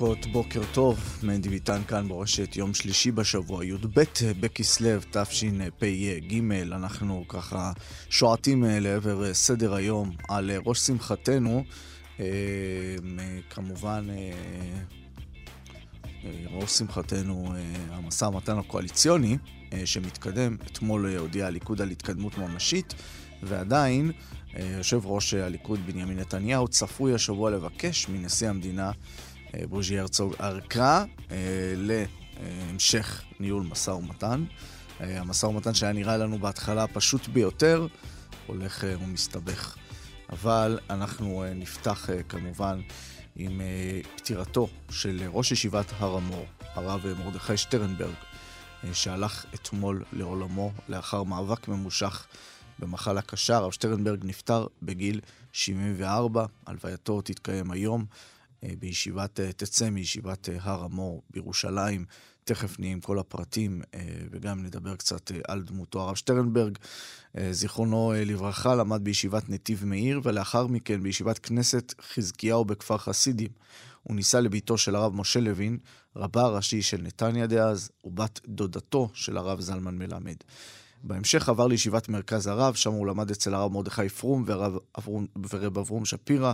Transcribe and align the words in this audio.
דקות, 0.00 0.26
בוקר 0.26 0.60
טוב, 0.72 1.18
מנדי 1.22 1.48
ביטן 1.48 1.82
כאן 1.88 2.08
ברשת, 2.08 2.56
יום 2.56 2.74
שלישי 2.74 3.10
בשבוע, 3.10 3.64
י"ב 3.64 4.02
בכסלו 4.40 5.00
תשפ"ג, 5.10 6.40
אנחנו 6.72 7.24
ככה 7.28 7.72
שועטים 8.10 8.64
לעבר 8.66 9.34
סדר 9.34 9.74
היום 9.74 10.10
על 10.28 10.50
ראש 10.66 10.78
שמחתנו, 10.78 11.64
אה, 12.20 12.24
כמובן 13.50 14.06
אה, 14.10 14.30
אה, 16.24 16.30
ראש 16.50 16.70
שמחתנו 16.78 17.52
המשא 17.90 18.24
ומתן 18.24 18.58
הקואליציוני 18.58 19.36
שמתקדם, 19.84 20.56
אתמול 20.66 21.16
הודיע 21.18 21.46
הליכוד 21.46 21.80
על 21.80 21.90
התקדמות 21.90 22.38
ממשית, 22.38 22.94
ועדיין 23.42 24.12
יושב 24.58 25.00
ראש 25.04 25.34
הליכוד 25.34 25.80
בנימין 25.86 26.18
נתניהו 26.18 26.68
צפוי 26.68 27.14
השבוע 27.14 27.50
לבקש 27.50 28.08
מנשיא 28.08 28.48
המדינה 28.48 28.86
אה, 28.88 28.92
בוז'י 29.68 29.98
הרצוג 29.98 30.34
ארכה 30.40 31.04
אה, 31.30 31.36
להמשך 31.76 33.22
ניהול 33.40 33.62
משא 33.62 33.90
ומתן. 33.90 34.44
אה, 35.00 35.20
המשא 35.20 35.46
ומתן 35.46 35.74
שהיה 35.74 35.92
נראה 35.92 36.16
לנו 36.16 36.38
בהתחלה 36.38 36.86
פשוט 36.86 37.28
ביותר, 37.28 37.86
הולך 38.46 38.84
ומסתבך. 39.00 39.76
אבל 40.30 40.78
אנחנו 40.90 41.44
נפתח 41.54 42.08
כמובן 42.28 42.80
עם 43.36 43.60
פטירתו 44.16 44.68
של 44.90 45.22
ראש 45.28 45.52
ישיבת 45.52 45.86
הר 45.98 46.16
המור, 46.16 46.46
הרב 46.74 47.06
מרדכי 47.18 47.56
שטרנברג, 47.56 48.14
שהלך 48.92 49.44
אתמול 49.54 50.04
לעולמו 50.12 50.72
לאחר 50.88 51.22
מאבק 51.22 51.68
ממושך 51.68 52.26
במחלה 52.78 53.22
קשה. 53.22 53.56
הרב 53.56 53.70
שטרנברג 53.70 54.20
נפטר 54.24 54.66
בגיל 54.82 55.20
74, 55.52 56.46
הלווייתו 56.66 57.20
תתקיים 57.20 57.70
היום 57.70 58.00
אה, 58.00 58.06
בישיבת, 58.78 59.40
אה, 59.40 59.52
תצא 59.52 59.90
מישיבת 59.90 60.48
אה, 60.48 60.56
הר 60.60 60.84
המור 60.84 61.22
בירושלים. 61.30 62.04
תכף 62.44 62.78
נהיה 62.78 62.92
עם 62.92 63.00
כל 63.00 63.18
הפרטים 63.18 63.82
וגם 64.30 64.62
נדבר 64.62 64.96
קצת 64.96 65.30
על 65.48 65.62
דמותו. 65.62 66.00
הרב 66.00 66.14
שטרנברג, 66.14 66.78
זיכרונו 67.50 68.12
לברכה, 68.16 68.74
למד 68.74 69.04
בישיבת 69.04 69.48
נתיב 69.48 69.84
מאיר 69.84 70.20
ולאחר 70.24 70.66
מכן 70.66 71.02
בישיבת 71.02 71.38
כנסת 71.38 71.94
חזקיהו 72.00 72.64
בכפר 72.64 72.98
חסידים. 72.98 73.50
הוא 74.02 74.16
נישא 74.16 74.36
לביתו 74.36 74.78
של 74.78 74.94
הרב 74.94 75.14
משה 75.14 75.40
לוין, 75.40 75.78
רבה 76.16 76.42
הראשי 76.42 76.82
של 76.82 77.02
נתניה 77.02 77.46
דאז, 77.46 77.90
ובת 78.04 78.40
דודתו 78.46 79.10
של 79.14 79.36
הרב 79.36 79.60
זלמן 79.60 79.98
מלמד. 79.98 80.36
בהמשך 81.02 81.48
עבר 81.48 81.66
לישיבת 81.66 82.08
מרכז 82.08 82.46
הרב, 82.46 82.74
שם 82.74 82.92
הוא 82.92 83.06
למד 83.06 83.30
אצל 83.30 83.54
הרב 83.54 83.72
מרדכי 83.72 84.08
פרום 84.08 84.44
ורב, 84.46 85.78
אברום 85.78 86.04
שפירא. 86.04 86.52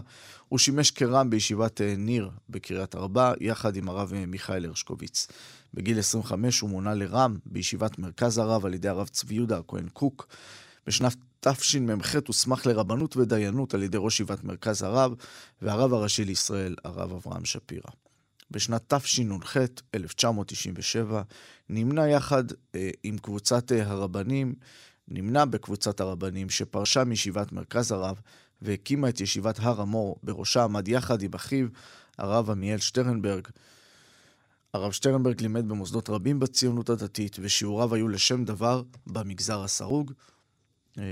הוא 0.48 0.58
שימש 0.58 0.90
כרם 0.90 1.30
בישיבת 1.30 1.80
אה, 1.80 1.94
ניר 1.98 2.30
בקריית 2.50 2.94
ארבע, 2.94 3.32
יחד 3.40 3.76
עם 3.76 3.88
הרב 3.88 4.12
אה, 4.14 4.26
מיכאל 4.26 4.64
הרשקוביץ. 4.64 5.26
בגיל 5.74 5.98
25 5.98 6.60
הוא 6.60 6.70
מונה 6.70 6.94
לרם 6.94 7.38
בישיבת 7.46 7.98
מרכז 7.98 8.38
הרב 8.38 8.66
על 8.66 8.74
ידי 8.74 8.88
הרב 8.88 9.08
צבי 9.08 9.34
יהודה 9.34 9.58
הכהן 9.58 9.88
קוק. 9.92 10.26
בשנת 10.86 11.16
תשמ"ח 11.40 12.14
הוסמך 12.26 12.66
לרבנות 12.66 13.16
ודיינות 13.16 13.74
על 13.74 13.82
ידי 13.82 13.96
ראש 14.00 14.14
ישיבת 14.14 14.44
מרכז 14.44 14.82
הרב 14.82 15.14
והרב 15.62 15.94
הראשי 15.94 16.24
לישראל, 16.24 16.74
הרב 16.84 17.12
אברהם 17.12 17.44
שפירא. 17.44 18.05
בשנת 18.50 18.94
תשנ"ח, 18.94 19.56
1997, 19.94 21.22
נמנה 21.68 22.08
יחד 22.08 22.44
אה, 22.74 22.90
עם 23.02 23.18
קבוצת 23.18 23.72
אה, 23.72 23.90
הרבנים, 23.90 24.54
נמנה 25.08 25.44
בקבוצת 25.44 26.00
הרבנים 26.00 26.50
שפרשה 26.50 27.04
מישיבת 27.04 27.52
מרכז 27.52 27.92
הרב 27.92 28.20
והקימה 28.62 29.08
את 29.08 29.20
ישיבת 29.20 29.58
הר 29.58 29.80
המור, 29.80 30.16
בראשה 30.22 30.64
עמד 30.64 30.88
יחד 30.88 31.22
עם 31.22 31.30
אחיו, 31.34 31.66
הרב 32.18 32.50
עמיאל 32.50 32.78
שטרנברג. 32.78 33.48
הרב 34.74 34.92
שטרנברג 34.92 35.42
לימד 35.42 35.68
במוסדות 35.68 36.10
רבים 36.10 36.38
בציונות 36.38 36.90
הדתית, 36.90 37.36
ושיעוריו 37.40 37.94
היו 37.94 38.08
לשם 38.08 38.44
דבר 38.44 38.82
במגזר 39.06 39.64
הסרוג. 39.64 40.12
אה, 40.98 41.04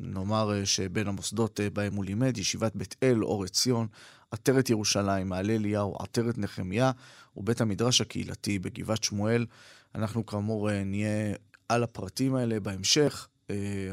נאמר 0.00 0.52
אה, 0.52 0.66
שבין 0.66 1.08
המוסדות 1.08 1.60
אה, 1.60 1.70
בהם 1.70 1.94
הוא 1.94 2.04
לימד, 2.04 2.38
ישיבת 2.38 2.76
בית 2.76 2.96
אל, 3.02 3.22
אור 3.22 3.44
עציון, 3.44 3.86
עטרת 4.30 4.70
ירושלים, 4.70 5.28
מעלה 5.28 5.52
אליהו, 5.52 5.96
עטרת 6.00 6.38
נחמיה 6.38 6.90
ובית 7.36 7.60
המדרש 7.60 8.00
הקהילתי 8.00 8.58
בגבעת 8.58 9.04
שמואל. 9.04 9.46
אנחנו 9.94 10.26
כאמור 10.26 10.70
נהיה 10.84 11.34
על 11.68 11.82
הפרטים 11.82 12.34
האלה 12.34 12.60
בהמשך, 12.60 13.28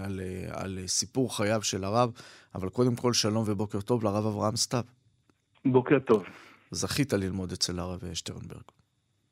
על, 0.04 0.20
על 0.52 0.80
סיפור 0.88 1.38
חייו 1.38 1.62
של 1.62 1.84
הרב, 1.84 2.12
אבל 2.56 2.70
קודם 2.70 2.96
כל 2.96 3.14
שלום 3.14 3.44
ובוקר 3.48 3.82
טוב 3.82 4.04
לרב 4.04 4.26
אברהם 4.26 4.56
סתיו. 4.56 4.84
בוקר 5.66 6.00
טוב. 6.00 6.24
זכית 6.72 7.14
ללמוד 7.14 7.52
אצל 7.52 7.80
הרב 7.80 8.14
שטרנברג. 8.14 8.64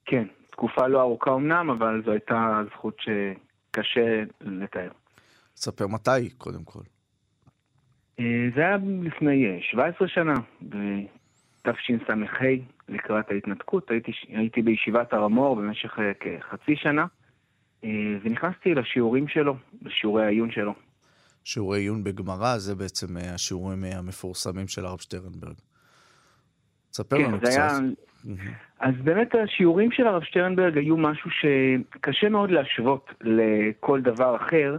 כן, 0.06 0.28
תקופה 0.52 0.88
לא 0.88 1.02
ארוכה 1.02 1.34
אמנם, 1.34 1.70
אבל 1.70 2.02
זו 2.06 2.12
הייתה 2.12 2.62
זכות 2.74 2.98
שקשה 3.00 4.24
לתאר. 4.42 4.92
ספר 5.56 5.88
מתי, 5.88 6.30
קודם 6.38 6.64
כל. 6.64 6.80
אה, 8.20 8.48
זה 8.56 8.62
היה 8.62 8.78
לפני 9.02 9.60
17 9.72 10.08
אה, 10.08 10.14
שנה, 10.14 10.34
בתשס"ה, 10.62 12.14
לקראת 12.90 13.32
ההתנתקות. 13.32 13.92
הייתי, 13.92 14.12
הייתי 14.28 14.62
בישיבת 14.62 15.14
הר 15.14 15.24
המור 15.24 15.56
במשך 15.56 16.00
אה, 16.00 16.12
כחצי 16.14 16.76
שנה, 16.76 17.06
ונכנסתי 18.24 18.76
לשיעורים 18.76 19.28
שלו, 19.28 19.56
לשיעורי 19.82 20.26
העיון 20.26 20.52
שלו. 20.52 20.74
שיעורי 21.44 21.80
עיון 21.80 22.04
בגמרא, 22.04 22.58
זה 22.58 22.76
בעצם 22.76 23.08
השיעורים 23.18 23.84
המפורסמים 23.84 24.68
של 24.68 24.86
הרב 24.86 25.00
שטרנברג. 25.00 25.56
ספר 26.92 27.18
כן, 27.18 27.24
לנו 27.24 27.40
קצת. 27.40 27.50
היה... 27.50 27.68
אז 28.80 28.94
באמת 29.04 29.36
השיעורים 29.36 29.92
של 29.92 30.08
הרב 30.08 30.24
שטרנברג 30.24 30.78
היו 30.78 30.98
משהו 30.98 31.30
שקשה 31.32 32.30
מאוד 32.30 32.52
להשוות 32.52 33.10
לכל 33.22 34.02
דבר 34.02 34.36
אחר. 34.36 34.78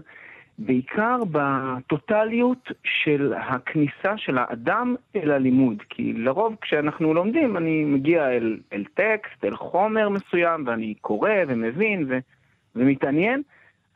בעיקר 0.58 1.18
בטוטליות 1.32 2.72
של 2.84 3.34
הכניסה 3.36 4.16
של 4.16 4.38
האדם 4.38 4.94
אל 5.16 5.30
הלימוד. 5.30 5.82
כי 5.88 6.12
לרוב 6.12 6.56
כשאנחנו 6.60 7.14
לומדים, 7.14 7.56
אני 7.56 7.84
מגיע 7.84 8.30
אל, 8.30 8.58
אל 8.72 8.84
טקסט, 8.94 9.44
אל 9.44 9.56
חומר 9.56 10.08
מסוים, 10.08 10.66
ואני 10.66 10.94
קורא 11.00 11.30
ומבין 11.48 12.04
ו, 12.08 12.18
ומתעניין, 12.76 13.42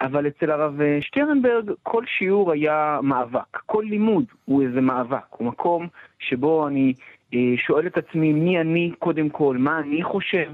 אבל 0.00 0.26
אצל 0.26 0.50
הרב 0.50 0.80
שטרנברג 1.00 1.70
כל 1.82 2.04
שיעור 2.06 2.52
היה 2.52 2.98
מאבק. 3.02 3.56
כל 3.66 3.84
לימוד 3.88 4.24
הוא 4.44 4.62
איזה 4.62 4.80
מאבק. 4.80 5.26
הוא 5.30 5.48
מקום 5.48 5.86
שבו 6.18 6.68
אני 6.68 6.92
אה, 7.34 7.54
שואל 7.56 7.86
את 7.86 7.98
עצמי 7.98 8.32
מי 8.32 8.60
אני 8.60 8.92
קודם 8.98 9.28
כל, 9.28 9.56
מה 9.58 9.78
אני 9.78 10.02
חושב 10.02 10.52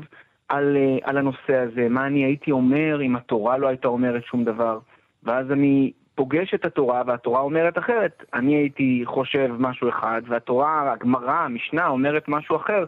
על, 0.49 0.77
אה, 0.77 0.99
על 1.03 1.19
הנושא 1.19 1.57
הזה, 1.57 1.89
מה 1.91 2.07
אני 2.07 2.25
הייתי 2.25 2.51
אומר 2.51 3.03
אם 3.03 3.17
התורה 3.17 3.59
לא 3.59 3.69
הייתה 3.69 3.89
אומרת 3.89 4.25
שום 4.25 4.45
דבר. 4.45 4.79
ואז 5.27 5.53
אני 5.53 5.93
פוגש 6.15 6.55
את 6.55 6.65
התורה, 6.65 7.03
והתורה 7.07 7.41
אומרת 7.41 7.79
אחרת. 7.79 8.25
אני 8.35 8.55
הייתי 8.55 9.03
חושב 9.05 9.51
משהו 9.59 9.89
אחד, 9.89 10.23
והתורה, 10.29 10.93
הגמרא, 10.93 11.33
המשנה, 11.33 11.87
אומרת 11.87 12.25
משהו 12.29 12.57
אחר. 12.57 12.85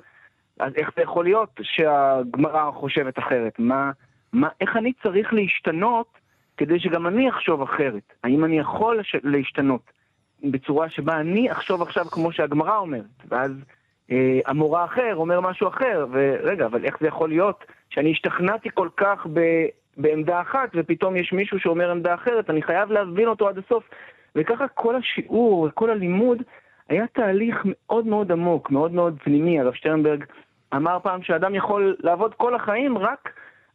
אז 0.61 0.73
איך 0.76 0.90
זה 0.96 1.02
יכול 1.02 1.25
להיות 1.25 1.61
שהגמרא 1.62 2.70
חושבת 2.70 3.19
אחרת? 3.19 3.58
מה, 3.58 3.90
מה, 4.32 4.49
איך 4.61 4.76
אני 4.76 4.93
צריך 5.02 5.32
להשתנות 5.32 6.19
כדי 6.56 6.81
שגם 6.81 7.06
אני 7.06 7.29
אחשוב 7.29 7.62
אחרת? 7.62 8.12
האם 8.25 8.44
אני 8.44 8.58
יכול. 8.58 9.00
להשתנות 9.23 9.81
בצורה 10.44 10.90
שבה 10.90 11.20
אני 11.20 11.52
אחשוב 11.52 11.82
עכשיו 11.82 12.05
כמו 12.05 12.32
שהגמרא 12.32 12.76
אומרת? 12.76 13.25
ואז 13.29 13.52
אה, 14.11 14.40
המורה 14.46 14.85
אחר 14.85 15.17
אומר 15.17 15.40
משהו 15.40 15.69
אחר, 15.69 16.06
ורגע, 16.11 16.67
אבל 16.67 16.85
איך 16.85 16.96
זה 17.00 17.06
יכול 17.06 17.29
להיות 17.29 17.64
שאני 17.90 18.12
השתכנעתי 18.12 18.69
כל 18.75 18.88
כך 18.96 19.26
ב... 19.32 19.40
בעמדה 19.98 20.40
אחת, 20.40 20.68
ופתאום 20.74 21.16
יש 21.16 21.32
מישהו 21.32 21.58
שאומר 21.58 21.90
עמדה 21.90 22.14
אחרת, 22.14 22.50
אני 22.50 22.62
חייב 22.62 22.90
להבין 22.90 23.28
אותו 23.28 23.48
עד 23.48 23.58
הסוף. 23.58 23.84
וככה 24.34 24.68
כל 24.68 24.96
השיעור 24.96 25.60
וכל 25.68 25.90
הלימוד 25.90 26.42
היה 26.88 27.06
תהליך 27.06 27.56
מאוד 27.64 28.06
מאוד 28.06 28.32
עמוק, 28.32 28.70
מאוד 28.70 28.92
מאוד 28.92 29.18
פנימי. 29.24 29.60
הרב 29.60 29.74
שטרנברג 29.74 30.24
אמר 30.74 30.98
פעם 31.02 31.22
שאדם 31.22 31.54
יכול 31.54 31.96
לעבוד 32.00 32.34
כל 32.34 32.54
החיים 32.54 32.98
רק 32.98 33.32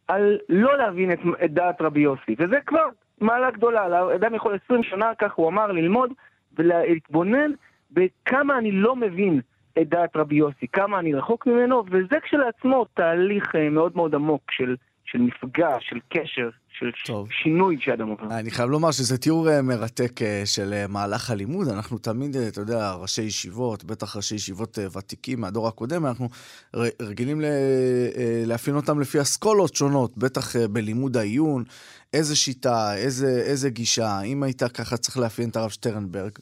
על 0.08 0.38
לא 0.48 0.78
להבין 0.78 1.12
את, 1.12 1.18
את 1.44 1.52
דעת 1.52 1.80
רבי 1.80 2.00
יוסי, 2.00 2.34
וזה 2.38 2.56
כבר 2.66 2.88
מעלה 3.20 3.50
גדולה. 3.50 4.14
אדם 4.14 4.34
יכול 4.34 4.58
20 4.64 4.82
שנה, 4.82 5.14
כך 5.18 5.32
הוא 5.34 5.48
אמר, 5.48 5.72
ללמוד 5.72 6.12
ולהתבונן 6.58 7.50
בכמה 7.90 8.58
אני 8.58 8.72
לא 8.72 8.96
מבין 8.96 9.40
את 9.80 9.88
דעת 9.88 10.16
רבי 10.16 10.34
יוסי, 10.34 10.66
כמה 10.72 10.98
אני 10.98 11.14
רחוק 11.14 11.46
ממנו, 11.46 11.84
וזה 11.90 12.20
כשלעצמו 12.22 12.84
תהליך 12.94 13.56
אה, 13.56 13.68
מאוד 13.70 13.96
מאוד 13.96 14.14
עמוק 14.14 14.42
של, 14.50 14.76
של 15.04 15.18
מפגש, 15.18 15.88
של 15.88 15.98
קשר, 16.08 16.50
של 16.78 16.90
טוב. 17.04 17.28
שינוי 17.30 17.76
שאדם 17.80 18.08
עובר. 18.08 18.38
אני 18.38 18.50
חייב 18.50 18.70
לומר 18.70 18.90
שזה 18.90 19.18
תיאור 19.18 19.50
אה, 19.50 19.62
מרתק 19.62 20.22
אה, 20.22 20.42
של 20.44 20.86
מהלך 20.88 21.30
הלימוד. 21.30 21.68
אנחנו 21.68 21.98
תמיד, 21.98 22.36
אתה 22.36 22.60
יודע, 22.60 22.92
ראשי 22.92 23.22
ישיבות, 23.22 23.84
בטח 23.84 24.16
ראשי 24.16 24.34
ישיבות 24.34 24.78
ותיקים 24.98 25.40
מהדור 25.40 25.68
הקודם, 25.68 26.06
אנחנו 26.06 26.28
רגילים 27.02 27.40
לאפיין 28.46 28.76
אותם 28.76 29.00
לפי 29.00 29.20
אסכולות 29.20 29.74
שונות, 29.74 30.18
בטח 30.18 30.56
בלימוד 30.56 31.16
העיון, 31.16 31.64
איזה 32.12 32.36
שיטה, 32.36 32.96
איזה, 32.96 33.42
איזה 33.46 33.70
גישה. 33.70 34.20
אם 34.20 34.42
היית 34.42 34.62
ככה 34.62 34.96
צריך 34.96 35.18
לאפיין 35.18 35.48
את 35.48 35.56
הרב 35.56 35.70
שטרנברג. 35.70 36.38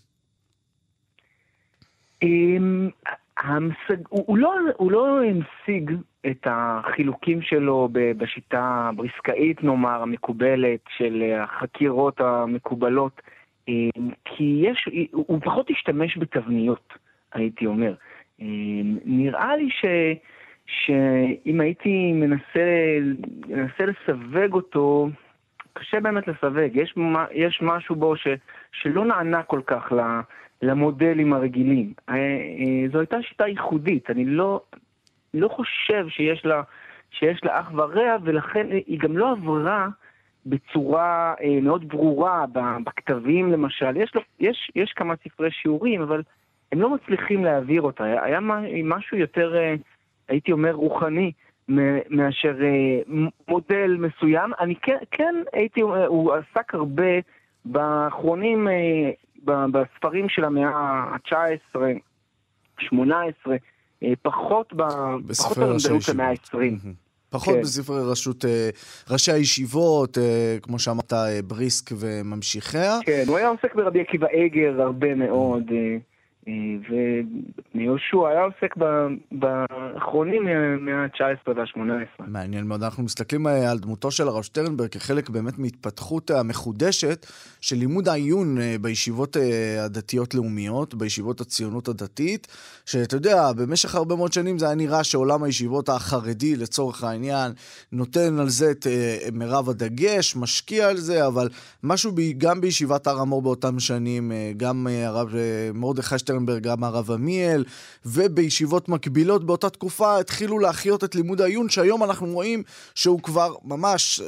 המשג... 3.42 4.08
הוא, 4.08 4.24
הוא, 4.26 4.38
לא, 4.38 4.54
הוא 4.76 4.92
לא 4.92 5.20
המשיג 5.24 5.90
את 6.26 6.46
החילוקים 6.50 7.42
שלו 7.42 7.88
בשיטה 7.92 8.88
הבריסקאית, 8.88 9.64
נאמר, 9.64 10.02
המקובלת, 10.02 10.80
של 10.96 11.22
החקירות 11.38 12.20
המקובלות, 12.20 13.22
אמ, 13.68 14.10
כי 14.24 14.62
יש, 14.64 14.88
הוא 15.12 15.40
פחות 15.44 15.70
השתמש 15.70 16.18
בתבניות, 16.18 16.94
הייתי 17.32 17.66
אומר. 17.66 17.94
אמ, 18.40 18.98
נראה 19.04 19.56
לי 19.56 19.70
ש... 19.70 19.84
שאם 20.66 21.60
הייתי 21.60 22.12
מנסה, 22.12 22.98
מנסה 23.48 23.84
לסווג 23.86 24.52
אותו, 24.52 25.08
קשה 25.72 26.00
באמת 26.00 26.28
לסווג. 26.28 26.70
יש, 26.76 26.94
יש 27.32 27.58
משהו 27.62 27.96
בו 27.96 28.16
ש, 28.16 28.28
שלא 28.72 29.04
נענה 29.04 29.42
כל 29.42 29.60
כך 29.66 29.92
ל... 29.92 30.00
למודלים 30.62 31.32
הרגילים. 31.32 31.92
אה, 32.08 32.14
אה, 32.14 32.88
זו 32.92 32.98
הייתה 32.98 33.22
שיטה 33.22 33.46
ייחודית, 33.46 34.10
אני 34.10 34.24
לא, 34.24 34.60
לא 35.34 35.48
חושב 35.48 36.08
שיש 36.08 36.44
לה, 36.44 36.62
שיש 37.10 37.44
לה 37.44 37.60
אח 37.60 37.72
ורע, 37.74 38.16
ולכן 38.22 38.66
היא 38.70 38.98
גם 38.98 39.16
לא 39.16 39.30
עברה 39.30 39.88
בצורה 40.46 41.34
אה, 41.42 41.60
מאוד 41.62 41.88
ברורה 41.88 42.44
בכתבים 42.84 43.52
למשל. 43.52 43.96
יש, 43.96 44.12
יש, 44.40 44.70
יש 44.74 44.92
כמה 44.92 45.14
ספרי 45.24 45.50
שיעורים, 45.50 46.02
אבל 46.02 46.22
הם 46.72 46.80
לא 46.80 46.94
מצליחים 46.94 47.44
להעביר 47.44 47.82
אותה. 47.82 48.04
היה 48.04 48.38
משהו 48.84 49.16
יותר, 49.16 49.54
הייתי 50.28 50.52
אומר, 50.52 50.72
רוחני. 50.72 51.32
מאשר 52.10 52.54
מודל 53.48 53.96
מסוים. 53.98 54.50
אני 54.60 54.74
כן, 54.82 54.96
כן 55.10 55.34
הייתי, 55.52 55.80
הוא 55.80 56.32
עסק 56.32 56.74
הרבה 56.74 57.12
באחרונים 57.64 58.68
בספרים 59.44 60.28
של 60.28 60.44
המאה 60.44 60.68
ה-19, 60.68 61.78
18, 62.78 63.56
אה, 64.02 64.12
פחות 64.22 64.72
במדענות 64.72 66.08
המאה 66.08 66.28
ה-20. 66.28 66.56
פחות 67.30 67.54
כן. 67.54 67.60
בספרי 67.60 68.00
רשות, 68.10 68.44
אה, 68.44 68.70
ראשי 69.10 69.32
הישיבות, 69.32 70.18
אה, 70.18 70.56
כמו 70.62 70.78
שאמרת, 70.78 71.12
בריסק 71.46 71.90
וממשיכיה. 71.98 72.98
כן, 73.04 73.24
הוא 73.26 73.36
היה 73.38 73.48
עוסק 73.48 73.74
ברבי 73.74 74.00
עקיבא 74.00 74.26
אגר 74.26 74.82
הרבה 74.82 75.14
מאוד. 75.14 75.62
ויהושע 77.74 78.28
היה 78.28 78.42
עוסק 78.42 78.74
באחרונים 79.32 80.44
מהמאה 80.44 81.04
ה-19 81.04 81.50
וה-18. 81.56 82.24
מעניין 82.26 82.66
מאוד. 82.66 82.82
אנחנו 82.82 83.02
מסתכלים 83.02 83.46
אה, 83.46 83.70
על 83.70 83.78
דמותו 83.78 84.10
של 84.10 84.28
הרב 84.28 84.42
שטרנברג 84.42 84.88
כחלק 84.88 85.30
באמת 85.30 85.58
מהתפתחות 85.58 86.30
המחודשת 86.30 87.26
של 87.60 87.76
לימוד 87.76 88.08
העיון 88.08 88.60
אה, 88.60 88.76
בישיבות 88.80 89.36
אה, 89.36 89.84
הדתיות-לאומיות, 89.84 90.94
בישיבות 90.94 91.40
הציונות 91.40 91.88
הדתית, 91.88 92.46
שאתה 92.86 93.16
יודע, 93.16 93.52
במשך 93.52 93.94
הרבה 93.94 94.16
מאוד 94.16 94.32
שנים 94.32 94.58
זה 94.58 94.66
היה 94.66 94.74
נראה 94.74 95.04
שעולם 95.04 95.42
הישיבות 95.42 95.88
החרדי, 95.88 96.56
לצורך 96.56 97.04
העניין, 97.04 97.52
נותן 97.92 98.38
על 98.38 98.48
זה 98.48 98.70
את 98.70 98.86
מירב 99.32 99.68
הדגש, 99.68 100.36
משקיע 100.36 100.88
על 100.88 100.96
זה, 100.96 101.26
אבל 101.26 101.48
משהו 101.82 102.12
גם 102.38 102.60
בישיבת 102.60 103.06
הר 103.06 103.20
המור 103.20 103.42
באותם 103.42 103.78
שנים, 103.78 104.32
גם 104.56 104.86
הרב 105.06 105.34
מרדכי 105.74 106.18
שטרנברג, 106.18 106.31
שטרנברג, 106.32 106.62
גם 106.62 106.84
הרב 106.84 107.10
עמיאל, 107.10 107.64
ובישיבות 108.06 108.88
מקבילות 108.88 109.44
באותה 109.46 109.70
תקופה 109.70 110.18
התחילו 110.18 110.58
להחיות 110.58 111.04
את 111.04 111.14
לימוד 111.14 111.40
העיון, 111.40 111.68
שהיום 111.68 112.04
אנחנו 112.04 112.26
רואים 112.26 112.62
שהוא 112.94 113.22
כבר 113.22 113.48
ממש 113.64 114.20
אה, 114.20 114.26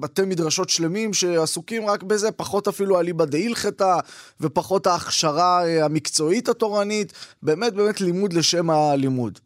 בתי 0.00 0.22
מדרשות 0.22 0.68
שלמים 0.68 1.12
שעסוקים 1.12 1.82
רק 1.86 2.02
בזה, 2.02 2.32
פחות 2.32 2.68
אפילו 2.68 3.00
אליבא 3.00 3.24
דהילכתא, 3.24 3.94
ופחות 4.40 4.86
ההכשרה 4.86 5.64
אה, 5.64 5.84
המקצועית 5.84 6.48
התורנית, 6.48 7.36
באמת 7.42 7.72
באמת 7.74 8.00
לימוד 8.00 8.32
לשם 8.32 8.70
הלימוד. 8.70 9.38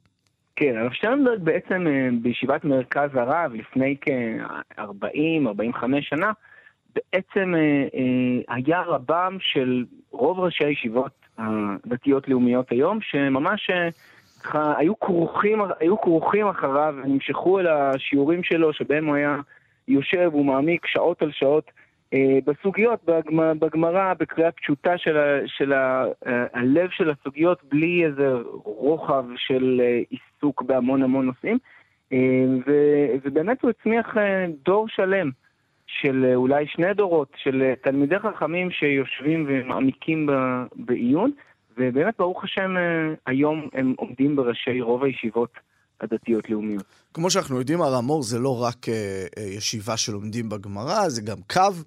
כן, 0.56 0.74
הרב 0.76 0.92
שטרנברג 0.92 1.40
בעצם 1.42 1.86
אה, 1.86 2.08
בישיבת 2.22 2.64
מרכז 2.64 3.10
הרב 3.14 3.52
לפני 3.54 3.96
כ-40-45 4.00 5.84
שנה, 6.00 6.32
בעצם 6.94 7.54
היה 8.48 8.80
רבם 8.82 9.36
של 9.40 9.84
רוב 10.10 10.40
ראשי 10.40 10.64
הישיבות 10.64 11.25
הדתיות-לאומיות 11.38 12.70
היום, 12.70 12.98
שממש 13.00 13.70
אה, 13.70 13.88
היו 14.78 15.00
כרוכים, 15.00 15.60
היו 15.80 16.00
כרוכים 16.00 16.48
אחריו 16.48 16.94
ונמשכו 17.04 17.60
אל 17.60 17.66
השיעורים 17.66 18.42
שלו, 18.42 18.72
שבהם 18.72 19.06
הוא 19.06 19.14
היה 19.14 19.36
יושב 19.88 20.30
ומעמיק 20.34 20.86
שעות 20.86 21.22
על 21.22 21.32
שעות 21.32 21.70
אה, 22.14 22.38
בסוגיות, 22.44 23.04
בגמרא, 23.58 24.14
בקריאה 24.14 24.52
פשוטה 24.52 24.98
של, 24.98 25.16
ה, 25.16 25.38
של 25.46 25.72
ה, 25.72 26.04
אה, 26.26 26.46
הלב 26.54 26.90
של 26.90 27.10
הסוגיות, 27.10 27.58
בלי 27.64 28.04
איזה 28.04 28.32
רוחב 28.64 29.24
של 29.36 29.80
עיסוק 30.10 30.62
בהמון 30.62 31.02
המון 31.02 31.26
נושאים. 31.26 31.58
ובאמת 33.24 33.62
הוא 33.62 33.70
הצמיח 33.70 34.16
דור 34.64 34.88
שלם. 34.88 35.30
של 36.00 36.24
אה, 36.28 36.34
אולי 36.34 36.64
שני 36.68 36.94
דורות 36.94 37.28
של 37.42 37.62
אה, 37.62 37.74
תלמידי 37.82 38.16
חכמים 38.18 38.70
שיושבים 38.70 39.46
ומעמיקים 39.48 40.28
בעיון, 40.76 41.30
ובאמת, 41.78 42.14
ברוך 42.18 42.44
השם, 42.44 42.76
אה, 42.76 43.14
היום 43.26 43.68
הם 43.72 43.94
עומדים 43.96 44.36
בראשי 44.36 44.80
רוב 44.80 45.04
הישיבות 45.04 45.50
הדתיות-לאומיות. 46.00 46.84
כמו 47.14 47.30
שאנחנו 47.30 47.58
יודעים, 47.58 47.82
הר 47.82 47.94
המור 47.94 48.22
זה 48.22 48.38
לא 48.38 48.62
רק 48.62 48.86
ישיבה 49.56 49.96
שלומדים 49.96 50.48
בגמרא, 50.48 51.08
זה 51.08 51.22
גם 51.22 51.36
קו. 51.52 51.82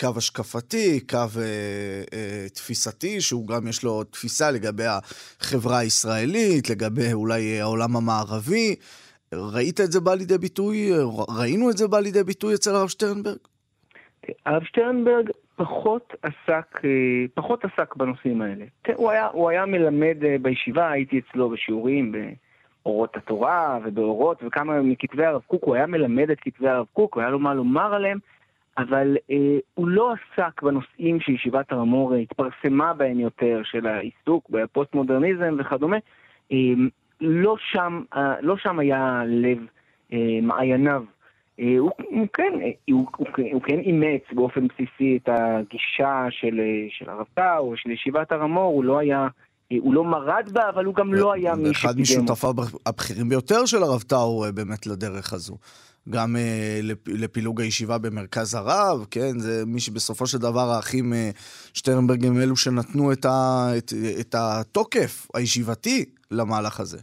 קו 0.00 0.08
השקפתי, 0.16 1.00
קו 1.00 1.18
אה, 1.18 2.46
תפיסתי, 2.54 3.20
שהוא 3.20 3.48
גם 3.48 3.68
יש 3.68 3.82
לו 3.82 4.04
תפיסה 4.04 4.50
לגבי 4.50 4.84
החברה 4.86 5.78
הישראלית, 5.78 6.70
לגבי 6.70 7.12
אולי 7.12 7.60
העולם 7.60 7.96
המערבי. 7.96 8.76
ראית 9.34 9.80
את 9.80 9.92
זה 9.92 10.00
בא 10.00 10.14
לידי 10.14 10.38
ביטוי? 10.38 10.90
ראינו 11.38 11.70
את 11.70 11.76
זה 11.76 11.88
בא 11.88 11.98
לידי 11.98 12.24
ביטוי 12.24 12.54
אצל 12.54 12.70
הרב 12.70 12.88
שטרנברג? 12.88 13.38
הרב 14.46 14.62
שטרנברג 14.64 15.30
פחות 15.56 16.14
עסק, 16.22 16.84
אה, 16.84 16.90
פחות 17.34 17.64
עסק 17.64 17.96
בנושאים 17.96 18.42
האלה. 18.42 18.64
כן, 18.84 18.92
הוא 18.96 19.10
היה, 19.10 19.26
הוא 19.26 19.50
היה 19.50 19.66
מלמד 19.66 20.16
אה, 20.24 20.36
בישיבה, 20.42 20.90
הייתי 20.90 21.18
אצלו 21.18 21.50
בשיעורים 21.50 22.12
באורות 22.82 23.16
התורה 23.16 23.78
ובאורות 23.84 24.42
וכמה 24.46 24.82
מכתבי 24.82 25.24
הרב 25.24 25.42
קוק, 25.46 25.64
הוא 25.64 25.74
היה 25.74 25.86
מלמד 25.86 26.30
את 26.30 26.38
כתבי 26.40 26.68
הרב 26.68 26.86
קוק, 26.92 27.14
הוא 27.14 27.20
היה 27.20 27.30
לו 27.30 27.38
מה 27.38 27.54
לומר 27.54 27.94
עליהם, 27.94 28.18
אבל 28.78 29.16
אה, 29.30 29.58
הוא 29.74 29.88
לא 29.88 30.12
עסק 30.12 30.62
בנושאים 30.62 31.20
שישיבת 31.20 31.72
הר 31.72 31.78
המור 31.78 32.14
התפרסמה 32.14 32.94
בהם 32.94 33.20
יותר, 33.20 33.60
של 33.64 33.86
העיסוק 33.86 34.50
בפוסט-מודרניזם 34.50 35.56
וכדומה. 35.58 35.96
אה, 36.52 36.56
לא 37.20 37.56
שם, 37.72 38.02
אה, 38.16 38.34
לא 38.40 38.56
שם 38.56 38.78
היה 38.78 39.22
לב 39.26 39.58
אה, 40.12 40.38
מעייניו. 40.42 41.02
אה, 41.60 41.74
הוא, 41.78 41.90
הוא, 41.98 42.26
כן, 42.32 42.52
הוא, 42.90 43.06
הוא, 43.16 43.26
הוא 43.52 43.62
כן 43.62 43.78
אימץ 43.78 44.22
באופן 44.32 44.66
בסיסי 44.66 45.18
את 45.22 45.28
הגישה 45.28 46.26
של, 46.30 46.60
של 46.90 47.10
הרב 47.10 47.26
טאו, 47.34 47.76
של 47.76 47.90
ישיבת 47.90 48.32
הר 48.32 48.42
המור, 48.42 48.74
הוא 48.74 48.84
לא 48.84 48.98
היה... 48.98 49.28
הוא 49.80 49.94
לא 49.94 50.04
מרד 50.04 50.50
בה, 50.52 50.68
אבל 50.68 50.84
הוא 50.84 50.94
גם 50.94 51.14
לא 51.14 51.32
היה 51.32 51.54
מי 51.54 51.74
שקידם. 51.74 51.90
אחד 51.90 52.00
משותפיו 52.00 52.54
הבכירים 52.86 53.28
ביותר 53.28 53.66
של 53.66 53.82
הרב 53.82 54.00
טאו 54.00 54.44
באמת 54.54 54.86
לדרך 54.86 55.32
הזו. 55.32 55.56
גם 56.10 56.36
אה, 56.36 56.80
לפילוג 57.06 57.60
הישיבה 57.60 57.98
במרכז 57.98 58.54
הרב, 58.54 59.06
כן? 59.10 59.38
זה 59.38 59.62
מי 59.66 59.80
שבסופו 59.80 60.26
של 60.26 60.38
דבר 60.38 60.70
האחים 60.70 61.12
אה, 61.12 61.30
שטרנברג 61.74 62.26
הם 62.26 62.40
אלו 62.40 62.56
שנתנו 62.56 63.12
את, 63.12 63.24
ה, 63.24 63.68
את, 63.78 63.92
את 64.20 64.34
התוקף 64.38 65.26
הישיבתי 65.34 66.04
למהלך 66.30 66.80
הזה. 66.80 66.98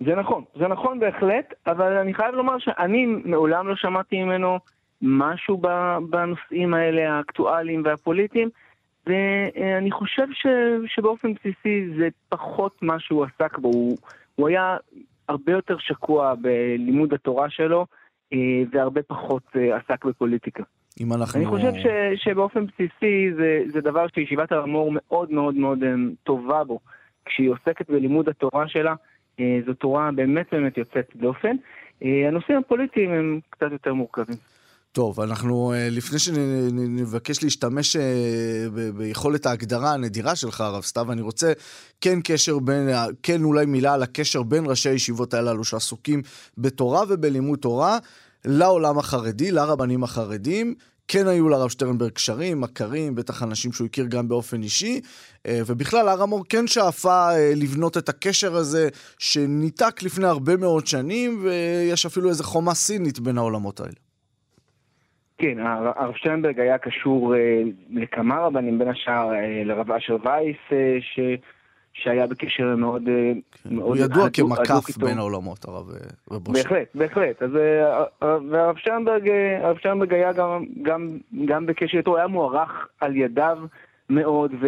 זה 0.00 0.14
נכון, 0.14 0.44
זה 0.58 0.68
נכון 0.68 1.00
בהחלט, 1.00 1.54
אבל 1.66 1.92
אני 1.92 2.14
חייב 2.14 2.34
לומר 2.34 2.58
שאני 2.58 3.06
מעולם 3.06 3.68
לא 3.68 3.76
שמעתי 3.76 4.22
ממנו 4.22 4.58
משהו 5.02 5.62
בנושאים 6.10 6.74
האלה 6.74 7.12
האקטואליים 7.12 7.82
והפוליטיים, 7.84 8.48
ואני 9.06 9.90
חושב 9.90 10.26
ש, 10.32 10.46
שבאופן 10.86 11.32
בסיסי 11.34 11.88
זה 11.98 12.08
פחות 12.28 12.82
מה 12.82 13.00
שהוא 13.00 13.24
עסק 13.24 13.58
בו, 13.58 13.68
הוא, 13.68 13.98
הוא 14.34 14.48
היה 14.48 14.76
הרבה 15.28 15.52
יותר 15.52 15.78
שקוע 15.78 16.34
בלימוד 16.34 17.14
התורה 17.14 17.50
שלו, 17.50 17.86
אה, 18.32 18.38
והרבה 18.72 19.02
פחות 19.02 19.42
אה, 19.56 19.76
עסק 19.76 20.04
בפוליטיקה. 20.04 20.62
אם 21.00 21.12
אנחנו... 21.12 21.40
אני 21.40 21.46
חושב 21.46 21.72
ש, 21.74 21.86
שבאופן 22.24 22.66
בסיסי 22.66 23.32
זה, 23.36 23.62
זה 23.72 23.80
דבר 23.80 24.06
שישיבת 24.14 24.52
הר 24.52 24.62
המור 24.62 24.90
מאוד 24.94 25.32
מאוד 25.32 25.54
מאוד 25.54 25.82
אה, 25.82 25.94
טובה 26.24 26.64
בו. 26.64 26.78
כשהיא 27.26 27.50
עוסקת 27.50 27.90
בלימוד 27.90 28.28
התורה 28.28 28.68
שלה, 28.68 28.94
זו 29.66 29.74
תורה 29.78 30.10
באמת 30.14 30.46
באמת 30.52 30.78
יוצאת 30.78 31.10
דופן. 31.16 31.56
הנושאים 32.02 32.58
הפוליטיים 32.58 33.10
הם 33.10 33.40
קצת 33.50 33.66
יותר 33.72 33.94
מורכבים. 33.94 34.36
טוב, 34.92 35.20
אנחנו, 35.20 35.72
לפני 35.90 36.18
שנבקש 36.18 37.44
להשתמש 37.44 37.96
ביכולת 38.96 39.46
ההגדרה 39.46 39.92
הנדירה 39.92 40.36
שלך, 40.36 40.60
הרב 40.60 40.82
סתיו, 40.82 41.12
אני 41.12 41.22
רוצה 41.22 41.52
כן 42.00 42.18
קשר 42.24 42.58
בין, 42.58 42.88
כן 43.22 43.44
אולי 43.44 43.66
מילה 43.66 43.94
על 43.94 44.02
הקשר 44.02 44.42
בין 44.42 44.64
ראשי 44.66 44.88
הישיבות 44.88 45.34
הללו 45.34 45.64
שעסוקים 45.64 46.22
בתורה 46.58 47.02
ובלימוד 47.08 47.58
תורה 47.58 47.98
לעולם 48.44 48.98
החרדי, 48.98 49.50
לרבנים 49.50 50.04
החרדים. 50.04 50.74
כן 51.08 51.26
היו 51.26 51.48
לרב 51.48 51.68
שטרנברג 51.68 52.10
קשרים, 52.10 52.60
מכרים, 52.60 53.14
בטח 53.14 53.42
אנשים 53.42 53.72
שהוא 53.72 53.86
הכיר 53.86 54.06
גם 54.06 54.28
באופן 54.28 54.62
אישי, 54.62 55.00
ובכלל 55.48 56.08
הר 56.08 56.22
המור 56.22 56.44
כן 56.48 56.66
שאפה 56.66 57.28
לבנות 57.56 57.96
את 57.96 58.08
הקשר 58.08 58.54
הזה 58.54 58.88
שניתק 59.18 60.02
לפני 60.02 60.26
הרבה 60.26 60.56
מאוד 60.56 60.86
שנים, 60.86 61.40
ויש 61.42 62.06
אפילו 62.06 62.28
איזה 62.28 62.44
חומה 62.44 62.74
סינית 62.74 63.18
בין 63.18 63.38
העולמות 63.38 63.80
האלה. 63.80 63.92
כן, 65.38 65.58
הרב 65.60 66.14
שטרנברג 66.14 66.60
היה 66.60 66.78
קשור 66.78 67.34
אה, 67.34 67.62
לכמה 67.90 68.38
רבנים, 68.38 68.78
בין 68.78 68.88
השאר 68.88 69.34
אה, 69.34 69.64
לרב 69.64 69.92
אשר 69.92 70.16
וייס, 70.24 70.56
אה, 70.72 70.96
ש... 71.00 71.20
שהיה 72.02 72.26
בקשר 72.26 72.76
מאוד... 72.76 73.02
כן, 73.04 73.74
מאוד 73.74 73.96
הוא 73.96 74.04
ידוע 74.04 74.30
כמקף 74.30 74.96
בין 74.98 75.18
העולמות, 75.18 75.64
הרב 75.64 75.86
רבושי. 76.30 76.62
בהחלט, 76.62 76.88
בהחלט. 76.94 77.42
אז 77.42 77.50
הרב 78.20 78.76
שטרנברג, 78.76 79.30
הרב 79.62 79.78
שטרנברג 79.78 80.14
היה 80.14 80.32
גם, 80.32 80.64
גם, 80.82 81.18
גם 81.44 81.66
בקשר 81.66 81.98
איתו, 81.98 82.16
היה 82.16 82.26
מוערך 82.26 82.88
על 83.00 83.16
ידיו 83.16 83.58
מאוד, 84.10 84.52
ו, 84.60 84.66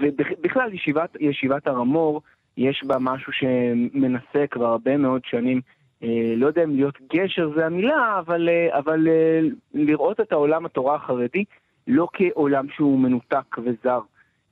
ובכלל 0.00 0.74
ישיבת, 0.74 1.16
ישיבת 1.20 1.66
הר 1.66 1.78
המור, 1.78 2.22
יש 2.56 2.84
בה 2.86 2.96
משהו 3.00 3.32
שמנסה 3.32 4.46
כבר 4.50 4.66
הרבה 4.66 4.96
מאוד 4.96 5.22
שנים 5.24 5.60
אה, 6.02 6.34
לא 6.36 6.46
יודע 6.46 6.64
אם 6.64 6.76
להיות 6.76 6.98
גשר 7.12 7.50
זה 7.56 7.66
המילה, 7.66 8.18
אבל, 8.18 8.48
אה, 8.48 8.78
אבל 8.78 9.08
אה, 9.08 9.40
לראות 9.74 10.20
את 10.20 10.32
העולם 10.32 10.66
התורה 10.66 10.94
החרדי 10.94 11.44
לא 11.86 12.08
כעולם 12.12 12.66
שהוא 12.74 12.98
מנותק 12.98 13.58
וזר. 13.64 14.00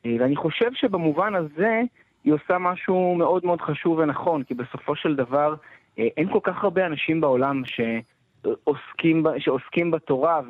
ואני 0.05 0.37
חושב 0.37 0.71
שבמובן 0.75 1.35
הזה 1.35 1.81
היא 2.25 2.33
עושה 2.33 2.59
משהו 2.59 3.15
מאוד 3.15 3.47
מאוד 3.47 3.61
חשוב 3.61 3.99
ונכון, 3.99 4.43
כי 4.43 4.55
בסופו 4.55 4.97
של 4.97 5.17
דבר 5.17 5.55
אין 5.97 6.33
כל 6.33 6.41
כך 6.43 6.65
הרבה 6.65 6.87
אנשים 6.87 7.21
בעולם 7.21 7.63
שעוסקים, 7.65 9.25
שעוסקים 9.39 9.91
בתורה, 9.91 10.41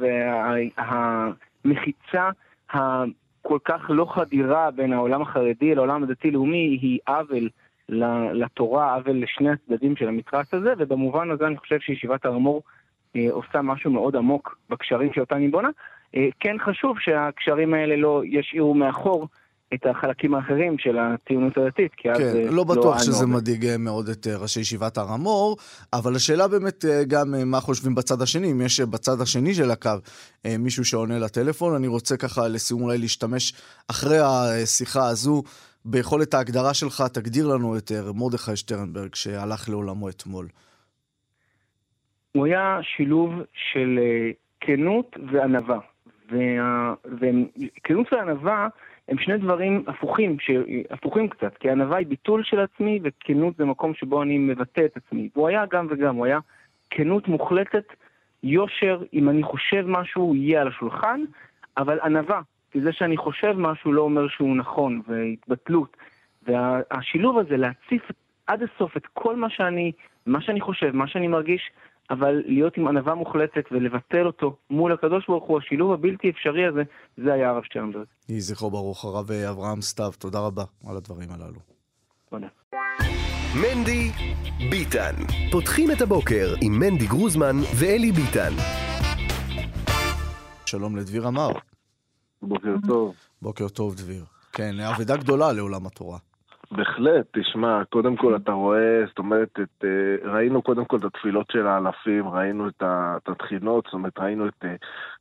והמחיצה 1.65 2.31
הכל 2.71 3.59
כך 3.65 3.81
לא 3.89 4.05
חדירה 4.05 4.71
בין 4.71 4.93
העולם 4.93 5.23
החרדי 5.23 5.75
לעולם 5.75 6.03
הדתי-לאומי 6.03 6.79
היא 6.83 6.99
עוול. 7.09 7.49
לתורה, 8.33 8.95
עוול 8.95 9.23
לשני 9.23 9.51
הצדדים 9.51 9.97
של 9.97 10.09
המתרס 10.09 10.55
הזה, 10.55 10.73
ובמובן 10.79 11.31
הזה 11.31 11.47
אני 11.47 11.57
חושב 11.57 11.81
שישיבת 11.81 12.25
הר 12.25 12.35
המור 12.35 12.63
אה, 13.17 13.27
עושה 13.31 13.63
משהו 13.63 13.91
מאוד 13.91 14.17
עמוק 14.17 14.59
בקשרים 14.71 15.13
שאותם 15.13 15.37
היא 15.37 15.53
בונה. 15.53 15.69
אה, 16.17 16.29
כן 16.41 16.57
חשוב 16.59 16.99
שהקשרים 17.01 17.75
האלה 17.75 17.97
לא 17.97 18.23
ישאירו 18.25 18.75
מאחור 18.75 19.29
את 19.75 19.87
החלקים 19.87 20.35
האחרים 20.35 20.79
של 20.79 20.99
הציונות 20.99 21.59
הדתית, 21.59 21.93
כי 21.97 22.11
אז... 22.11 22.19
כן, 22.19 22.33
לא, 22.47 22.53
לא 22.53 22.65
בטוח 22.65 22.99
שזה 22.99 23.27
מדאיג 23.27 23.67
אה, 23.67 23.79
מאוד 23.79 24.09
את 24.09 24.27
אה, 24.27 24.37
ראשי 24.37 24.61
ישיבת 24.61 24.99
הר 24.99 25.13
המור, 25.13 25.57
אבל 25.93 26.17
השאלה 26.17 26.49
באמת 26.49 26.85
גם 27.09 27.35
מה 27.47 27.61
חושבים 27.61 27.95
בצד 27.95 28.23
השני, 28.23 28.53
אם 28.53 28.61
יש 28.61 28.81
בצד 28.81 29.21
השני 29.21 29.55
של 29.55 29.71
הקו 29.71 29.91
מישהו 30.59 30.85
שעונה 30.85 31.19
לטלפון, 31.19 31.75
אני 31.75 31.87
רוצה 31.87 32.17
ככה 32.17 32.49
לסיום 32.49 32.83
אולי 32.83 32.99
להשתמש 32.99 33.53
אחרי 33.91 34.19
השיחה 34.23 35.09
הזו 35.09 35.43
ביכולת 35.85 36.35
ההגדרה 36.35 36.75
שלך, 36.75 37.03
תגדיר 37.15 37.47
לנו 37.47 37.77
את 37.77 37.93
מרדכי 38.15 38.57
שטרנברג 38.57 39.15
שהלך 39.15 39.69
לעולמו 39.69 40.09
אתמול. 40.09 40.47
הוא 42.33 42.47
היה 42.47 42.79
שילוב 42.83 43.33
של 43.73 43.99
כנות 44.61 45.17
וענווה. 45.33 45.79
וכנות 46.31 48.13
וענווה 48.13 48.69
הם 49.09 49.19
שני 49.19 49.39
דברים 49.39 49.85
הפוכים. 49.87 50.37
הפוכים 50.91 51.29
קצת, 51.29 51.57
כי 51.57 51.71
ענווה 51.71 51.99
היא 51.99 52.07
ביטול 52.07 52.45
של 52.45 52.61
עצמי 52.61 53.01
וכנות 53.03 53.57
זה 53.57 53.65
מקום 53.65 53.95
שבו 53.95 54.23
אני 54.23 54.39
מבטא 54.39 54.85
את 54.85 54.97
עצמי. 54.97 55.29
והוא 55.35 55.49
היה 55.49 55.65
גם 55.71 55.87
וגם, 55.91 56.17
הוא 56.17 56.27
היה 56.27 56.39
כנות 56.91 57.29
מוחלטת, 57.29 57.85
יושר, 58.43 59.03
אם 59.13 59.29
אני 59.29 59.43
חושב 59.43 59.85
משהו 59.87 60.23
הוא 60.23 60.37
יהיה 60.37 60.61
על 60.61 60.69
השולחן, 60.69 61.21
אבל 61.77 62.01
ענווה, 62.01 62.41
כי 62.71 62.81
זה 62.81 62.93
שאני 62.93 63.17
חושב 63.17 63.55
משהו 63.57 63.93
לא 63.93 64.03
אומר 64.03 64.29
שהוא 64.29 64.57
נכון, 64.57 65.03
והתבטלות. 65.09 65.97
והשילוב 66.43 67.39
הזה, 67.39 67.57
להציף 67.57 68.03
עד 68.47 68.63
הסוף 68.63 68.97
את 68.97 69.07
כל 69.07 69.37
מה 69.37 69.51
שאני, 69.51 69.93
מה 70.27 70.41
שאני 70.41 70.61
חושב, 70.61 70.97
מה 70.97 71.07
שאני 71.07 71.29
מרגיש, 71.29 71.71
אבל 72.11 72.43
להיות 72.47 72.77
עם 72.77 72.89
ענווה 72.89 73.15
מוחלטת 73.15 73.65
ולבטל 73.71 74.27
אותו 74.27 74.57
מול 74.71 74.93
הקדוש 74.93 75.27
ברוך 75.29 75.45
הוא, 75.45 75.59
השילוב 75.59 75.93
הבלתי 75.93 76.31
אפשרי 76.31 76.67
הזה, 76.67 76.83
זה 77.17 77.33
היה 77.33 77.51
הרב 77.51 77.63
שטרנברג. 77.63 78.05
יהי 78.29 78.41
זכרו 78.41 78.71
ברוך, 78.71 79.05
הרב 79.05 79.31
אברהם 79.31 79.83
סתיו, 79.83 80.13
תודה 80.19 80.39
רבה 80.39 80.65
על 80.87 80.97
הדברים 80.97 81.29
הללו. 81.31 81.61
תודה. 82.31 82.47
מנדי 83.63 84.11
ביטן. 84.71 85.15
פותחים 85.53 85.91
את 85.91 86.01
הבוקר 86.01 86.55
עם 86.63 86.73
מנדי 86.73 87.07
גרוזמן 87.07 87.57
ואלי 87.81 88.13
ביטן. 88.13 88.53
שלום 90.67 90.97
לדביר 90.97 91.29
אמר. 91.29 91.49
בוקר 92.43 92.75
טוב. 92.87 93.15
בוקר 93.43 93.69
טוב, 93.69 93.95
דביר. 93.95 94.25
כן, 94.53 94.81
אבדה 94.81 95.17
גדולה 95.17 95.53
לעולם 95.53 95.87
התורה. 95.87 96.19
בהחלט, 96.77 97.27
תשמע, 97.39 97.85
קודם 97.85 98.17
כל 98.17 98.37
אתה 98.37 98.53
רואה, 98.53 99.07
זאת 99.09 99.19
אומרת, 99.19 99.49
את, 99.63 99.85
אה, 99.85 100.31
ראינו 100.33 100.63
קודם 100.63 100.85
כל 100.85 100.97
את 100.97 101.05
התפילות 101.05 101.47
של 101.53 101.67
האלפים, 101.67 102.29
ראינו 102.29 102.69
את 102.69 102.83
התחינות, 103.29 103.85
זאת 103.85 103.95
אומרת, 103.95 104.19
ראינו 104.19 104.49
את 104.49 104.65
אה, 104.65 104.75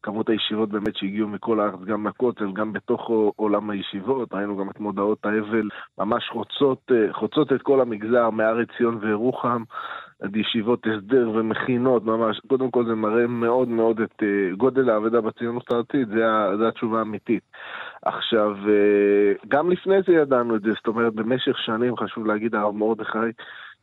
כמות 0.04 0.30
הישיבות 0.30 0.70
באמת 0.70 0.96
שהגיעו 0.96 1.28
מכל 1.28 1.60
הארץ, 1.60 1.80
גם 1.86 2.04
מהכותל, 2.04 2.52
גם 2.54 2.74
בתוך 2.74 3.10
עולם 3.36 3.70
הישיבות, 3.70 4.34
ראינו 4.34 4.58
גם 4.58 4.70
את 4.70 4.80
מודעות 4.80 5.26
האבל, 5.26 5.70
ממש 5.98 6.30
חוצות, 6.30 6.92
אה, 6.92 7.14
חוצות 7.14 7.54
את 7.54 7.62
כל 7.62 7.82
המגזר, 7.82 8.30
מהר 8.30 8.60
עציון 8.60 8.98
וירוחם, 9.02 9.64
עד 10.22 10.36
ישיבות 10.36 10.88
הסדר 10.88 11.32
ומכינות, 11.34 12.06
ממש, 12.06 12.40
קודם 12.48 12.72
כל 12.72 12.86
זה 12.86 12.96
מראה 12.96 13.28
מאוד 13.28 13.68
מאוד 13.68 14.02
את 14.02 14.24
גודל 14.58 14.90
האבדה 14.90 15.22
בציונות 15.22 15.72
הארצית, 15.72 16.08
זה 16.58 16.68
התשובה 16.68 17.00
האמיתית. 17.00 17.44
עכשיו, 18.06 18.56
אה, 18.70 19.34
גם 19.48 19.72
לפני 19.72 19.96
זה 20.08 20.14
ידענו 20.14 20.56
את 20.56 20.62
זה, 20.62 20.72
זאת 20.72 20.88
אומרת, 20.88 21.14
במשך 21.14 21.58
שנים, 21.58 21.98
חשוב 21.98 22.26
להגיד, 22.26 22.56
הרב 22.56 22.76
מרדכי 22.76 23.32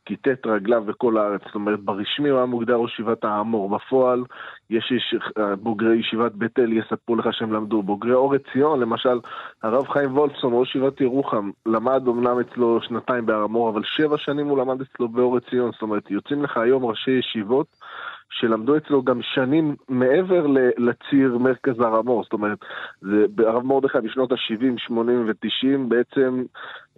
כיתת 0.05 0.45
רגליו 0.45 0.83
בכל 0.83 1.17
הארץ, 1.17 1.41
זאת 1.45 1.55
אומרת, 1.55 1.79
ברשמי 1.79 2.29
הוא 2.29 2.37
היה 2.37 2.45
מוגדר 2.45 2.75
ראש 2.75 2.93
ישיבת 2.93 3.23
האמור, 3.23 3.69
בפועל 3.69 4.23
יש 4.69 4.91
יש 4.91 5.15
אה, 5.37 5.55
בוגרי 5.55 5.95
ישיבת 5.95 6.31
בית 6.31 6.59
אל 6.59 6.73
יספרו 6.73 7.15
לך 7.15 7.27
שהם 7.31 7.53
למדו, 7.53 7.83
בוגרי 7.83 8.13
אור 8.13 8.33
עציון, 8.33 8.79
למשל, 8.79 9.19
הרב 9.63 9.87
חיים 9.87 10.17
וולצון, 10.17 10.53
ראש 10.53 10.69
ישיבת 10.69 11.01
ירוחם, 11.01 11.49
למד 11.65 12.07
אמנם 12.07 12.39
אצלו 12.39 12.79
שנתיים 12.81 13.25
בהר 13.25 13.43
המור, 13.43 13.69
אבל 13.69 13.81
שבע 13.83 14.17
שנים 14.17 14.47
הוא 14.47 14.57
למד 14.57 14.81
אצלו 14.81 15.09
באור 15.09 15.37
עציון, 15.37 15.71
זאת 15.71 15.81
אומרת, 15.81 16.11
יוצאים 16.11 16.43
לך 16.43 16.57
היום 16.57 16.85
ראשי 16.85 17.11
ישיבות 17.11 17.67
שלמדו 18.31 18.77
אצלו 18.77 19.03
גם 19.03 19.19
שנים 19.21 19.75
מעבר 19.89 20.45
לציר 20.77 21.37
מרכז 21.37 21.79
הר 21.79 21.95
המור, 21.95 22.23
זאת 22.23 22.33
אומרת, 22.33 22.57
הרב 23.37 23.65
מרדכי 23.65 23.97
בשנות 24.03 24.31
ה-70, 24.31 24.77
80 24.77 25.25
ו-90 25.27 25.77
בעצם 25.87 26.43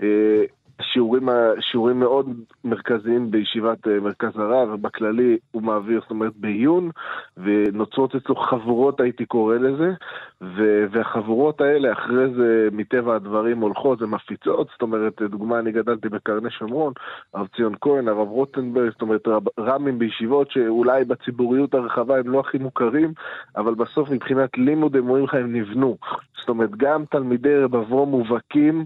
אה, 0.02 0.44
שיעורים, 0.84 1.30
שיעורים 1.60 2.00
מאוד 2.00 2.30
מרכזיים 2.64 3.32
בישיבת 3.32 3.88
אה, 3.88 4.00
מרכז 4.00 4.38
הרב, 4.38 4.70
ובכללי 4.74 5.38
הוא 5.52 5.64
מעביר, 5.64 6.02
זאת 6.02 6.10
אומרת, 6.10 6.34
בעיון, 6.36 6.90
ונוצרות 7.38 8.16
אצלו 8.16 8.36
חבורות, 8.36 9.00
הייתי 9.00 9.26
קורא 9.26 9.56
לזה, 9.56 9.92
ו, 10.42 10.86
והחבורות 10.92 11.62
האלה, 11.62 11.92
אחרי 11.92 12.34
זה, 12.34 12.68
מטבע 12.72 13.16
הדברים, 13.16 13.60
הולכות 13.60 14.02
ומפיצות, 14.02 14.68
זאת 14.72 14.82
אומרת, 14.82 15.22
דוגמה, 15.22 15.60
אני 15.60 15.72
גדלתי 15.72 16.10
בקרני 16.10 16.50
שומרון, 16.52 16.94
הרב 17.34 17.48
ציון 17.56 17.76
כהן, 17.82 18.08
הרב 18.08 18.28
רוטנברג, 18.28 18.92
זאת 18.92 19.02
אומרת, 19.02 19.28
רב, 19.28 19.44
רמים 19.60 20.00
בישיבות 20.00 20.52
שאולי 20.52 21.06
בציבוריות 21.06 21.74
הרחבה 21.74 22.18
הם 22.20 22.30
לא 22.30 22.40
הכי 22.40 22.58
מוכרים, 22.58 23.14
אבל 23.58 23.74
בסוף 23.76 24.10
מבחינת 24.10 24.58
לימוד 24.58 24.96
הם 24.96 25.08
רואים 25.08 25.24
לך 25.24 25.34
הם 25.34 25.56
נבנו. 25.56 25.98
זאת 26.40 26.50
אומרת, 26.50 26.76
גם 26.78 27.06
תלמידי 27.06 27.56
רב 27.56 27.76
אברום 27.76 28.10
מובהקים, 28.10 28.84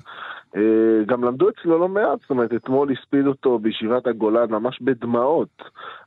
גם 1.06 1.24
למדו 1.24 1.50
אצלו 1.50 1.80
לא 1.80 1.88
מעט, 1.88 2.22
זאת 2.22 2.30
אומרת, 2.30 2.54
אתמול 2.54 2.92
הספיד 2.92 3.28
אותו 3.28 3.60
בישיבת 3.60 4.08
הגולן 4.08 4.52
ממש 4.52 4.82
בדמעות. 4.82 5.62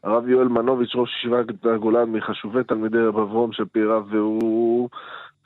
הרב 0.04 0.28
יואל 0.28 0.48
מנוביץ', 0.48 0.92
ראש 0.94 1.10
ישיבת 1.18 1.66
הגולן, 1.66 2.10
מחשובי 2.12 2.64
תלמידי 2.64 2.98
רב 2.98 3.18
אברום 3.18 3.52
של 3.52 3.64
פיריו, 3.64 4.04
והוא 4.10 4.88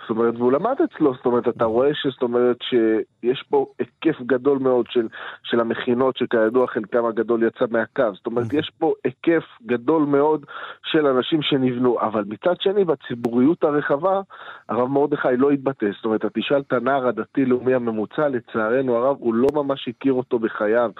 זאת 0.04 0.10
אומרת, 0.10 0.34
והוא 0.36 0.52
למד 0.52 0.74
אצלו, 0.84 1.14
זאת 1.14 1.26
אומרת, 1.26 1.48
אתה 1.48 1.64
רואה 1.64 1.90
שזאת 1.94 2.22
אומרת 2.22 2.56
שיש 2.62 3.44
פה 3.50 3.66
היקף 3.78 4.20
גדול 4.22 4.58
מאוד 4.58 4.86
של, 4.90 5.08
של 5.42 5.60
המכינות, 5.60 6.16
שכידוע 6.16 6.66
חלקם 6.66 7.04
הגדול 7.04 7.42
יצא 7.42 7.64
מהקו. 7.70 8.14
זאת 8.14 8.26
אומרת, 8.26 8.52
יש 8.52 8.70
פה 8.78 8.92
היקף 9.04 9.44
גדול 9.66 10.02
מאוד 10.02 10.46
של 10.84 11.06
אנשים 11.06 11.42
שנבנו, 11.42 12.00
אבל 12.00 12.24
מצד 12.26 12.54
שני, 12.60 12.84
בציבוריות 12.84 13.64
הרחבה, 13.64 14.20
הרב 14.68 14.88
מרדכי 14.88 15.36
לא 15.36 15.50
התבטא. 15.50 15.86
זאת 15.96 16.04
אומרת, 16.04 16.20
אתה 16.20 16.40
תשאל 16.40 16.60
את 16.60 16.72
הנער 16.72 17.08
הדתי-לאומי 17.08 17.74
הממוצע, 17.74 18.28
לצערנו 18.28 18.96
הרב, 18.96 19.16
הוא 19.20 19.34
לא 19.34 19.48
ממש 19.54 19.88
הכיר 19.88 20.12
אותו 20.12 20.38
בחייו. 20.38 20.90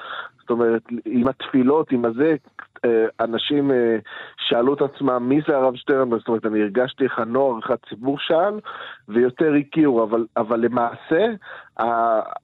זאת 0.41 0.51
אומרת, 0.51 0.83
עם 1.05 1.29
התפילות, 1.29 1.93
עם 1.93 2.05
הזה, 2.05 2.37
אה, 2.85 3.07
אנשים 3.21 3.71
אה, 3.71 3.97
שאלו 4.37 4.75
את 4.75 4.83
עצמם 4.83 5.29
מי 5.29 5.41
זה 5.49 5.57
הרב 5.57 5.75
שטרנברג, 5.77 6.19
זאת 6.19 6.29
אומרת, 6.29 6.47
אני 6.47 6.63
הרגשתי 6.63 7.05
איך 7.05 7.19
הנוער, 7.19 7.59
איך 7.59 7.71
הציבור 7.71 8.19
שאל, 8.19 8.55
ויותר 9.09 9.53
הכירו, 9.61 10.05
אבל, 10.05 10.27
אבל 10.37 10.61
למעשה, 10.61 11.25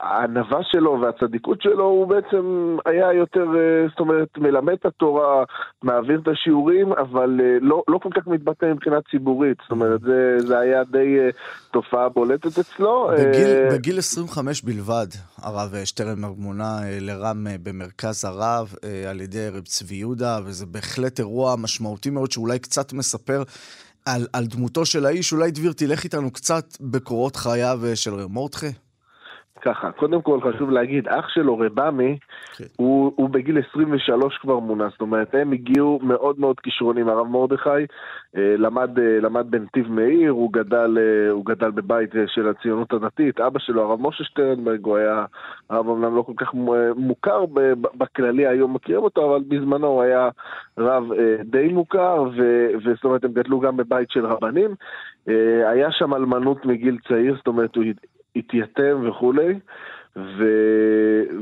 הענווה 0.01 0.59
שלו 0.63 1.01
והצדיקות 1.01 1.63
שלו, 1.63 1.85
הוא 1.85 2.07
בעצם 2.07 2.77
היה 2.87 3.13
יותר, 3.13 3.47
אה, 3.57 3.89
זאת 3.89 4.01
אומרת, 4.01 4.29
מלמד 4.39 4.73
את 4.73 4.87
התורה, 4.87 5.45
מעביר 5.83 6.21
את 6.23 6.29
השיעורים, 6.29 6.93
אבל 6.93 7.41
לא, 7.61 7.83
לא 7.89 7.99
כל 7.99 8.09
כך 8.15 8.27
מתבטא 8.27 8.67
מבחינה 8.67 8.97
ציבורית, 9.11 9.59
זאת 9.63 9.71
אומרת, 9.71 10.01
זה, 10.01 10.39
זה 10.39 10.59
היה 10.59 10.85
די 10.85 11.17
תופעה 11.71 12.09
בולטת 12.09 12.59
אצלו. 12.59 13.11
בגיל, 13.19 13.69
בגיל 13.73 13.99
25 13.99 14.63
בלבד, 14.63 15.07
הרב 15.43 15.75
שטרנברג 15.85 16.39
מונה 16.39 16.79
לרם 17.01 17.47
במרכז 17.63 18.25
הרב 18.25 18.75
על 19.11 19.21
ידי 19.21 19.49
רב 19.49 19.65
צבי 19.65 19.95
יהודה. 19.95 20.39
וזה 20.45 20.67
בהחלט 20.67 21.19
אירוע 21.19 21.57
משמעותי 21.57 22.11
מאוד, 22.11 22.33
שאולי 22.33 22.59
קצת 22.59 22.93
מספר 22.93 23.43
על, 24.05 24.27
על 24.33 24.47
דמותו 24.47 24.87
של 24.87 25.07
האיש. 25.07 25.33
אולי 25.33 25.51
דביר, 25.51 25.73
תלך 25.73 26.05
איתנו 26.05 26.31
קצת 26.31 26.77
בקורות 26.81 27.37
חייו 27.37 27.81
של 27.95 28.15
רב 28.15 28.31
מורדכה. 28.31 28.67
ככה, 29.63 29.93
קודם 29.93 30.23
כל 30.23 30.41
חשוב 30.41 30.71
להגיד, 30.71 31.09
אח 31.09 31.29
שלו, 31.29 31.65
okay. 31.65 31.81
כן. 32.57 32.65
הוא, 32.77 33.13
הוא 33.17 33.31
בגיל 33.31 33.59
23 33.71 34.39
כבר 34.39 34.59
מונה, 34.59 34.89
זאת 34.89 35.01
אומרת, 35.01 35.35
הם 35.35 35.53
הגיעו 35.53 36.01
מאוד 36.03 36.41
מאוד 36.41 36.61
כישרונים. 36.61 37.09
הרב 37.09 37.27
מרדכי 37.27 37.69
אה, 38.37 38.55
למד, 38.59 38.99
אה, 38.99 39.21
למד 39.21 39.47
בנתיב 39.51 39.93
מאיר, 39.93 40.31
הוא 40.31 40.53
גדל, 40.53 40.99
אה, 40.99 41.31
הוא 41.31 41.45
גדל 41.47 41.71
בבית 41.71 42.11
של 42.27 42.49
הציונות 42.49 42.93
הדתית. 42.93 43.41
אבא 43.41 43.59
שלו, 43.59 43.83
הרב 43.83 44.01
משה 44.03 44.25
שטרנברג, 44.25 44.85
הוא 44.85 44.97
היה 44.97 45.25
הרב 45.71 45.89
אמנם 45.89 46.17
לא 46.17 46.23
כל 46.23 46.33
כך 46.37 46.55
מוכר 46.97 47.45
בכללי, 47.95 48.47
היום 48.47 48.75
מכירים 48.75 49.03
אותו, 49.03 49.31
אבל 49.31 49.45
בזמנו 49.49 49.87
הוא 49.87 50.03
היה 50.03 50.29
רב 50.79 51.05
די 51.45 51.69
מוכר, 51.69 52.25
וזאת 52.85 53.05
אומרת, 53.05 53.25
הם 53.25 53.33
גדלו 53.33 53.61
גם 53.61 53.77
בבית 53.77 54.11
של 54.11 54.27
רבנים. 54.27 54.75
היה 55.67 55.91
שם 55.91 56.15
אלמנות 56.15 56.67
מגיל 56.67 56.99
צעיר, 57.09 57.35
זאת 57.37 57.47
אומרת, 57.47 57.77
הוא 57.77 57.85
התייתם 58.37 59.09
וכולי, 59.09 59.59
ו... 60.17 60.45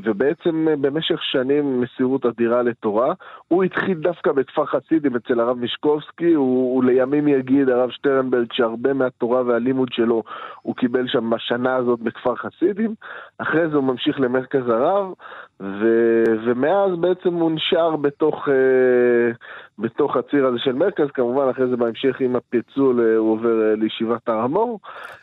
ובעצם 0.04 0.66
במשך 0.80 1.22
שנים 1.22 1.80
מסירות 1.80 2.26
אדירה 2.26 2.62
לתורה. 2.62 3.14
הוא 3.48 3.64
התחיל 3.64 3.98
דווקא 3.98 4.32
בכפר 4.32 4.66
חסידים 4.66 5.16
אצל 5.16 5.40
הרב 5.40 5.58
מישקובסקי, 5.58 6.32
הוא, 6.32 6.74
הוא 6.74 6.84
לימים 6.84 7.28
יגיד, 7.28 7.68
הרב 7.68 7.90
שטרנברג, 7.90 8.52
שהרבה 8.52 8.92
מהתורה 8.92 9.42
והלימוד 9.42 9.88
שלו 9.92 10.22
הוא 10.62 10.76
קיבל 10.76 11.08
שם 11.08 11.30
בשנה 11.30 11.76
הזאת 11.76 12.00
בכפר 12.00 12.34
חסידים. 12.36 12.94
אחרי 13.38 13.68
זה 13.68 13.76
הוא 13.76 13.84
ממשיך 13.84 14.20
למרכז 14.20 14.68
הרב, 14.68 15.12
ו... 15.60 15.84
ומאז 16.44 16.90
בעצם 17.00 17.34
הוא 17.34 17.50
נשאר 17.50 17.96
בתוך, 17.96 18.48
אה, 18.48 19.32
בתוך 19.78 20.16
הציר 20.16 20.46
הזה 20.46 20.58
של 20.58 20.72
מרכז, 20.72 21.06
כמובן 21.14 21.48
אחרי 21.50 21.68
זה 21.70 21.76
בהמשך 21.76 22.20
עם 22.20 22.36
הפיצול 22.36 23.00
אה, 23.00 23.16
הוא 23.16 23.32
עובר 23.32 23.70
אה, 23.70 23.74
לישיבת 23.76 24.28
הר 24.28 24.38
המור. 24.38 24.80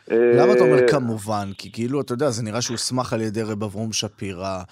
למה 0.08 0.52
אתה 0.52 0.64
אומר 0.64 0.88
כמובן? 0.90 1.48
כי 1.58 1.72
כאילו, 1.72 2.00
אתה 2.00 2.12
יודע, 2.12 2.30
זה 2.30 2.42
נראה 2.42 2.62
שהוא 2.62 2.74
הוסמך 2.74 3.12
על 3.12 3.20
ידי 3.20 3.42
רב 3.42 3.62
אברום 3.62 3.92
שפירא. 3.92 4.62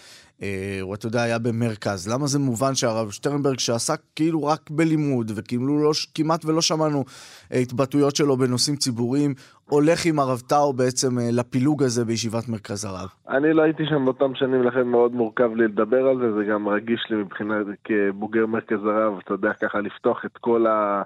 הוא, 0.80 0.94
אתה 0.94 1.06
יודע, 1.06 1.22
היה 1.22 1.38
במרכז. 1.38 2.08
למה 2.12 2.26
זה 2.26 2.38
מובן 2.38 2.74
שהרב 2.74 3.10
שטרנברג, 3.10 3.58
שעסק 3.58 4.00
כאילו 4.16 4.44
רק 4.44 4.70
בלימוד, 4.70 5.32
וכאילו 5.36 5.82
לא, 5.84 5.90
כמעט 6.14 6.44
ולא 6.44 6.60
שמענו 6.60 7.04
התבטאויות 7.50 8.16
שלו 8.16 8.36
בנושאים 8.36 8.76
ציבוריים, 8.76 9.34
הולך 9.68 10.06
עם 10.06 10.18
הרב 10.18 10.40
טאו 10.40 10.72
בעצם 10.72 11.18
אה, 11.18 11.28
לפילוג 11.32 11.82
הזה 11.82 12.04
בישיבת 12.04 12.48
מרכז 12.48 12.84
הרב? 12.84 13.08
אני 13.28 13.52
לא 13.52 13.62
הייתי 13.62 13.86
שם 13.86 14.04
באותם 14.04 14.34
שנים, 14.34 14.62
לכן 14.62 14.82
מאוד 14.82 15.14
מורכב 15.14 15.54
לי 15.54 15.64
לדבר 15.64 16.06
על 16.06 16.18
זה, 16.18 16.32
זה 16.32 16.44
גם 16.44 16.68
רגיש 16.68 17.06
לי 17.10 17.16
מבחינת 17.16 17.66
כבוגר 17.84 18.46
מרכז 18.46 18.84
הרב, 18.84 19.18
אתה 19.24 19.34
יודע, 19.34 19.52
ככה 19.52 19.80
לפתוח 19.80 20.24
את 20.24 20.38
כל, 20.40 20.66
ה, 20.66 21.02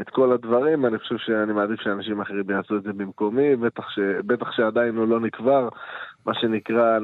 את 0.00 0.10
כל 0.10 0.32
הדברים, 0.32 0.86
אני 0.86 0.98
חושב 0.98 1.16
שאני 1.18 1.52
מעדיף 1.52 1.80
שאנשים 1.80 2.20
אחרים 2.20 2.50
יעשו 2.50 2.76
את 2.76 2.82
זה 2.82 2.92
במקומי, 2.92 3.56
בטח, 3.56 3.90
ש, 3.90 3.98
בטח 4.26 4.50
שעדיין 4.52 4.96
הוא 4.96 5.08
לא 5.08 5.20
נקבר, 5.20 5.68
מה 6.26 6.34
שנקרא, 6.34 6.98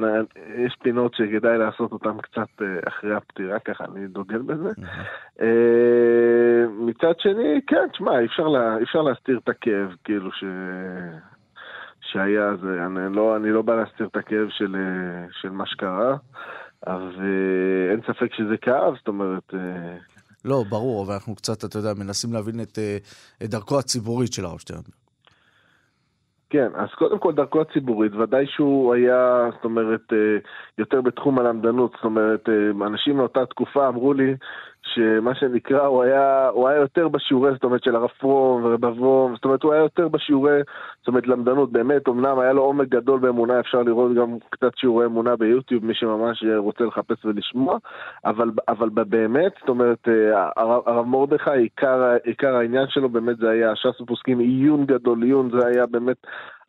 יש 0.57 0.75
פינות 0.81 1.13
שכדאי 1.13 1.57
לעשות 1.57 1.91
אותן 1.91 2.17
קצת 2.21 2.61
אה, 2.61 2.67
אחרי 2.87 3.15
הפטירה, 3.15 3.59
ככה 3.59 3.85
אני 3.85 4.07
דוגל 4.07 4.41
בזה. 4.41 4.69
אה, 5.41 6.67
מצד 6.79 7.13
שני, 7.19 7.61
כן, 7.67 7.87
תשמע, 7.91 8.19
אי 8.19 8.25
אפשר, 8.25 8.47
לה, 8.47 8.77
אפשר 8.83 9.01
להסתיר 9.01 9.39
את 9.43 9.49
הכאב, 9.49 9.95
כאילו 10.03 10.31
ש... 10.31 10.43
שהיה, 12.01 12.55
זה, 12.61 12.85
אני, 12.85 13.15
לא, 13.15 13.35
אני 13.35 13.49
לא 13.49 13.61
בא 13.61 13.75
להסתיר 13.75 14.07
את 14.07 14.15
הכאב 14.15 14.49
של, 14.49 14.75
אה, 14.75 15.25
של 15.41 15.49
מה 15.49 15.65
שקרה, 15.65 16.17
אבל 16.87 17.15
אין 17.91 18.01
ספק 18.01 18.33
שזה 18.33 18.57
כאב, 18.57 18.95
זאת 18.97 19.07
אומרת... 19.07 19.53
לא, 20.45 20.63
ברור, 20.69 21.05
אבל 21.05 21.13
אנחנו 21.13 21.35
קצת, 21.35 21.65
אתה 21.65 21.77
יודע, 21.77 21.93
מנסים 21.93 22.33
להבין 22.33 22.61
את, 22.61 22.79
את 23.43 23.49
דרכו 23.49 23.79
הציבורית 23.79 24.33
של 24.33 24.43
שטרנברג. 24.57 25.06
כן, 26.49 26.67
אז 26.75 26.89
קודם 26.95 27.19
כל 27.19 27.33
דרכו 27.33 27.61
הציבורית, 27.61 28.15
ודאי 28.15 28.45
שהוא 28.47 28.93
היה, 28.93 29.49
זאת 29.53 29.65
אומרת, 29.65 30.13
אה, 30.13 30.37
יותר 30.77 31.01
בתחום 31.01 31.39
הלמדנות, 31.39 31.91
זאת 31.95 32.03
אומרת, 32.03 32.49
אה, 32.49 32.87
אנשים 32.87 33.17
מאותה 33.17 33.45
תקופה 33.45 33.87
אמרו 33.87 34.13
לי 34.13 34.35
שמה 34.93 35.35
שנקרא, 35.35 35.85
הוא 35.85 36.03
היה, 36.03 36.49
הוא 36.49 36.67
היה 36.67 36.79
יותר 36.79 37.07
בשיעורי, 37.07 37.51
זאת 37.51 37.63
אומרת, 37.63 37.83
של 37.83 37.95
הרב 37.95 38.09
פרום 38.19 38.65
ורב 38.65 38.85
אבום, 38.85 39.35
זאת 39.35 39.45
אומרת, 39.45 39.63
הוא 39.63 39.73
היה 39.73 39.81
יותר 39.81 40.07
בשיעורי, 40.07 40.59
זאת 40.99 41.07
אומרת, 41.07 41.27
למדנות, 41.27 41.71
באמת, 41.71 42.07
אמנם 42.07 42.39
היה 42.39 42.53
לו 42.53 42.61
עומק 42.61 42.87
גדול 42.87 43.19
באמונה, 43.19 43.59
אפשר 43.59 43.81
לראות 43.81 44.13
גם 44.13 44.37
קצת 44.49 44.71
שיעורי 44.77 45.05
אמונה 45.05 45.35
ביוטיוב, 45.35 45.85
מי 45.85 45.93
שממש 45.93 46.43
רוצה 46.57 46.83
לחפש 46.83 47.25
ולשמוע, 47.25 47.77
אבל, 48.25 48.51
אבל 48.67 48.89
באמת, 48.89 49.51
זאת 49.59 49.69
אומרת, 49.69 50.07
אה, 50.07 50.49
הרב 50.85 51.05
מרדכי, 51.05 51.51
עיקר, 51.51 52.15
עיקר 52.23 52.55
העניין 52.55 52.85
שלו 52.89 53.09
באמת 53.09 53.37
זה 53.37 53.49
היה 53.49 53.75
ש"ס 53.75 54.01
ופוסקים 54.01 54.39
עיון 54.39 54.85
גדול, 54.85 55.23
עיון, 55.23 55.49
זה 55.59 55.67
היה 55.67 55.85
באמת 55.85 56.17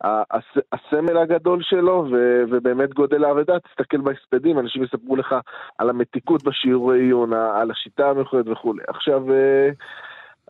הסמל 0.03 1.17
הגדול 1.17 1.59
שלו, 1.61 2.07
ו, 2.11 2.43
ובאמת 2.49 2.93
גודל 2.93 3.23
האבדה, 3.23 3.59
תסתכל 3.59 3.97
בהספדים, 3.97 4.59
אנשים 4.59 4.83
יספרו 4.83 5.15
לך 5.15 5.35
על 5.77 5.89
המתיקות 5.89 6.43
בשיעורי 6.43 6.99
עיון, 6.99 7.33
על 7.33 7.71
השיטה 7.71 8.09
המיוחדת 8.09 8.47
וכולי. 8.47 8.83
עכשיו, 8.87 9.33
אה, 9.33 9.69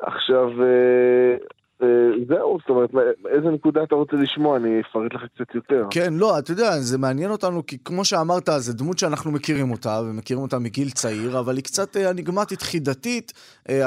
עכשיו, 0.02 0.64
אה, 0.64 1.36
זהו, 2.28 2.58
זאת 2.60 2.70
אומרת, 2.70 2.90
איזה 3.30 3.50
נקודה 3.50 3.84
אתה 3.84 3.96
רוצה 3.96 4.16
לשמוע, 4.16 4.58
אני 4.58 4.82
אפרט 4.82 5.14
לך 5.14 5.22
קצת 5.36 5.56
יותר. 5.56 5.86
כן, 5.92 6.14
לא, 6.14 6.40
אתה 6.40 6.52
יודע, 6.52 6.72
זה 6.72 6.98
מעניין 6.98 7.32
אותנו, 7.32 7.66
כי 7.66 7.78
כמו 7.86 8.06
שאמרת, 8.06 8.50
זו 8.58 8.74
דמות 8.74 8.98
שאנחנו 8.98 9.32
מכירים 9.32 9.72
אותה, 9.72 10.02
ומכירים 10.06 10.44
אותה 10.44 10.60
מגיל 10.60 10.90
צעיר, 10.90 11.40
אבל 11.40 11.56
היא 11.56 11.64
קצת 11.64 11.98
אניגמטית, 11.98 12.62
חידתית, 12.62 13.34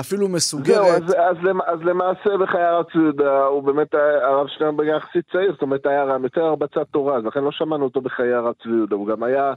אפילו 0.00 0.28
מסוגרת. 0.28 1.06
זהו, 1.06 1.18
אז, 1.18 1.36
אז, 1.36 1.36
אז 1.66 1.78
למעשה 1.82 2.30
בחיי 2.40 2.62
הרב 2.62 2.84
צבי 2.92 3.24
הוא 3.50 3.62
באמת 3.62 3.94
הרב 4.22 4.46
שטרנברג 4.46 4.86
יחסית 4.88 5.24
צעיר, 5.32 5.52
זאת 5.52 5.62
אומרת, 5.62 5.86
היה 5.86 6.04
רם 6.04 6.24
יותר 6.24 6.44
הרבצת 6.44 6.86
תורה, 6.90 7.16
אז 7.16 7.24
לכן 7.24 7.44
לא 7.44 7.50
שמענו 7.52 7.84
אותו 7.84 8.00
בחיי 8.00 8.32
הרב 8.32 8.54
צבי 8.62 8.72
יהודה, 8.72 8.96
הוא 8.96 9.06
גם 9.06 9.22
היה 9.22 9.52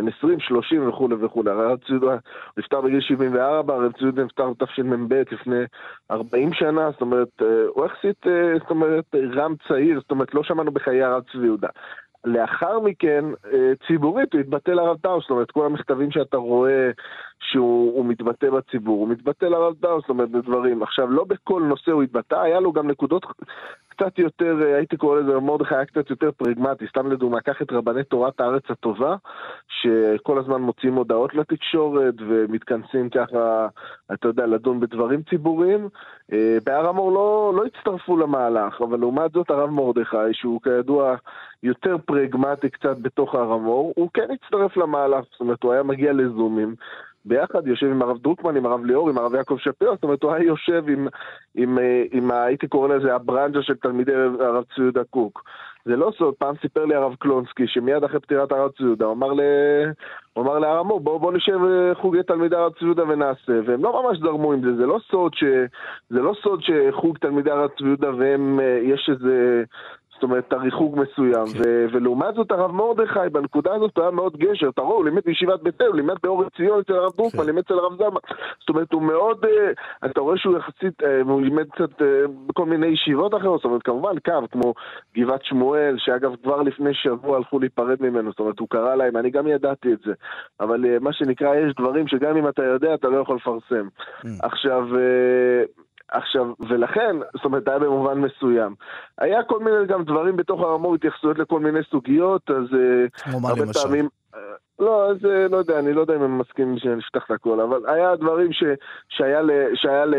בן 0.00 0.08
20, 0.08 0.40
30 0.40 0.88
וכולי 0.88 1.14
וכולי. 1.14 1.50
הרב 1.50 1.78
צבי 1.78 1.92
יהודה 1.92 2.16
נפטר 2.56 2.80
בגיל 2.80 3.00
74, 3.00 3.74
הרב 3.74 3.92
צבי 3.92 4.02
יהודה 4.02 4.24
נפטר 4.24 4.50
בתשמ"ב 4.50 5.14
לפני 5.32 5.64
40 6.10 6.52
שנה, 6.52 6.90
זאת 6.90 7.00
אומרת, 7.00 7.42
הוא 7.74 7.86
יחסית, 7.86 8.26
זאת 8.60 8.70
אומרת, 8.70 9.04
רם 9.34 9.54
צעיר, 9.68 10.00
זאת 10.00 10.10
אומרת, 10.10 10.34
לא 10.34 10.42
שמענו 10.42 10.70
בחיי 10.70 11.02
הרב 11.02 11.22
צבי 11.32 11.46
יהודה. 11.46 11.68
לאחר 12.24 12.80
מכן, 12.80 13.24
אה, 13.52 13.72
ציבורית, 13.86 14.32
הוא 14.32 14.40
התבטא 14.40 14.70
לרב 14.70 14.96
טאו, 14.96 15.20
זאת 15.20 15.30
אומרת, 15.30 15.50
כל 15.50 15.66
המכתבים 15.66 16.10
שאתה 16.10 16.36
רואה 16.36 16.90
שהוא 17.40 18.04
מתבטא 18.04 18.50
בציבור, 18.50 19.00
הוא 19.00 19.08
מתבטא 19.08 19.44
לרב 19.44 19.74
טאו, 19.80 20.00
זאת 20.00 20.08
אומרת, 20.08 20.30
בדברים. 20.30 20.82
עכשיו, 20.82 21.10
לא 21.10 21.24
בכל 21.24 21.62
נושא 21.62 21.90
הוא 21.90 22.02
התבטא, 22.02 22.34
היה 22.34 22.60
לו 22.60 22.72
גם 22.72 22.90
נקודות 22.90 23.26
קצת 23.88 24.18
יותר, 24.18 24.62
אה, 24.62 24.76
הייתי 24.76 24.96
קורא 24.96 25.20
לזה, 25.20 25.40
מרדכי 25.40 25.74
היה 25.74 25.84
קצת 25.84 26.10
יותר 26.10 26.30
פרגמטי. 26.36 26.86
סתם 26.86 27.12
לדוגמה, 27.12 27.40
קח 27.40 27.62
את 27.62 27.72
רבני 27.72 28.04
תורת 28.04 28.40
הארץ 28.40 28.62
הטובה, 28.68 29.16
שכל 29.68 30.38
הזמן 30.38 30.60
מוציאים 30.60 30.94
הודעות 30.94 31.34
לתקשורת 31.34 32.14
ומתכנסים 32.28 33.10
ככה, 33.10 33.68
אתה 34.12 34.28
יודע, 34.28 34.46
לדון 34.46 34.80
בדברים 34.80 35.22
ציבוריים. 35.22 35.88
אה, 36.32 36.58
בהר 36.64 36.88
המור 36.88 37.12
לא, 37.12 37.52
לא 37.56 37.64
הצטרפו 37.66 38.16
למהלך, 38.16 38.80
אבל 38.80 38.98
לעומת 38.98 39.32
זאת 39.32 39.50
הרב 39.50 39.70
מרדכי, 39.70 40.32
שהוא 40.32 40.60
כידוע 40.62 41.16
יותר 41.62 41.96
פרגמטי 41.98 42.70
קצת 42.70 42.98
בתוך 42.98 43.34
הר 43.34 43.52
המור, 43.52 43.92
הוא 43.96 44.08
כן 44.14 44.26
הצטרף 44.30 44.76
למהלך, 44.76 45.24
זאת 45.32 45.40
אומרת, 45.40 45.62
הוא 45.62 45.72
היה 45.72 45.82
מגיע 45.82 46.12
לזומים. 46.12 46.74
ביחד, 47.24 47.66
יושב 47.66 47.86
עם 47.86 48.02
הרב 48.02 48.18
דרוקמן, 48.18 48.56
עם 48.56 48.66
הרב 48.66 48.84
ליאור, 48.84 49.10
עם 49.10 49.18
הרב 49.18 49.34
יעקב 49.34 49.56
שפירא, 49.58 49.94
זאת 49.94 50.04
אומרת, 50.04 50.22
הוא 50.22 50.32
היה 50.32 50.44
יושב 50.44 50.84
עם, 50.88 51.08
עם, 51.54 51.78
אה, 51.78 52.04
עם, 52.12 52.24
עם 52.24 52.30
הייתי 52.30 52.68
קורא 52.68 52.88
לזה 52.88 53.14
הברנז'ה 53.14 53.62
של 53.62 53.74
תלמידי 53.74 54.12
הרב 54.40 54.64
צבי 54.64 54.82
יהודה 54.82 55.04
קוק. 55.10 55.42
זה 55.84 55.96
לא 55.96 56.12
סוד, 56.18 56.34
פעם 56.34 56.54
סיפר 56.60 56.84
לי 56.84 56.94
הרב 56.94 57.14
קלונסקי, 57.18 57.66
שמיד 57.66 58.04
אחרי 58.04 58.20
פטירת 58.20 58.52
הרב 58.52 58.70
צבי 58.70 58.86
יהודה, 58.86 59.04
הוא 59.04 59.12
אמר, 59.12 59.32
ל... 59.32 59.40
הוא 60.32 60.44
אמר 60.44 60.58
להר 60.58 60.80
אמור, 60.80 61.00
בוא, 61.00 61.20
בוא 61.20 61.32
נשב 61.32 61.58
אה, 61.64 61.94
חוגי 61.94 62.22
תלמידי 62.22 62.56
הרב 62.56 62.72
צבי 62.72 62.84
יהודה 62.84 63.02
ונעשה, 63.08 63.52
והם 63.66 63.84
לא 63.84 64.02
ממש 64.02 64.18
זרמו 64.18 64.52
עם 64.52 64.60
זה, 64.60 64.76
זה 64.76 64.86
לא 64.86 64.98
סוד, 65.10 65.34
ש... 65.34 65.44
זה 66.10 66.20
לא 66.20 66.34
סוד 66.42 66.60
שחוג 66.62 67.18
תלמידי 67.18 67.50
הרב 67.50 67.70
צבי 67.78 67.88
יהודה 67.88 68.14
והם, 68.16 68.60
אה, 68.60 68.80
יש 68.82 69.10
איזה 69.12 69.64
זאת 70.20 70.22
אומרת, 70.22 70.52
הריחוק 70.52 70.96
מסוים. 70.96 71.46
כן. 71.46 71.58
ו- 71.58 71.86
ולעומת 71.92 72.34
זאת 72.34 72.50
הרב 72.50 72.72
מרדכי, 72.72 73.28
בנקודה 73.32 73.74
הזאת 73.74 73.96
הוא 73.96 74.02
היה 74.02 74.10
מאוד 74.10 74.36
גשר. 74.36 74.70
רואה, 74.78 74.96
הוא 74.96 75.04
לימד 75.04 75.22
בישיבת 75.24 75.62
בית 75.62 75.80
אל, 75.80 75.86
הוא 75.86 75.96
לימד 75.96 76.14
באור 76.22 76.44
עציון 76.44 76.80
אצל 76.80 76.92
הרב 76.92 77.12
דרוקמן, 77.16 77.40
כן. 77.40 77.46
לימד 77.46 77.58
אצל 77.58 77.74
הרב 77.74 77.96
זלמן. 77.96 78.20
זאת 78.60 78.68
אומרת, 78.68 78.92
הוא 78.92 79.02
מאוד, 79.02 79.44
uh, 79.44 80.06
אתה 80.06 80.20
רואה 80.20 80.36
שהוא 80.38 80.58
יחסית, 80.58 81.02
uh, 81.02 81.28
הוא 81.28 81.42
לימד 81.42 81.70
קצת 81.70 82.00
uh, 82.00 82.04
בכל 82.46 82.66
מיני 82.66 82.86
ישיבות 82.86 83.34
אחרות, 83.34 83.60
זאת 83.60 83.64
אומרת, 83.64 83.82
כמובן 83.82 84.18
קו, 84.24 84.32
כמו 84.50 84.74
גבעת 85.16 85.44
שמואל, 85.44 85.94
שאגב 85.98 86.34
כבר 86.42 86.62
לפני 86.62 86.94
שבוע 86.94 87.36
הלכו 87.36 87.58
להיפרד 87.58 87.96
ממנו, 88.00 88.30
זאת 88.30 88.40
אומרת, 88.40 88.58
הוא 88.58 88.68
קרא 88.68 88.94
להם, 88.94 89.16
אני 89.16 89.30
גם 89.30 89.46
ידעתי 89.46 89.92
את 89.92 89.98
זה. 90.06 90.12
אבל 90.60 90.84
uh, 90.84 91.00
מה 91.00 91.12
שנקרא, 91.12 91.54
יש 91.54 91.74
דברים 91.78 92.08
שגם 92.08 92.36
אם 92.36 92.48
אתה 92.48 92.64
יודע, 92.64 92.94
אתה 92.94 93.08
לא 93.08 93.16
יכול 93.16 93.36
לפרסם. 93.36 93.88
Mm. 94.22 94.28
עכשיו... 94.42 94.88
Uh, 94.92 95.89
עכשיו, 96.12 96.46
ולכן, 96.68 97.16
זאת 97.34 97.44
אומרת, 97.44 97.68
היה 97.68 97.78
במובן 97.78 98.18
מסוים. 98.18 98.74
היה 99.18 99.42
כל 99.42 99.58
מיני 99.58 99.86
גם 99.86 100.04
דברים 100.04 100.36
בתוך 100.36 100.60
הרמור, 100.60 100.94
התייחסויות 100.94 101.38
לכל 101.38 101.60
מיני 101.60 101.80
סוגיות, 101.90 102.50
אז 102.50 102.64
אה, 102.74 103.08
כמו 103.30 103.40
מה 103.40 103.48
למשל? 103.50 103.80
פעמים... 103.80 104.08
אה, 104.34 104.40
לא, 104.78 105.10
אז 105.10 105.24
אה, 105.24 105.48
לא 105.48 105.56
יודע, 105.56 105.78
אני 105.78 105.92
לא 105.92 106.00
יודע 106.00 106.16
אם 106.16 106.22
הם 106.22 106.38
מסכימים 106.38 106.78
שנפתח 106.78 107.24
את 107.26 107.30
הכל, 107.30 107.60
אבל 107.60 107.80
היה 107.86 108.16
דברים 108.16 108.52
ש, 108.52 108.64
שהיה, 109.08 109.42
ל, 109.42 109.50
שהיה 109.74 110.06
ל, 110.06 110.14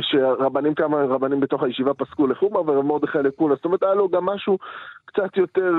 שרבנים, 0.00 0.74
כמה 0.74 1.02
רבנים 1.02 1.40
בתוך 1.40 1.62
הישיבה 1.62 1.94
פסקו 1.94 2.26
לחומר 2.26 2.60
ומרדכי 2.60 3.18
לקולה, 3.18 3.54
זאת 3.54 3.64
אומרת, 3.64 3.82
היה 3.82 3.94
לו 3.94 4.08
גם 4.08 4.26
משהו 4.26 4.58
קצת 5.04 5.36
יותר, 5.36 5.72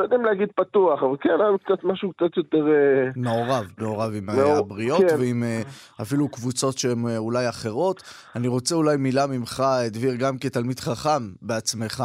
לא 0.00 0.04
יודע 0.04 0.16
אם 0.16 0.24
להגיד 0.24 0.48
פתוח, 0.56 1.02
אבל 1.02 1.16
כן, 1.20 1.30
היה 1.30 1.58
קצת 1.64 1.84
משהו 1.84 2.12
קצת 2.12 2.36
יותר... 2.36 2.66
אה, 2.68 3.10
מעורב, 3.16 3.66
מעורב 3.78 4.12
עם 4.14 4.26
מעור... 4.26 4.52
הבריות 4.52 5.00
כן. 5.00 5.16
ועם 5.18 5.42
אה, 5.42 5.62
אפילו 6.00 6.28
קבוצות 6.28 6.78
שהן 6.78 7.06
אה, 7.06 7.18
אולי 7.18 7.48
אחרות. 7.48 8.02
אני 8.36 8.48
רוצה 8.48 8.74
אולי 8.74 8.96
מילה 8.96 9.26
ממך, 9.26 9.62
דביר, 9.90 10.14
גם 10.14 10.38
כתלמיד 10.38 10.80
חכם 10.80 11.22
בעצמך, 11.42 12.04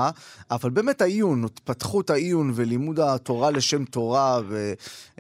אבל 0.51 0.69
באמת 0.69 1.01
העיון, 1.01 1.43
התפתחות 1.43 2.10
העיון 2.10 2.51
ולימוד 2.55 2.99
התורה 2.99 3.51
לשם 3.51 3.86
תורה 3.86 4.39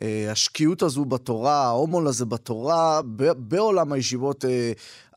והשקיעות 0.01 0.81
הזו 0.81 1.05
בתורה, 1.05 1.65
ההומול 1.65 2.07
הזה 2.07 2.25
בתורה, 2.25 3.01
בעולם 3.37 3.91
הישיבות 3.91 4.45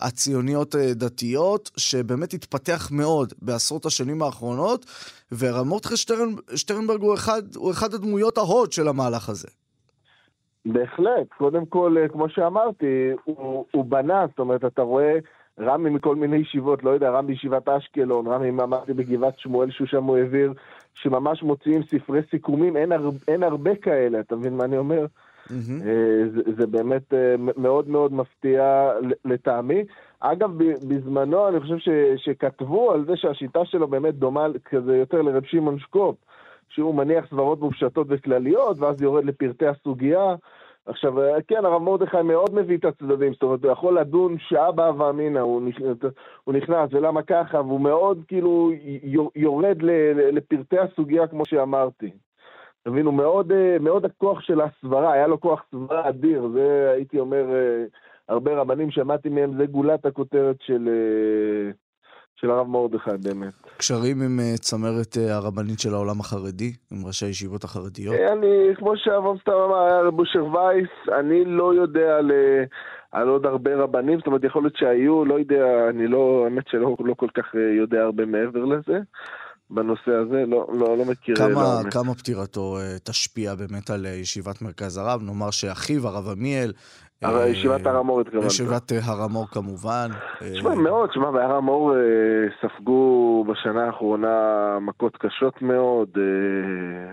הציוניות 0.00 0.74
דתיות, 0.74 1.70
שבאמת 1.76 2.32
התפתח 2.32 2.88
מאוד 2.92 3.32
בעשרות 3.42 3.86
השנים 3.86 4.22
האחרונות. 4.22 4.86
ורמורטחה 5.38 5.96
שטרן, 5.96 6.28
שטרנברג 6.54 7.00
הוא 7.00 7.14
אחד, 7.14 7.42
הוא 7.56 7.70
אחד 7.70 7.94
הדמויות 7.94 8.38
ההוד 8.38 8.72
של 8.72 8.88
המהלך 8.88 9.28
הזה. 9.28 9.48
בהחלט, 10.66 11.28
קודם 11.38 11.66
כל, 11.66 11.96
אה, 11.98 12.08
כמו 12.08 12.28
שאמרתי, 12.28 13.10
הוא, 13.24 13.64
הוא 13.72 13.84
בנה, 13.84 14.26
זאת 14.30 14.38
אומרת, 14.38 14.64
אתה 14.64 14.82
רואה 14.82 15.18
רמי 15.60 15.90
מכל 15.90 16.16
מיני 16.16 16.36
ישיבות, 16.36 16.84
לא 16.84 16.90
יודע, 16.90 17.10
רמי 17.10 17.26
בישיבת 17.26 17.68
אשקלון, 17.68 18.26
רמי 18.26 18.48
אמרתי 18.48 18.92
בגבעת 18.92 19.38
שמואל, 19.38 19.70
שהוא 19.70 19.86
שם 19.86 20.04
הוא 20.04 20.16
העביר, 20.16 20.52
שממש 20.94 21.42
מוציאים 21.42 21.82
ספרי 21.82 22.20
סיכומים, 22.30 22.76
אין, 22.76 22.92
הר, 22.92 23.10
אין 23.28 23.42
הרבה 23.42 23.76
כאלה, 23.76 24.20
אתה 24.20 24.36
מבין 24.36 24.56
מה 24.56 24.64
אני 24.64 24.78
אומר? 24.78 25.06
Mm-hmm. 25.50 25.84
זה, 26.34 26.42
זה 26.58 26.66
באמת 26.66 27.14
אה, 27.14 27.34
מאוד 27.38 27.88
מאוד 27.88 28.12
מפתיע 28.12 28.90
לטעמי. 29.24 29.84
אגב, 30.20 30.50
בזמנו 30.88 31.48
אני 31.48 31.60
חושב 31.60 31.78
ש, 31.78 31.88
שכתבו 32.16 32.92
על 32.92 33.04
זה 33.04 33.12
שהשיטה 33.16 33.64
שלו 33.64 33.88
באמת 33.88 34.14
דומה 34.14 34.46
כזה 34.64 34.96
יותר 34.96 35.22
לרב 35.22 35.44
שמעון 35.44 35.78
שקופ, 35.78 36.16
שהוא 36.68 36.94
מניח 36.94 37.26
סברות 37.30 37.60
מופשטות 37.60 38.06
וכלליות, 38.10 38.78
ואז 38.78 39.02
יורד 39.02 39.24
לפרטי 39.24 39.66
הסוגיה. 39.66 40.34
עכשיו, 40.86 41.14
כן, 41.48 41.64
הרב 41.64 41.82
מרדכי 41.82 42.22
מאוד 42.24 42.54
מביא 42.54 42.76
את 42.76 42.84
הצדדים, 42.84 43.32
זאת 43.32 43.42
אומרת, 43.42 43.64
הוא 43.64 43.72
יכול 43.72 43.98
לדון 44.00 44.36
שעה 44.38 44.72
בהווה 44.72 45.10
אמינא, 45.10 45.38
הוא, 45.38 45.62
הוא 46.44 46.54
נכנס, 46.54 46.90
ולמה 46.92 47.22
ככה, 47.22 47.60
והוא 47.60 47.80
מאוד 47.80 48.22
כאילו 48.28 48.70
יורד 49.36 49.82
לפרטי 50.32 50.78
הסוגיה, 50.78 51.26
כמו 51.26 51.46
שאמרתי. 51.46 52.10
אתה 52.82 52.90
מבין, 52.90 53.06
הוא 53.06 53.14
מאוד, 53.14 53.52
מאוד 53.80 54.04
הכוח 54.04 54.40
של 54.40 54.60
הסברה, 54.60 55.12
היה 55.12 55.26
לו 55.26 55.40
כוח 55.40 55.62
סברה 55.70 56.08
אדיר, 56.08 56.48
זה 56.54 56.90
הייתי 56.94 57.18
אומר... 57.18 57.44
הרבה 58.28 58.60
רבנים, 58.60 58.90
שמעתי 58.90 59.28
מהם, 59.28 59.56
זה 59.58 59.66
גולת 59.66 60.06
הכותרת 60.06 60.56
של, 60.60 60.88
אה, 60.88 61.70
של 62.36 62.50
הרב 62.50 62.66
מרדכי 62.66 63.10
באמת. 63.22 63.52
קשרים 63.76 64.22
עם 64.22 64.40
אה, 64.40 64.56
צמרת 64.56 65.16
אה, 65.18 65.36
הרבנית 65.36 65.80
של 65.80 65.94
העולם 65.94 66.20
החרדי, 66.20 66.72
עם 66.92 67.06
ראשי 67.06 67.26
הישיבות 67.26 67.64
החרדיות? 67.64 68.14
אני, 68.32 68.74
כמו 68.76 68.92
שאברהם 68.96 69.36
סתם 69.40 69.52
אמר, 69.52 69.78
היה 69.78 70.00
רב 70.00 70.18
אושר 70.18 70.44
וייס, 70.44 70.88
אני 71.18 71.44
לא 71.44 71.74
יודע 71.74 72.16
על, 72.16 72.30
על 73.12 73.28
עוד 73.28 73.46
הרבה 73.46 73.76
רבנים, 73.76 74.18
זאת 74.18 74.26
אומרת, 74.26 74.44
יכול 74.44 74.62
להיות 74.62 74.76
שהיו, 74.76 75.24
לא 75.24 75.38
יודע, 75.38 75.88
אני 75.90 76.06
לא, 76.06 76.44
האמת 76.44 76.68
שלא 76.68 76.96
לא 77.00 77.14
כל 77.14 77.28
כך 77.34 77.54
יודע 77.54 78.02
הרבה 78.02 78.26
מעבר 78.26 78.64
לזה. 78.64 79.00
בנושא 79.70 80.10
הזה, 80.10 80.44
לא, 80.46 80.66
לא, 80.72 80.98
לא 80.98 81.04
מכיר... 81.04 81.36
כמה, 81.36 81.80
לא 81.84 81.90
כמה 81.90 82.14
פטירתו 82.14 82.78
תשפיע 83.04 83.54
באמת 83.54 83.90
על 83.90 84.06
ישיבת 84.06 84.62
מרכז 84.62 84.96
הרב? 84.96 85.22
נאמר 85.22 85.50
שאחיו, 85.50 86.08
הרב 86.08 86.28
עמיאל, 86.28 86.72
אה, 87.24 87.48
ישיבת 87.48 87.86
הר 87.86 87.96
המור 87.96 88.20
התכוונת. 88.20 88.44
ישיבת 88.44 88.92
אה, 88.92 88.98
הר 89.04 89.22
המור 89.22 89.46
כמובן. 89.50 90.08
תשמע, 90.38 90.70
אה, 90.70 90.74
מאוד, 90.74 91.08
תשמע, 91.08 91.30
בהר 91.30 91.54
המור 91.54 91.94
ספגו 92.62 93.44
בשנה 93.48 93.86
האחרונה 93.86 94.78
מכות 94.80 95.16
קשות 95.16 95.62
מאוד. 95.62 96.08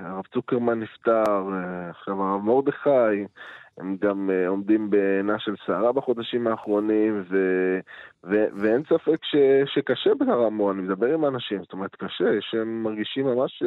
הרב 0.04 0.24
צוקרמן 0.34 0.80
נפטר, 0.80 1.50
עכשיו 1.90 2.24
הרב 2.24 2.42
מרדכי. 2.42 3.26
הם 3.78 3.98
גם 4.02 4.30
עומדים 4.48 4.90
בעינה 4.90 5.40
של 5.40 5.56
סערה 5.66 5.92
בחודשים 5.92 6.48
האחרונים, 6.48 7.24
ו, 7.30 7.38
ו, 8.24 8.46
ואין 8.54 8.84
ספק 8.84 9.18
ש, 9.24 9.36
שקשה 9.66 10.10
בהר 10.20 10.46
המור, 10.46 10.72
אני 10.72 10.82
מדבר 10.82 11.14
עם 11.14 11.26
אנשים, 11.26 11.62
זאת 11.62 11.74
אומרת, 11.74 11.96
קשה, 11.96 12.42
שהם 12.42 12.84
מרגישים 12.84 13.26
ממש 13.26 13.64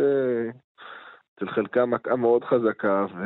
אצל 1.39 1.51
חלקם 1.51 1.91
מכה 1.91 2.17
מאוד 2.17 2.45
חזקה 2.45 3.07
ו... 3.15 3.25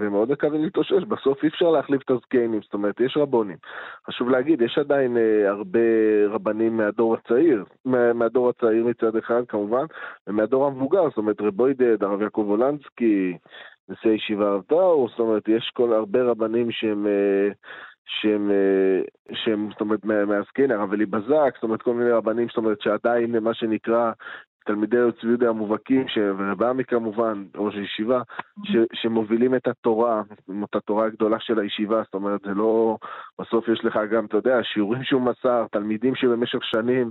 ומאוד 0.00 0.30
מקווים 0.30 0.64
להתאושש. 0.64 1.04
בסוף 1.08 1.42
אי 1.42 1.48
אפשר 1.48 1.70
להחליף 1.70 2.02
את 2.02 2.10
הזקנים, 2.10 2.60
זאת 2.62 2.74
אומרת, 2.74 3.00
יש 3.00 3.16
רבונים. 3.16 3.56
חשוב 4.06 4.30
להגיד, 4.30 4.60
יש 4.60 4.78
עדיין 4.78 5.16
אה, 5.16 5.50
הרבה 5.50 5.78
רבנים 6.28 6.76
מהדור 6.76 7.14
הצעיר, 7.14 7.64
מה... 7.84 8.12
מהדור 8.12 8.48
הצעיר 8.48 8.84
מצד 8.84 9.16
אחד 9.16 9.42
כמובן, 9.48 9.84
ומהדור 10.26 10.66
המבוגר, 10.66 11.08
זאת 11.08 11.16
אומרת, 11.16 11.40
רבוידד, 11.40 12.04
הרב 12.04 12.22
יעקב 12.22 12.44
וולנסקי, 12.48 13.36
נשיא 13.88 14.10
הישיבה 14.10 14.48
הרב 14.48 14.62
טאו, 14.62 15.08
זאת 15.10 15.18
אומרת, 15.18 15.48
יש 15.48 15.70
כל 15.74 15.92
הרבה 15.92 16.22
רבנים 16.22 16.70
שהם... 16.70 17.06
אה, 17.06 17.48
שהם, 18.20 18.50
אה, 18.50 19.00
שהם, 19.34 19.68
זאת 19.70 19.80
אומרת, 19.80 20.04
מהזקן, 20.04 20.70
הרב 20.70 20.92
אלי 20.92 21.06
בזק, 21.06 21.54
זאת 21.54 21.62
אומרת, 21.62 21.82
כל 21.82 21.94
מיני 21.94 22.10
רבנים, 22.10 22.48
זאת 22.48 22.56
אומרת, 22.56 22.80
שעדיין, 22.80 23.38
מה 23.38 23.54
שנקרא, 23.54 24.12
תלמידי 24.68 24.96
צבי 25.20 25.28
יהודה 25.28 25.48
המובהקים, 25.48 26.06
ורב 26.38 26.62
עמי 26.62 26.84
כמובן, 26.84 27.44
ראש 27.56 27.74
הישיבה, 27.74 28.22
ש, 28.64 28.76
שמובילים 28.92 29.54
את 29.54 29.68
התורה, 29.68 30.22
את 30.64 30.76
התורה 30.76 31.06
הגדולה 31.06 31.36
של 31.40 31.58
הישיבה, 31.58 32.02
זאת 32.04 32.14
אומרת, 32.14 32.40
זה 32.40 32.54
לא... 32.54 32.96
בסוף 33.40 33.68
יש 33.68 33.84
לך 33.84 33.98
גם, 34.10 34.24
אתה 34.24 34.36
יודע, 34.36 34.58
שיעורים 34.62 35.04
שהוא 35.04 35.22
מסר, 35.22 35.66
תלמידים 35.72 36.14
שבמשך 36.14 36.64
שנים 36.64 37.10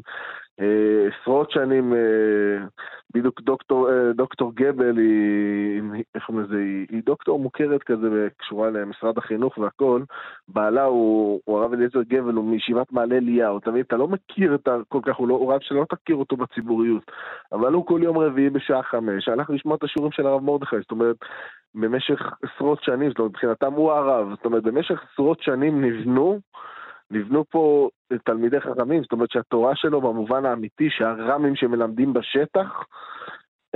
עשרות 0.57 1.51
שנים, 1.51 1.93
אה, 1.93 2.65
בדיוק 3.13 3.41
דוקטור, 3.41 3.89
אה, 3.89 4.13
דוקטור 4.13 4.51
גבל 4.55 4.97
היא, 4.97 5.81
איך 6.15 6.23
קוראים 6.25 6.45
לזה, 6.45 6.57
היא 6.89 7.01
דוקטור 7.05 7.39
מוכרת 7.39 7.83
כזה, 7.83 8.27
קשורה 8.37 8.69
למשרד 8.69 9.17
החינוך 9.17 9.57
והכל. 9.57 10.01
בעלה 10.47 10.83
הוא, 10.83 11.41
הוא 11.45 11.59
הרב 11.59 11.73
אליעזר 11.73 12.01
גבל, 12.01 12.33
הוא 12.33 12.45
מישיבת 12.45 12.91
מעלה 12.91 13.15
אליהו. 13.15 13.57
אתה 13.57 13.71
מבין, 13.71 13.81
אתה 13.81 13.97
לא 13.97 14.07
מכיר 14.07 14.55
את 14.55 14.67
ה... 14.67 14.77
כל 14.87 14.99
כך, 15.03 15.15
הוא, 15.15 15.27
לא, 15.27 15.33
הוא 15.33 15.53
רב 15.53 15.61
שלא 15.61 15.85
תכיר 15.89 16.15
אותו 16.15 16.35
בציבוריות. 16.35 17.11
אבל 17.51 17.73
הוא 17.73 17.85
כל 17.85 17.99
יום 18.03 18.17
רביעי 18.17 18.49
בשעה 18.49 18.83
חמש, 18.83 19.29
הלך 19.29 19.49
לשמוע 19.49 19.75
את 19.75 19.83
השיעורים 19.83 20.11
של 20.11 20.27
הרב 20.27 20.43
מרדכי, 20.43 20.75
זאת 20.81 20.91
אומרת, 20.91 21.15
במשך 21.75 22.33
עשרות 22.41 22.83
שנים, 22.83 23.09
זאת 23.09 23.19
אומרת, 23.19 23.31
מבחינתם 23.31 23.73
הוא 23.73 23.91
הרב, 23.91 24.29
זאת 24.29 24.45
אומרת, 24.45 24.63
במשך 24.63 25.03
עשרות 25.13 25.41
שנים 25.41 25.85
נבנו 25.85 26.39
נבנו 27.11 27.45
פה 27.49 27.89
תלמידי 28.25 28.61
חכמים, 28.61 29.03
זאת 29.03 29.11
אומרת 29.11 29.31
שהתורה 29.31 29.75
שלו 29.75 30.01
במובן 30.01 30.45
האמיתי, 30.45 30.89
שהר"מים 30.89 31.55
שמלמדים 31.55 32.13
בשטח, 32.13 32.83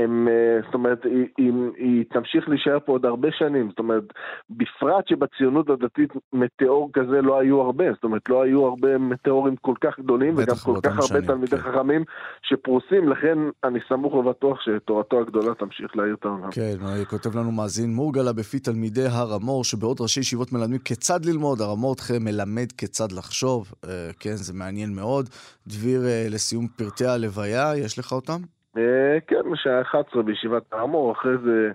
הם, 0.04 0.28
אה, 0.28 0.60
זאת 0.66 0.74
אומרת, 0.74 1.06
היא, 1.06 1.28
היא, 1.38 1.54
היא 1.78 2.06
תמשיך 2.10 2.50
להישאר 2.50 2.80
פה 2.86 2.92
עוד 2.92 3.06
הרבה 3.06 3.28
שנים, 3.32 3.70
זאת 3.70 3.80
אומרת, 3.80 4.04
בפרט 4.50 5.08
שבציונות 5.08 5.70
הדתית 5.70 6.10
מטאור 6.34 6.90
כזה 6.94 7.22
לא 7.22 7.40
היו 7.40 7.62
הרבה, 7.62 7.86
זאת 7.94 8.04
אומרת, 8.04 8.22
לא 8.30 8.44
היו 8.44 8.66
הרבה 8.66 8.98
מטאורים 8.98 9.56
כל 9.56 9.76
כך 9.82 10.00
גדולים, 10.00 10.34
וגם 10.38 10.56
כל 10.64 10.80
כך 10.84 10.92
הרבה 10.92 11.08
שנים, 11.08 11.22
תלמידי 11.22 11.58
כן. 11.58 11.72
חכמים 11.72 12.04
שפרוסים, 12.42 13.10
לכן 13.10 13.38
אני 13.64 13.80
סמוך 13.90 14.14
ובטוח 14.14 14.60
שתורתו 14.62 15.20
הגדולה 15.20 15.54
תמשיך 15.56 15.98
להעיר 15.98 16.16
את 16.20 16.26
העולם. 16.26 16.52
כן, 16.52 16.76
כותב 17.10 17.38
לנו 17.38 17.52
מאזין 17.52 17.94
מורגלה 17.94 18.34
בפי 18.34 18.60
תלמידי 18.60 19.06
הר 19.06 19.34
המור, 19.34 19.64
שבעוד 19.64 20.02
ראשי 20.02 20.20
ישיבות 20.20 20.52
מלמדים 20.52 20.78
כיצד 20.78 21.26
ללמוד, 21.26 21.62
הר 21.62 21.72
המור 21.72 21.94
אתכם 21.94 22.24
מלמד 22.24 22.72
כיצד 22.78 23.12
לחשוב, 23.12 23.74
אה, 23.86 24.10
כן, 24.20 24.36
זה 24.36 24.54
מעניין 24.54 24.96
מאוד. 24.96 25.30
דביר, 25.68 26.06
אה, 26.06 26.28
לסיום 26.30 26.68
פרטי 26.68 27.06
הלוויה, 27.06 27.78
יש 27.78 28.00
לך 28.00 28.12
אותם? 28.12 28.42
אה, 28.77 29.19
כן, 29.27 29.51
בשעה 29.53 29.81
11 29.81 30.23
בישיבת 30.23 30.63
האמור, 30.71 31.12
אחרי 31.12 31.34
זה 31.45 31.71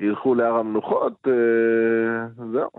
ילכו 0.00 0.34
להר 0.34 0.54
המנוחות, 0.54 1.12
אה, 1.26 1.32
זהו. 2.52 2.70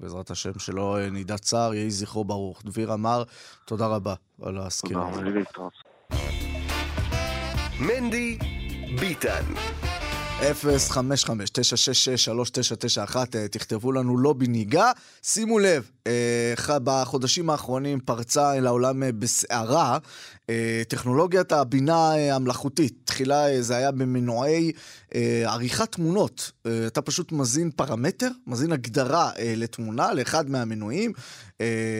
בעזרת 0.00 0.30
השם, 0.30 0.58
שלא 0.58 0.98
נדע 1.12 1.36
צער, 1.36 1.74
יהי 1.74 1.90
זכרו 1.90 2.24
ברוך. 2.24 2.62
דביר 2.64 2.94
אמר, 2.94 3.22
תודה 3.64 3.86
רבה 3.86 4.14
על 4.42 4.58
הסקירה. 4.58 5.10
תודה, 5.14 5.30
להתראות. 5.30 5.72
מנדי 7.80 8.38
ביטן 9.00 9.42
055-966-3991, 10.40 13.16
תכתבו 13.50 13.92
לנו 13.92 14.18
לא 14.18 14.32
בנהיגה. 14.32 14.92
שימו 15.22 15.58
לב, 15.58 15.90
אה, 16.06 16.54
בחודשים 16.84 17.50
האחרונים 17.50 18.00
פרצה 18.00 18.54
אל 18.54 18.66
העולם 18.66 19.02
בסערה 19.18 19.92
אה, 19.92 19.98
טכנולוגיית 20.88 21.52
הבינה 21.52 22.16
אה, 22.16 22.34
המלאכותית. 22.34 22.94
תחילה 23.04 23.48
אה, 23.48 23.62
זה 23.62 23.76
היה 23.76 23.90
במנועי 23.90 24.72
עריכת 25.44 25.92
תמונות. 25.92 26.52
אתה 26.86 27.02
פשוט 27.02 27.32
מזין 27.32 27.70
פרמטר, 27.70 28.28
מזין 28.46 28.72
הגדרה 28.72 29.30
לתמונה, 29.38 30.14
לאחד 30.14 30.50
מהמנועים. 30.50 31.12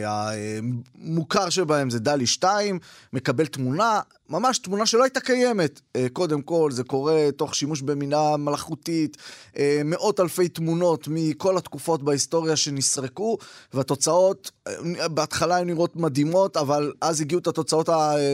המוכר 0.04 1.50
שבהם 1.50 1.90
זה 1.90 1.98
דלי 1.98 2.26
2, 2.26 2.78
מקבל 3.12 3.46
תמונה, 3.46 4.00
ממש 4.28 4.58
תמונה 4.58 4.86
שלא 4.86 5.02
הייתה 5.02 5.20
קיימת. 5.20 5.80
קודם 6.12 6.42
כל, 6.42 6.70
זה 6.72 6.84
קורה 6.84 7.28
תוך 7.36 7.54
שימוש 7.54 7.82
במינה 7.82 8.36
מלאכותית, 8.36 9.16
מאות 9.84 10.20
אלפי 10.20 10.48
תמונות 10.48 11.08
מכל 11.10 11.58
התקופות 11.58 12.02
בהיסטוריה 12.02 12.56
שנסרקו, 12.56 13.38
והתוצאות, 13.74 14.50
בהתחלה 15.10 15.58
הן 15.58 15.66
נראות 15.66 15.96
מדהימות, 15.96 16.56
אבל 16.56 16.92
אז 17.00 17.20
הגיעו 17.20 17.40
את 17.40 17.46
התוצאות 17.46 17.88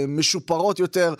משופרות 0.09 0.79
יותר, 0.79 1.15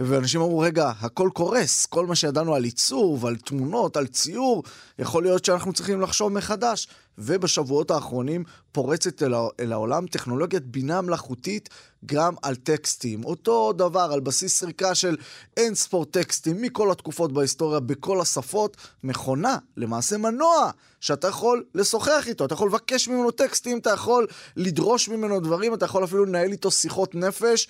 ואנשים 0.00 0.40
אמרו, 0.40 0.58
רגע, 0.58 0.92
הכל 1.00 1.30
קורס, 1.34 1.86
כל 1.86 2.06
מה 2.06 2.14
שידענו 2.14 2.54
על 2.54 2.64
עיצוב, 2.64 3.26
על 3.26 3.36
תמונות, 3.36 3.96
על 3.96 4.06
ציור, 4.06 4.62
יכול 4.98 5.22
להיות 5.22 5.44
שאנחנו 5.44 5.72
צריכים 5.72 6.00
לחשוב 6.00 6.32
מחדש. 6.32 6.88
ובשבועות 7.18 7.90
האחרונים 7.90 8.44
פורצת 8.72 9.22
אל, 9.60 9.72
העולם 9.72 10.06
טכנולוגיית 10.06 10.66
בינה 10.66 11.00
מלאכותית 11.00 11.68
גם 12.06 12.34
על 12.42 12.56
טקסטים. 12.56 13.24
אותו 13.24 13.72
דבר, 13.72 14.10
על 14.12 14.20
בסיס 14.20 14.58
סריקה 14.58 14.94
של 14.94 15.16
אין 15.56 15.74
ספור 15.74 16.04
טקסטים 16.04 16.62
מכל 16.62 16.90
התקופות 16.90 17.32
בהיסטוריה, 17.32 17.80
בכל 17.80 18.20
השפות, 18.20 18.76
מכונה, 19.04 19.56
למעשה 19.76 20.16
מנוע, 20.16 20.70
שאתה 21.00 21.28
יכול 21.28 21.64
לשוחח 21.74 22.24
איתו, 22.26 22.44
אתה 22.44 22.54
יכול 22.54 22.68
לבקש 22.68 23.08
ממנו 23.08 23.30
טקסטים, 23.30 23.78
אתה 23.78 23.90
יכול 23.90 24.26
לדרוש 24.56 25.08
ממנו 25.08 25.40
דברים, 25.40 25.74
אתה 25.74 25.84
יכול 25.84 26.04
אפילו 26.04 26.24
לנהל 26.24 26.52
איתו 26.52 26.70
שיחות 26.70 27.14
נפש. 27.14 27.68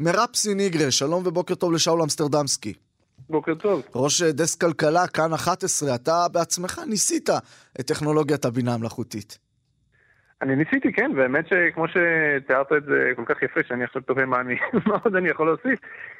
מרפסי 0.00 0.54
ניגרה, 0.54 0.90
שלום 0.90 1.26
ובוקר 1.26 1.54
טוב 1.54 1.72
לשאול 1.72 2.02
אמסטרדמסקי. 2.02 2.72
בוקר 3.30 3.54
טוב. 3.54 3.82
ראש 3.94 4.22
דסק 4.22 4.60
כלכלה, 4.60 5.06
כאן 5.06 5.32
11, 5.32 5.94
אתה 5.94 6.26
בעצמך 6.32 6.80
ניסית 6.88 7.30
את 7.80 7.86
טכנולוגיית 7.86 8.44
הבינה 8.44 8.74
המלאכותית. 8.74 9.38
אני 10.42 10.56
ניסיתי, 10.56 10.92
כן, 10.92 11.10
והאמת 11.16 11.44
שכמו 11.48 11.84
שתיארת 11.88 12.72
את 12.76 12.84
זה 12.84 13.12
כל 13.16 13.22
כך 13.26 13.42
יפה, 13.42 13.60
שאני 13.68 13.84
עכשיו 13.84 14.02
תוהה 14.02 14.26
מה, 14.26 14.42
מה 14.86 14.96
עוד 15.04 15.16
אני 15.16 15.28
יכול 15.28 15.46
להוסיף, 15.46 15.78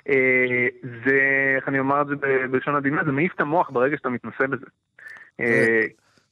אה, 0.09 0.67
זה, 0.83 1.21
איך 1.57 1.69
אני 1.69 1.79
אומר 1.79 2.03
את 2.03 2.07
זה 2.07 2.15
בלשון 2.51 2.77
עדינה, 2.77 3.05
זה 3.05 3.13
מעיף 3.13 3.35
את 3.35 3.41
המוח 3.41 3.71
ברגע 3.71 3.97
שאתה 3.97 4.09
מתנסה 4.09 4.47
בזה. 4.47 4.67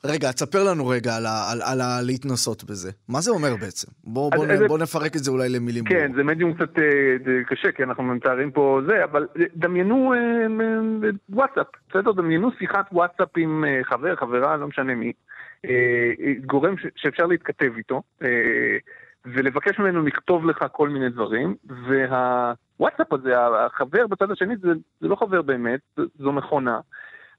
אה, 0.05 0.11
רגע, 0.13 0.33
תספר 0.33 0.65
לנו 0.71 0.89
רגע 0.89 1.17
על, 1.17 1.27
ה, 1.27 1.51
על, 1.53 1.63
על 1.63 1.81
הלהתנסות 1.81 2.65
בזה. 2.65 2.91
מה 3.09 3.21
זה 3.21 3.31
אומר 3.31 3.57
בעצם? 3.61 3.91
בוא, 4.05 4.31
בוא, 4.35 4.47
נ, 4.47 4.69
בוא 4.69 4.79
נפרק 4.79 5.17
את 5.17 5.25
זה 5.25 5.31
אולי 5.31 5.49
למילים 5.49 5.85
כן, 5.85 6.07
בואו. 6.07 6.17
זה 6.17 6.23
מדיום 6.25 6.55
קצת 6.55 6.79
אה, 6.79 7.45
קשה, 7.47 7.73
כי 7.73 7.83
אנחנו 7.83 8.03
מתארים 8.03 8.51
פה 8.51 8.81
זה, 8.87 9.05
אבל 9.05 9.27
דמיינו 9.57 10.13
אה, 10.13 10.19
אה, 10.19 11.11
וואטסאפ, 11.31 11.67
בסדר? 11.91 12.13
דמיינו 12.13 12.51
שיחת 12.59 12.87
וואטסאפ 12.93 13.29
עם 13.37 13.65
אה, 13.65 13.81
חבר, 13.85 14.17
חברה, 14.17 14.57
לא 14.57 14.69
משנה 14.69 14.95
מי, 14.95 15.13
אה, 15.65 15.71
אה, 16.21 16.33
גורם 16.47 16.79
ש, 16.79 16.87
שאפשר 16.97 17.27
להתכתב 17.27 17.73
איתו, 17.77 18.03
אה, 18.23 18.77
ולבקש 19.25 19.79
ממנו 19.79 20.03
לכתוב 20.03 20.47
לך 20.47 20.65
כל 20.73 20.89
מיני 20.89 21.09
דברים, 21.09 21.55
והוואטסאפ 21.89 23.13
הזה, 23.13 23.33
החבר 23.67 24.07
בצד 24.07 24.31
השני, 24.31 24.57
זה, 24.57 24.69
זה 25.01 25.09
לא 25.09 25.17
חבר 25.17 25.43
באמת, 25.43 25.81
זו 26.19 26.33
מכונה. 26.33 26.81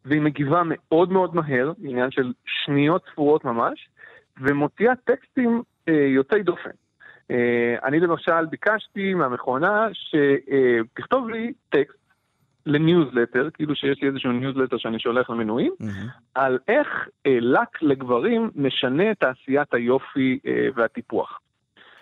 והיא 0.05 0.21
מגיבה 0.21 0.61
מאוד 0.65 1.11
מאוד 1.11 1.35
מהר, 1.35 1.71
עניין 1.83 2.11
של 2.11 2.33
שניות 2.45 3.03
ספורות 3.11 3.45
ממש, 3.45 3.89
ומוציאה 4.41 4.95
טקסטים 4.95 5.61
אה, 5.89 5.93
יוצאי 5.93 6.43
דופן. 6.43 6.69
אה, 7.31 7.75
אני 7.83 7.99
למשל 7.99 8.45
ביקשתי 8.45 9.13
מהמכונה 9.13 9.87
שתכתוב 9.93 11.29
אה, 11.29 11.35
לי 11.35 11.53
טקסט 11.69 12.03
לניוזלטר, 12.65 13.49
כאילו 13.53 13.75
שיש 13.75 14.01
לי 14.01 14.07
איזשהו 14.07 14.31
ניוזלטר 14.31 14.77
שאני 14.77 14.99
שולח 14.99 15.29
למנויים, 15.29 15.73
mm-hmm. 15.81 16.09
על 16.35 16.59
איך 16.67 16.87
אה, 17.25 17.37
לק 17.41 17.81
לגברים 17.81 18.49
משנה 18.55 19.11
את 19.11 19.19
תעשיית 19.19 19.73
היופי 19.73 20.39
אה, 20.47 20.67
והטיפוח. 20.75 21.39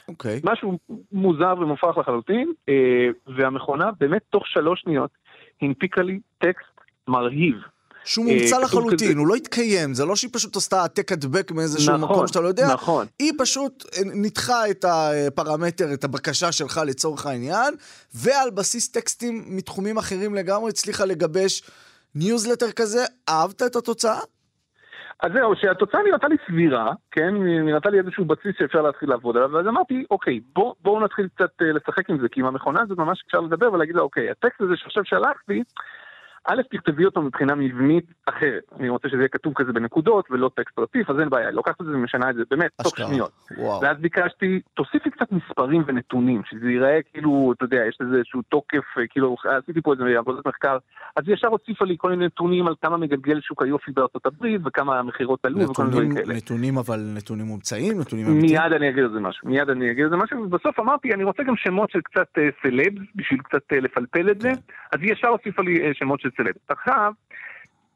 אוקיי. 0.08 0.38
Okay. 0.38 0.52
משהו 0.52 0.80
מוזר 1.12 1.54
ומופרך 1.60 1.98
לחלוטין, 1.98 2.54
אה, 2.70 3.10
והמכונה 3.28 3.90
באמת 4.00 4.22
תוך 4.30 4.48
שלוש 4.48 4.82
שניות 4.82 5.12
הנפיקה 5.62 6.02
לי 6.02 6.20
טקסט 6.38 6.82
מרהיב. 7.08 7.56
שהוא 8.06 8.26
מומצא 8.26 8.56
אה, 8.56 8.62
לחלוטין, 8.62 9.18
הוא 9.18 9.28
לא 9.28 9.36
התקיים, 9.36 9.94
זה 9.94 10.06
לא 10.06 10.16
שהיא 10.16 10.30
פשוט 10.34 10.56
עשתה 10.56 10.82
העתק 10.82 11.12
הדבק 11.12 11.52
מאיזשהו 11.52 11.98
נכון, 11.98 12.10
מקום 12.10 12.28
שאתה 12.28 12.42
לא 12.42 12.48
יודע, 12.48 12.74
נכון. 12.74 13.06
היא 13.20 13.32
פשוט 13.38 13.84
אה, 13.98 14.02
ניתחה 14.16 14.70
את 14.70 14.86
הפרמטר, 14.88 15.94
את 15.94 16.04
הבקשה 16.04 16.52
שלך 16.52 16.82
לצורך 16.88 17.26
העניין, 17.26 17.74
ועל 18.16 18.50
בסיס 18.50 18.92
טקסטים 18.92 19.44
מתחומים 19.48 19.98
אחרים 19.98 20.36
לגמרי 20.36 20.70
הצליחה 20.70 21.06
לגבש 21.06 21.64
ניוזלטר 22.16 22.72
כזה, 22.72 23.06
אהבת 23.30 23.62
את 23.62 23.76
התוצאה? 23.76 24.20
אז 25.24 25.32
זהו, 25.34 25.56
שהתוצאה 25.56 26.04
נראתה 26.04 26.28
לי 26.28 26.36
סבירה, 26.48 26.94
כן? 27.12 27.34
נראתה 27.66 27.90
לי 27.90 28.00
איזשהו 28.00 28.26
בסיס 28.26 28.56
שאפשר 28.58 28.82
להתחיל 28.82 29.10
לעבוד 29.10 29.38
עליו, 29.38 29.52
ואז 29.52 29.68
אמרתי, 29.68 30.06
אוקיי, 30.12 30.40
בואו 30.56 30.76
בוא 30.82 31.02
נתחיל 31.02 31.28
קצת 31.36 31.52
אה, 31.62 31.72
לשחק 31.72 32.10
עם 32.10 32.20
זה, 32.22 32.28
כי 32.32 32.40
עם 32.40 32.46
המכונה 32.46 32.82
הזאת 32.82 32.98
ממש 32.98 33.24
אפשר 33.28 33.40
לדבר 33.40 33.74
ולהגיד 33.74 33.96
לה, 33.96 34.02
אוקיי, 34.02 34.32
הטקסט 34.32 34.62
הזה 34.62 34.74
שעכשיו 34.76 35.06
שלחתי, 35.06 35.64
א', 36.48 36.62
תכתבי 36.72 37.06
אותו 37.06 37.22
מבחינה 37.22 37.56
מבנית 37.56 38.06
אחרת. 38.26 38.64
אני 38.80 38.90
רוצה 38.90 39.10
שזה 39.10 39.18
יהיה 39.18 39.28
כתוב 39.28 39.54
כזה 39.56 39.74
בנקודות 39.74 40.26
ולא 40.32 40.50
טקסט 40.56 40.80
רציף, 40.80 41.10
אז 41.10 41.20
אין 41.20 41.30
בעיה, 41.30 41.48
היא 41.48 41.56
לוקחת 41.56 41.82
את 41.82 41.86
זה 41.86 41.92
ומשנה 41.92 42.30
את 42.30 42.36
זה 42.36 42.42
באמת 42.50 42.72
תוך 42.84 42.98
שניות. 42.98 43.32
וואו. 43.58 43.82
ואז 43.82 43.98
ביקשתי, 43.98 44.62
תוסיפי 44.74 45.10
קצת 45.10 45.32
מספרים 45.32 45.84
ונתונים, 45.88 46.42
שזה 46.50 46.70
ייראה 46.70 47.00
כאילו, 47.14 47.54
אתה 47.58 47.66
יודע, 47.66 47.86
יש 47.90 47.98
לזה 48.02 48.16
איזשהו 48.16 48.42
תוקף, 48.42 48.98
אה, 48.98 49.08
כאילו, 49.10 49.36
עשיתי 49.64 49.82
פה 49.82 49.94
איזה 49.94 50.04
עבודת 50.18 50.48
מחקר, 50.48 50.78
אז 51.16 51.24
ישר 51.28 51.48
הוסיפה 51.48 51.86
לי 51.86 51.96
כל 51.98 52.10
מיני 52.10 52.26
נתונים 52.26 52.68
על 52.68 52.74
כמה 52.82 52.98
מגלגל 52.98 53.42
שוק 53.42 53.62
היופי 53.62 53.92
בארצות 53.92 54.26
הברית 54.26 54.62
וכמה 54.66 55.00
המכירות 55.00 55.46
עלו 55.46 55.70
וכל 55.70 55.84
מיני 55.84 55.94
דברים 55.94 56.16
כאלה. 56.16 56.34
נתונים 56.34 56.78
אבל 56.78 57.00
נתונים 57.18 57.46
מומצאים, 57.46 58.00
נתונים 58.00 58.26
אמיתיים? 58.26 58.62
מיד 58.62 58.74
אני 58.74 58.90
אגיד 58.90 59.04
על 59.04 59.14
זה 59.14 59.20
משהו, 59.20 59.50
מיד 59.50 59.70
אני 59.70 59.92
אגיד 59.92 60.04
על 60.04 60.10
זה 60.10 60.16
משהו, 60.16 60.38
ובסוף 60.44 60.80
אמרתי, 60.80 61.14
אני 61.14 61.24
רוצה 61.24 61.44
גם 61.44 61.56
שמות 61.56 61.92
של 61.92 62.02
קצת 62.02 62.28
סלבס, 62.64 63.08
בשביל 63.16 63.40
קצת 63.40 63.62
לפלפל 63.72 64.32
את 64.32 64.42
זה. 64.42 64.52
אז 64.92 65.00
היא 65.02 65.14
ישר 65.14 65.28
הוסיפה 65.28 65.62
לי 65.62 65.94
שמות 65.94 66.20
של 66.20 66.30
סלבס. 66.38 66.62
עכשיו, 66.70 67.14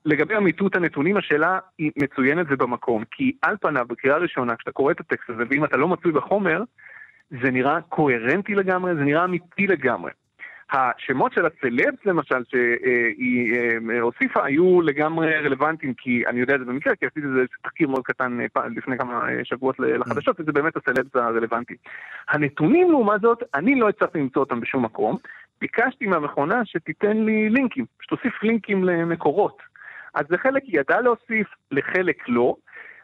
לגבי 0.06 0.38
אמיתות 0.38 0.76
הנתונים, 0.76 1.18
השאלה 1.18 1.60
היא 1.78 1.92
מצוינת 1.98 2.48
ובמקום. 2.50 3.04
כי 3.12 3.36
על 3.42 3.56
פניו, 3.62 3.86
בקריאה 3.88 4.18
ראשונה, 4.18 4.56
כשאתה 4.56 4.72
קורא 4.72 4.92
את 4.92 5.00
הטקסט 5.00 5.30
הזה, 5.30 5.44
ואם 5.50 5.66
אתה 5.66 5.78
לא 5.78 5.88
מצוי 5.88 6.12
בחומר, 6.12 6.64
זה 7.30 7.52
נראה 7.52 7.82
קוהרנטי 7.82 8.56
לגמרי, 8.56 8.96
זה 8.96 9.02
נראה 9.02 9.24
אמיתי 9.24 9.68
לגמרי. 9.68 10.12
השמות 10.72 11.34
של 11.34 11.46
הסלבס 11.46 12.06
למשל 12.06 12.44
שהיא 12.48 13.54
אה, 13.56 14.02
הוסיפה 14.02 14.46
היו 14.46 14.82
לגמרי 14.82 15.36
רלוונטיים, 15.36 15.94
כי 15.94 16.24
אני 16.28 16.40
יודע 16.40 16.56
את 16.56 16.60
זה 16.60 16.66
במקרה, 16.66 16.96
כי 16.96 17.06
עשיתי 17.06 17.28
איזה 17.28 17.46
תחקיר 17.64 17.90
מאוד 17.90 18.04
קטן 18.04 18.40
אה, 18.42 18.68
לפני 18.76 18.98
כמה 18.98 19.30
אה, 19.30 19.40
שבועות 19.44 19.80
לחדשות, 19.80 20.40
וזה 20.40 20.52
באמת 20.52 20.74
הסלבס 20.78 21.16
הרלוונטי. 21.16 21.76
הנתונים 22.30 22.92
לעומת 22.92 23.22
זאת, 23.22 23.44
אני 23.56 23.76
לא 23.76 23.90
הצלחתי 23.90 24.20
למצוא 24.20 24.42
אותם 24.42 24.60
בשום 24.60 24.86
מקום. 24.86 25.18
ביקשתי 25.62 26.08
מהמכונה 26.08 26.62
שתיתן 26.66 27.18
לי 27.18 27.50
לינקים, 27.50 27.86
שתוסיף 28.02 28.44
לינקים 28.44 28.84
למקורות. 28.84 29.58
אז 30.14 30.26
לחלק 30.30 30.64
היא 30.64 30.80
ידעה 30.80 31.02
להוסיף, 31.02 31.48
לחלק 31.72 32.30
לא. 32.30 32.56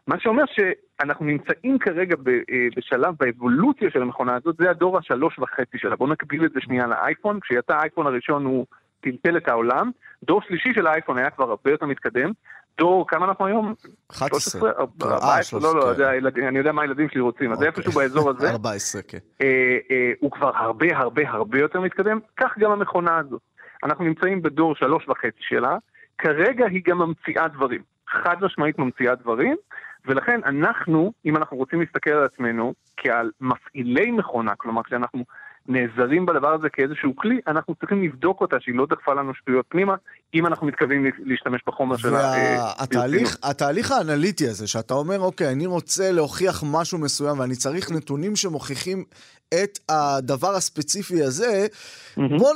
מה 0.08 0.20
שאומר 0.20 0.44
שאנחנו 0.46 1.26
נמצאים 1.26 1.80
כרגע 1.80 2.16
אה, 2.28 2.68
בשלב 2.76 3.16
באבולוציה 3.20 3.90
של 3.94 4.02
המכונה 4.02 4.36
הזאת, 4.36 4.56
זה 4.58 4.70
הדור 4.70 4.98
השלוש 4.98 5.40
וחצי 5.40 5.78
שלה. 5.78 5.96
בואו 5.96 6.10
נקביל 6.10 6.46
את 6.46 6.52
זה 6.52 6.60
שנייה 6.62 6.88
לאייפון, 6.88 7.40
כשיצא 7.40 7.74
האייפון 7.74 8.08
הראשון 8.08 8.46
הוא 8.46 8.66
טלטל 9.02 9.38
את 9.38 9.48
העולם, 9.48 9.92
דור 10.24 10.42
שלישי 10.42 10.74
של 10.74 10.88
האייפון 10.88 11.18
היה 11.18 11.30
כבר 11.30 11.50
הרבה 11.50 11.72
יותר 11.72 11.86
מתקדם, 11.86 12.32
דור, 12.78 13.08
כמה 13.08 13.26
אנחנו 13.26 13.46
היום? 13.46 13.74
11. 14.12 14.72
14, 15.02 15.60
לא, 15.60 15.76
לא, 15.76 16.32
כן. 16.32 16.48
אני 16.48 16.58
יודע 16.58 16.72
מה 16.72 16.82
הילדים 16.82 17.10
שלי 17.10 17.22
רוצים, 17.22 17.52
אז 17.52 17.60
זה 17.60 17.68
אוקיי. 17.68 17.84
איפשהו 17.84 18.02
באזור 18.02 18.30
הזה. 18.30 18.50
14, 18.60 19.02
כן. 19.02 19.18
אה, 19.42 19.78
אה, 19.92 20.12
הוא 20.20 20.32
כבר 20.32 20.52
הרבה 20.56 20.98
הרבה 20.98 21.30
הרבה 21.30 21.60
יותר 21.60 21.80
מתקדם, 21.80 22.20
כך 22.38 22.58
גם 22.58 22.72
המכונה 22.72 23.18
הזאת. 23.18 23.42
אנחנו 23.84 24.06
נמצאים 24.06 24.42
בדור 24.42 24.76
שלוש 24.76 25.10
וחצי 25.10 25.40
שלה, 25.40 25.78
כרגע 26.18 26.66
היא 26.66 26.82
גם 26.86 26.98
ממציאה 26.98 27.48
דברים. 27.48 27.82
חד 28.08 28.36
משמעית 28.42 28.80
ממציאה 28.80 29.16
דברים, 29.16 29.56
ולכן 30.06 30.40
אנחנו, 30.46 31.14
אם 31.26 31.38
אנחנו 31.38 31.58
רוצים 31.58 31.80
להסתכל 31.80 32.10
על 32.10 32.26
עצמנו 32.26 32.74
כעל 32.98 33.32
מפעילי 33.42 34.12
מכונה, 34.12 34.56
כלומר 34.56 34.84
כשאנחנו 34.84 35.24
נעזרים 35.68 36.26
בדבר 36.26 36.54
הזה 36.54 36.70
כאיזשהו 36.70 37.16
כלי, 37.16 37.40
אנחנו 37.48 37.76
צריכים 37.76 38.04
לבדוק 38.04 38.42
אותה 38.42 38.56
שהיא 38.60 38.76
לא 38.76 38.88
דחפה 38.90 39.14
לנו 39.14 39.34
שטויות 39.34 39.66
פנימה, 39.70 39.96
אם 40.34 40.46
אנחנו 40.46 40.68
מתכוונים 40.68 41.06
להשתמש 41.20 41.62
בחומר 41.68 41.98
של 41.98 42.14
והתהליך, 42.14 43.38
אה, 43.44 43.50
התהליך 43.50 43.92
האנליטי 43.92 44.48
הזה, 44.48 44.68
שאתה 44.68 44.94
אומר, 44.94 45.20
אוקיי, 45.20 45.52
אני 45.52 45.66
רוצה 45.66 46.12
להוכיח 46.12 46.64
משהו 46.72 46.98
מסוים 46.98 47.40
ואני 47.40 47.56
צריך 47.56 47.92
נתונים 47.92 48.36
שמוכיחים 48.36 49.04
את 49.54 49.80
הדבר 49.90 50.56
הספציפי 50.56 51.24
הזה, 51.24 51.68
mm-hmm. 51.68 52.22
בואו 52.38 52.54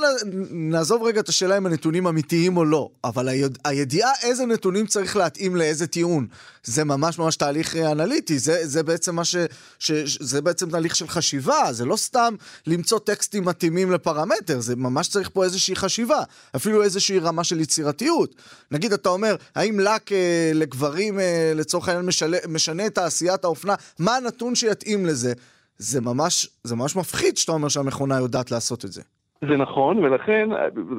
נעזוב 0.51 1.03
רגע 1.03 1.19
את 1.19 1.29
השאלה 1.29 1.57
אם 1.57 1.65
הנתונים 1.65 2.07
אמיתיים 2.07 2.57
או 2.57 2.65
לא, 2.65 2.89
אבל 3.03 3.27
היד... 3.27 3.57
הידיעה 3.65 4.11
איזה 4.23 4.45
נתונים 4.45 4.87
צריך 4.87 5.15
להתאים 5.15 5.55
לאיזה 5.55 5.87
טיעון, 5.87 6.27
זה 6.63 6.83
ממש 6.83 7.19
ממש 7.19 7.35
תהליך 7.35 7.75
אנליטי, 7.75 8.39
זה, 8.39 8.67
זה 8.67 8.83
בעצם 8.83 9.15
מה 9.15 9.25
ש... 9.25 9.35
ש... 9.79 9.91
זה 10.19 10.41
בעצם 10.41 10.69
תהליך 10.69 10.95
של 10.95 11.07
חשיבה, 11.07 11.67
זה 11.71 11.85
לא 11.85 11.95
סתם 11.95 12.35
למצוא 12.67 12.99
טקסטים 12.99 13.45
מתאימים 13.45 13.91
לפרמטר, 13.91 14.59
זה 14.59 14.75
ממש 14.75 15.07
צריך 15.07 15.29
פה 15.33 15.43
איזושהי 15.43 15.75
חשיבה, 15.75 16.23
אפילו 16.55 16.83
איזושהי 16.83 17.19
רמה 17.19 17.43
של 17.43 17.59
יצירתיות. 17.59 18.35
נגיד, 18.71 18.93
אתה 18.93 19.09
אומר, 19.09 19.35
האם 19.55 19.79
לק 19.79 20.11
אה, 20.11 20.51
לגברים 20.53 21.19
אה, 21.19 21.51
לצורך 21.55 21.87
העניין 21.87 22.05
משנה, 22.05 22.37
משנה 22.49 22.85
את 22.85 22.95
תעשיית 22.95 23.43
האופנה, 23.43 23.75
מה 23.99 24.15
הנתון 24.15 24.55
שיתאים 24.55 25.05
לזה? 25.05 25.33
זה 25.77 26.01
ממש, 26.01 26.47
זה 26.63 26.75
ממש 26.75 26.95
מפחיד 26.95 27.37
שאתה 27.37 27.51
אומר 27.51 27.67
שהמכונה 27.67 28.19
יודעת 28.19 28.51
לעשות 28.51 28.85
את 28.85 28.91
זה. 28.91 29.01
זה 29.41 29.57
נכון, 29.57 29.97
ולכן 29.97 30.49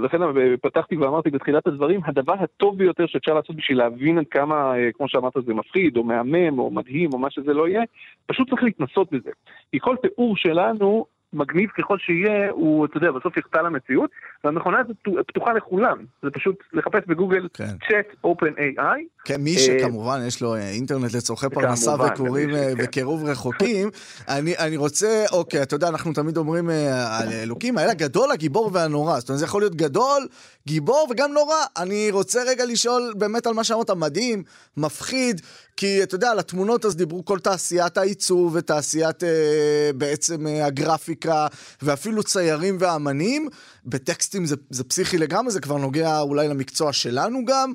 לכן 0.02 0.18
פתחתי 0.62 0.96
ואמרתי 0.96 1.30
בתחילת 1.30 1.66
הדברים, 1.66 2.00
הדבר 2.04 2.34
הטוב 2.40 2.78
ביותר 2.78 3.06
שאפשר 3.06 3.34
לעשות 3.34 3.56
בשביל 3.56 3.78
להבין 3.78 4.18
עד 4.18 4.24
כמה, 4.30 4.76
אה, 4.76 4.92
כמו 4.92 5.08
שאמרת, 5.08 5.32
זה 5.46 5.54
מפחיד, 5.54 5.96
או 5.96 6.04
מהמם, 6.04 6.58
או 6.58 6.70
מדהים, 6.70 7.12
או 7.12 7.18
מה 7.18 7.30
שזה 7.30 7.52
לא 7.52 7.68
יהיה, 7.68 7.82
פשוט 8.26 8.50
צריך 8.50 8.62
להתנסות 8.62 9.12
בזה. 9.12 9.30
כי 9.72 9.78
כל 9.80 9.96
תיאור 10.02 10.36
שלנו 10.36 11.06
מגניב 11.36 11.70
ככל 11.70 11.98
שיהיה, 11.98 12.50
הוא, 12.50 12.86
אתה 12.86 12.96
יודע, 12.96 13.10
בסוף 13.10 13.36
יחטא 13.36 13.58
למציאות, 13.58 14.10
והמכונה 14.44 14.78
הזאת 14.78 14.96
פתוחה 15.26 15.52
לכולם. 15.52 15.98
זה 16.22 16.30
פשוט 16.30 16.56
לחפש 16.72 17.00
בגוגל 17.06 17.48
כן. 17.54 17.74
chat 17.82 18.26
open 18.26 18.58
AI. 18.58 18.98
כן, 19.24 19.40
מי 19.40 19.58
שכמובן 19.58 20.20
יש 20.26 20.42
לו 20.42 20.54
אה, 20.54 20.70
אינטרנט 20.70 21.14
לצורכי 21.14 21.46
פרנסה 21.48 21.94
וקוראים 21.94 22.54
אה, 22.54 22.72
כן. 22.76 22.84
וקירוב 22.84 23.24
רחוקים, 23.24 23.88
אני, 24.28 24.56
אני 24.58 24.76
רוצה, 24.76 25.24
אוקיי, 25.32 25.62
אתה 25.62 25.74
יודע, 25.74 25.88
אנחנו 25.88 26.12
תמיד 26.12 26.36
אומרים 26.36 26.70
אה, 26.70 27.18
על 27.18 27.28
אלוקים, 27.32 27.78
האל 27.78 27.88
הגדול, 27.88 28.30
הגיבור 28.32 28.70
והנורא. 28.72 29.20
זאת 29.20 29.28
אומרת, 29.28 29.38
זה 29.38 29.44
יכול 29.44 29.62
להיות 29.62 29.74
גדול, 29.74 30.28
גיבור 30.66 31.08
וגם 31.10 31.32
נורא. 31.32 31.56
אני 31.76 32.10
רוצה 32.10 32.40
רגע 32.46 32.64
לשאול 32.64 33.14
באמת 33.16 33.46
על 33.46 33.54
מה 33.54 33.64
שאמרת, 33.64 33.90
מדהים, 33.90 34.42
מפחיד, 34.76 35.40
כי 35.76 36.02
אתה 36.02 36.14
יודע, 36.14 36.30
על 36.30 36.38
התמונות 36.38 36.84
אז 36.84 36.96
דיברו 36.96 37.24
כל 37.24 37.38
תעשיית 37.38 37.96
העיצוב 37.96 38.54
ותעשיית 38.54 39.24
אה, 39.24 39.90
בעצם 39.94 40.46
אה, 40.46 40.66
הגרפיקה, 40.66 41.46
ואפילו 41.82 42.22
ציירים 42.22 42.74
ואמנים. 42.80 43.48
בטקסטים 43.86 44.44
זה, 44.44 44.56
זה 44.70 44.84
פסיכי 44.84 45.18
לגמרי, 45.18 45.50
זה 45.50 45.60
כבר 45.60 45.76
נוגע 45.76 46.20
אולי 46.20 46.48
למקצוע 46.48 46.92
שלנו 46.92 47.44
גם. 47.44 47.72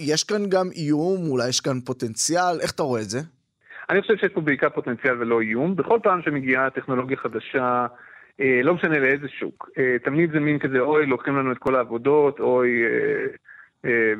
יש 0.00 0.24
כאן 0.24 0.48
גם 0.48 0.66
איום, 0.76 1.30
אולי 1.30 1.48
יש 1.48 1.60
כאן 1.60 1.80
פוטנציאל, 1.80 2.60
איך 2.60 2.70
אתה 2.72 2.82
רואה 2.82 3.00
את 3.00 3.10
זה? 3.10 3.18
אני 3.90 4.02
חושב 4.02 4.16
שיש 4.16 4.32
פה 4.34 4.40
בעיקר 4.40 4.68
פוטנציאל 4.70 5.20
ולא 5.20 5.40
איום. 5.40 5.76
בכל 5.76 5.98
פעם 6.02 6.22
שמגיעה 6.22 6.70
טכנולוגיה 6.70 7.16
חדשה, 7.16 7.86
אה, 8.40 8.60
לא 8.62 8.74
משנה 8.74 8.98
לאיזה 8.98 9.28
שוק, 9.28 9.70
אה, 9.78 9.96
תמיד 10.04 10.30
זה 10.32 10.40
מין 10.40 10.58
כזה, 10.58 10.80
אוי, 10.80 11.06
לוקחים 11.06 11.36
לנו 11.36 11.52
את 11.52 11.58
כל 11.58 11.74
העבודות, 11.74 12.40
אוי... 12.40 12.68
אה, 12.84 13.26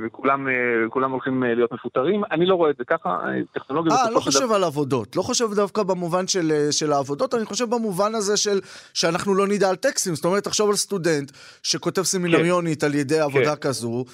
וכולם 0.07 0.49
אה, 0.49 1.07
הולכים 1.11 1.45
אה, 1.45 1.55
להיות 1.55 1.73
מפוטרים. 1.73 2.23
אני 2.31 2.47
לא 2.47 2.55
רואה 2.55 2.71
את 2.71 2.77
זה 2.79 2.85
ככה, 2.85 3.19
טכנולוגיה... 3.55 3.95
אה, 3.95 4.11
לא 4.11 4.21
חושב 4.21 4.45
דבר... 4.45 4.55
על 4.55 4.65
עבודות. 4.65 5.17
לא 5.17 5.23
חושב 5.23 5.55
דווקא 5.55 5.83
במובן 5.83 6.27
של, 6.27 6.69
של 6.71 6.93
העבודות, 6.93 7.35
אני 7.35 7.45
חושב 7.45 7.71
במובן 7.71 8.15
הזה 8.15 8.37
של 8.37 8.61
שאנחנו 8.95 9.35
לא 9.35 9.47
נדע 9.47 9.69
על 9.69 9.77
טקסטים. 9.77 10.15
זאת 10.15 10.25
אומרת, 10.25 10.45
תחשוב 10.45 10.71
על 10.71 10.77
סטודנט 10.77 11.33
שכותב 11.63 12.03
סמינריונית 12.03 12.81
כן. 12.81 12.87
על 12.87 12.95
ידי 12.95 13.21
עבודה 13.21 13.57
כן. 13.57 13.69
כזו, 13.69 14.05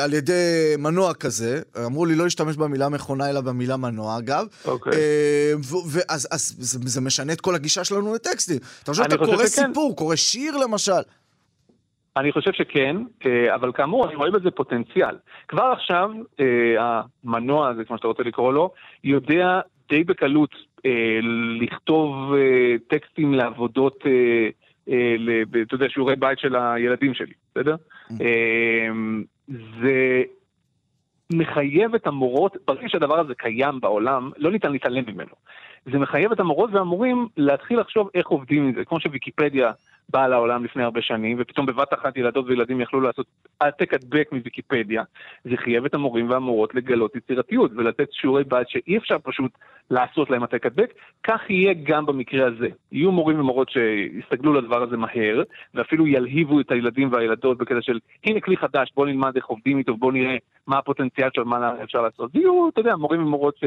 על 0.00 0.14
ידי 0.14 0.74
מנוע 0.78 1.14
כזה, 1.14 1.60
אמרו 1.86 2.06
לי 2.06 2.14
לא 2.14 2.24
להשתמש 2.24 2.56
במילה 2.56 2.88
מכונה 2.88 3.30
אלא 3.30 3.40
במילה 3.40 3.76
מנוע, 3.76 4.18
אגב. 4.18 4.46
אוקיי. 4.64 4.92
ואז 5.86 6.28
אז, 6.30 6.54
זה, 6.58 6.78
זה 6.84 7.00
משנה 7.00 7.32
את 7.32 7.40
כל 7.40 7.54
הגישה 7.54 7.84
שלנו 7.84 8.14
לטקסטים. 8.14 8.58
אתה 8.82 8.92
חושב 8.92 9.02
שאתה 9.02 9.16
קורא 9.16 9.46
שכן. 9.46 9.66
סיפור, 9.66 9.96
קורא 9.96 10.16
שיר 10.16 10.56
למשל. 10.56 11.02
אני 12.18 12.32
חושב 12.32 12.52
שכן, 12.52 12.96
אה, 13.26 13.54
אבל 13.54 13.72
כאמור, 13.72 14.06
אני 14.06 14.14
רואה 14.14 14.30
בזה 14.30 14.50
פוטנציאל. 14.50 15.16
כבר 15.48 15.62
עכשיו, 15.72 16.10
אה, 16.40 17.00
המנוע 17.24 17.68
הזה, 17.68 17.84
כמו 17.84 17.96
שאתה 17.96 18.08
רוצה 18.08 18.22
לקרוא 18.22 18.52
לו, 18.52 18.70
יודע 19.04 19.60
די 19.88 20.04
בקלות 20.04 20.54
אה, 20.86 21.18
לכתוב 21.60 22.34
טקסטים 22.88 23.34
לעבודות, 23.34 24.04
אתה 25.62 25.74
יודע, 25.74 25.88
שיעורי 25.88 26.16
בית 26.16 26.38
של 26.38 26.56
הילדים 26.56 27.14
שלי, 27.14 27.32
בסדר? 27.54 27.76
Mm. 28.10 28.14
זה 29.48 30.22
מחייב 31.32 31.94
את 31.94 32.06
המורות, 32.06 32.56
ברגע 32.66 32.88
שהדבר 32.88 33.20
הזה 33.20 33.34
קיים 33.34 33.80
בעולם, 33.80 34.30
לא 34.36 34.50
ניתן 34.50 34.72
להתעלם 34.72 35.04
ממנו. 35.06 35.34
זה 35.92 35.98
מחייב 35.98 36.32
את 36.32 36.40
המורות 36.40 36.70
והמורים 36.72 37.28
להתחיל 37.36 37.80
לחשוב 37.80 38.08
איך 38.14 38.26
עובדים 38.26 38.64
עם 38.64 38.74
זה, 38.74 38.84
כמו 38.84 39.00
שוויקיפדיה 39.00 39.72
באה 40.12 40.28
לעולם 40.28 40.64
לפני 40.64 40.82
הרבה 40.82 41.02
שנים, 41.02 41.36
ופתאום 41.40 41.66
בבת 41.66 41.94
אחת 41.94 42.16
ילדות 42.16 42.46
וילדים 42.48 42.80
יכלו 42.80 43.00
לעשות 43.00 43.26
העתק 43.60 43.94
הדבק 43.94 44.28
מוויקיפדיה. 44.32 45.02
זה 45.44 45.56
חייב 45.56 45.84
את 45.84 45.94
המורים 45.94 46.30
והמורות 46.30 46.74
לגלות 46.74 47.16
יצירתיות 47.16 47.70
ולתת 47.76 48.12
שיעורי 48.12 48.44
בית 48.44 48.68
שאי 48.68 48.96
אפשר 48.96 49.16
פשוט 49.22 49.52
לעשות 49.90 50.30
להם 50.30 50.42
העתק 50.42 50.66
הדבק. 50.66 50.94
כך 51.22 51.50
יהיה 51.50 51.74
גם 51.82 52.06
במקרה 52.06 52.46
הזה. 52.46 52.68
יהיו 52.92 53.12
מורים 53.12 53.40
ומורות 53.40 53.70
שיסתגלו 53.70 54.54
לדבר 54.54 54.82
הזה 54.82 54.96
מהר, 54.96 55.42
ואפילו 55.74 56.06
ילהיבו 56.06 56.60
את 56.60 56.70
הילדים 56.70 57.12
והילדות 57.12 57.58
בקטע 57.58 57.82
של 57.82 57.98
הנה 58.24 58.40
כלי 58.40 58.56
חדש, 58.56 58.92
בואו 58.96 59.06
נלמד 59.06 59.36
איך 59.36 59.46
עובדים 59.46 59.78
איתו, 59.78 59.96
בואו 59.96 60.10
נראה 60.10 60.36
מה 60.66 60.78
הפוטנציאל 60.78 61.28
של 61.34 61.42
מה 61.42 61.82
אפשר 61.82 62.02
לעשות. 62.02 62.30
ויהיו, 62.34 62.68
אתה 62.68 62.80
יודע, 62.80 62.96
מורים 62.96 63.22
ומורות 63.22 63.56
ש... 63.56 63.64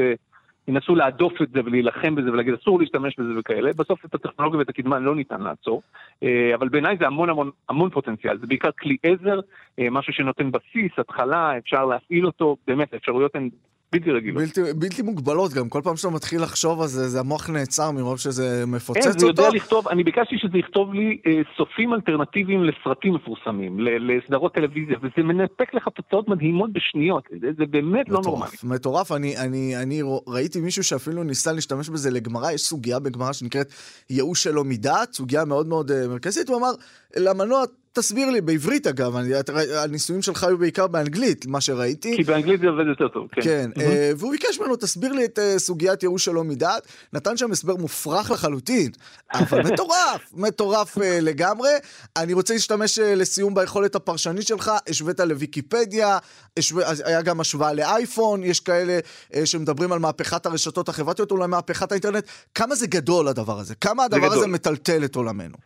ינסו 0.68 0.94
להדוף 0.94 1.42
את 1.42 1.50
זה 1.50 1.60
ולהילחם 1.64 2.14
בזה 2.14 2.32
ולהגיד 2.32 2.54
אסור 2.54 2.80
להשתמש 2.80 3.16
בזה 3.18 3.30
וכאלה, 3.38 3.70
בסוף 3.72 4.04
את 4.04 4.14
הטכנולוגיה 4.14 4.58
ואת 4.58 4.68
הקדמה 4.68 4.98
לא 4.98 5.14
ניתן 5.14 5.42
לעצור, 5.42 5.82
אה, 6.22 6.54
אבל 6.54 6.68
בעיניי 6.68 6.96
זה 7.00 7.06
המון 7.06 7.30
המון 7.30 7.50
המון 7.68 7.90
פוטנציאל, 7.90 8.38
זה 8.38 8.46
בעיקר 8.46 8.70
כלי 8.72 8.96
עזר, 9.02 9.40
אה, 9.78 9.90
משהו 9.90 10.12
שנותן 10.12 10.50
בסיס, 10.50 10.92
התחלה, 10.98 11.58
אפשר 11.58 11.84
להפעיל 11.84 12.26
אותו, 12.26 12.56
באמת 12.66 12.94
האפשרויות 12.94 13.36
הן 13.36 13.48
בלתי 13.92 14.10
רגילות. 14.10 14.42
בלתי, 14.42 14.60
בלתי 14.76 15.02
מוגבלות 15.02 15.52
גם, 15.52 15.68
כל 15.68 15.80
פעם 15.84 15.96
שאתה 15.96 16.10
מתחיל 16.10 16.42
לחשוב 16.42 16.80
על 16.80 16.88
זה, 16.88 17.08
זה 17.08 17.20
המוח 17.20 17.50
נעצר 17.50 17.90
מרוב 17.90 18.18
שזה 18.18 18.64
מפוצץ 18.66 19.06
אותו. 19.06 19.12
כן, 19.12 19.18
זה 19.18 19.26
יודע 19.26 19.50
לכתוב, 19.50 19.88
אני 19.88 20.04
ביקשתי 20.04 20.38
שזה 20.38 20.58
יכתוב 20.58 20.94
לי 20.94 21.18
אה, 21.26 21.40
סופים 21.56 21.94
אלטרנטיביים 21.94 22.64
לסרטים 22.64 23.14
מפורסמים, 23.14 23.80
לסדרות 23.80 24.54
טלוויזיה, 24.54 24.96
וזה 25.02 25.22
מנפק 25.22 25.74
לך 25.74 25.88
תוצאות 25.88 26.28
מדהימות 26.28 26.72
בשניות, 26.72 27.24
זה, 27.40 27.48
זה 27.58 27.66
באמת 27.66 28.08
מטורף, 28.08 28.26
לא 28.26 28.30
נורמלי. 28.30 28.50
מטורף, 28.64 29.12
אני, 29.12 29.36
אני, 29.36 29.76
אני 29.76 30.02
ראיתי 30.26 30.60
מישהו 30.60 30.84
שאפילו 30.84 31.22
ניסה 31.22 31.52
להשתמש 31.52 31.88
בזה 31.88 32.10
לגמרא, 32.10 32.50
יש 32.50 32.60
סוגיה 32.60 32.98
בגמרא 32.98 33.32
שנקראת 33.32 33.72
ייאוש 34.10 34.42
שלו 34.42 34.64
מדעת, 34.64 35.12
סוגיה 35.12 35.44
מאוד 35.44 35.66
מאוד 35.66 35.90
uh, 35.90 35.94
מרכזית, 36.08 36.48
הוא 36.48 36.58
אמר, 36.58 36.70
למנוע 37.16 37.62
תסביר 37.92 38.30
לי, 38.30 38.40
בעברית 38.40 38.86
אגב, 38.86 39.16
אני, 39.16 39.30
הניסויים 39.76 40.22
שלך 40.22 40.44
היו 40.44 40.58
בעיקר 40.58 40.86
באנגלית, 40.86 41.46
מה 41.46 41.60
שראיתי. 41.60 42.16
כי 42.16 42.22
באנגלית 42.22 42.60
זה 42.60 42.66
עובד 42.66 42.86
יותר 42.86 43.08
טוב, 43.08 43.28
כן. 43.32 43.40
כן, 43.42 43.70
mm-hmm. 43.74 43.82
והוא 44.16 44.30
ביקש 44.30 44.58
ממנו, 44.60 44.76
תסביר 44.76 45.12
לי 45.12 45.24
את 45.24 45.38
uh, 45.38 45.58
סוגיית 45.58 46.02
ייאוש 46.02 46.24
שלא 46.24 46.44
מדעת. 46.44 46.86
נתן 47.12 47.36
שם 47.36 47.52
הסבר 47.52 47.76
מופרך 47.76 48.30
לחלוטין, 48.30 48.90
אבל 49.34 49.62
מטורף, 49.72 50.32
מטורף 50.32 50.98
uh, 50.98 51.00
לגמרי. 51.20 51.70
אני 52.16 52.32
רוצה 52.32 52.54
להשתמש 52.54 52.98
לסיום 52.98 53.54
ביכולת 53.54 53.94
הפרשנית 53.94 54.46
שלך, 54.46 54.70
השווית 54.88 55.20
לוויקיפדיה, 55.20 56.18
השווה, 56.56 56.92
היה 57.04 57.22
גם 57.22 57.40
השוואה 57.40 57.72
לאייפון, 57.72 58.44
יש 58.44 58.60
כאלה 58.60 58.98
שמדברים 59.44 59.92
על 59.92 59.98
מהפכת 59.98 60.46
הרשתות 60.46 60.88
החברתיות, 60.88 61.30
אולי 61.30 61.46
מהפכת 61.46 61.92
האינטרנט. 61.92 62.24
כמה 62.54 62.74
זה 62.74 62.86
גדול 62.86 63.28
הדבר 63.28 63.58
הזה? 63.58 63.74
כמה 63.74 64.04
הדבר 64.04 64.32
הזה 64.32 64.46
מטלטל 64.46 65.04
את 65.04 65.16
עולמנו? 65.16 65.56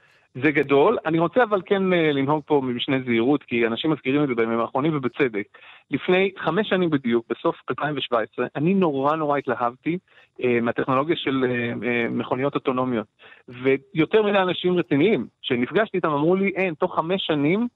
זה 0.43 0.51
גדול. 0.51 0.99
אני 1.07 1.19
רוצה 1.19 1.43
אבל 1.43 1.63
כן 1.67 1.93
אה, 1.93 2.13
לנהוג 2.13 2.43
פה 2.47 2.61
ממשנה 2.65 2.97
זהירות, 3.07 3.43
כי 3.43 3.67
אנשים 3.67 3.91
מזכירים 3.91 4.23
את 4.23 4.29
זה 4.29 4.35
בימים 4.35 4.61
האחרונים 4.61 4.97
ובצדק. 4.97 5.47
לפני 5.91 6.31
חמש 6.39 6.69
שנים 6.69 6.91
בדיוק, 6.91 7.27
בסוף 7.31 7.57
2017, 7.71 8.47
אני 8.57 8.75
נורא 8.75 9.17
נורא 9.17 9.39
התלהבתי 9.39 9.99
אה, 10.45 10.59
מהטכנולוגיה 10.63 11.17
של 11.17 11.45
אה, 11.49 11.89
אה, 11.89 12.09
מכוניות 12.11 12.55
אוטונומיות. 12.55 13.07
ויותר 13.49 14.23
מדי 14.23 14.39
אנשים 14.39 14.79
רציניים 14.79 15.27
שנפגשתי 15.43 15.97
איתם 15.97 16.11
אמרו 16.11 16.37
לי, 16.37 16.49
אין, 16.49 16.75
תוך 16.75 16.95
חמש 16.95 17.27
שנים 17.27 17.69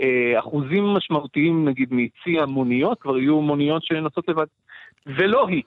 אה, 0.00 0.38
אחוזים 0.38 0.84
משמעותיים 0.84 1.68
נגיד 1.68 1.88
מצי 1.90 2.40
המוניות 2.40 3.00
כבר 3.00 3.18
יהיו 3.18 3.40
מוניות 3.40 3.84
שנוסעות 3.84 4.28
לבד. 4.28 4.46
ולא 5.06 5.48
היא. 5.48 5.62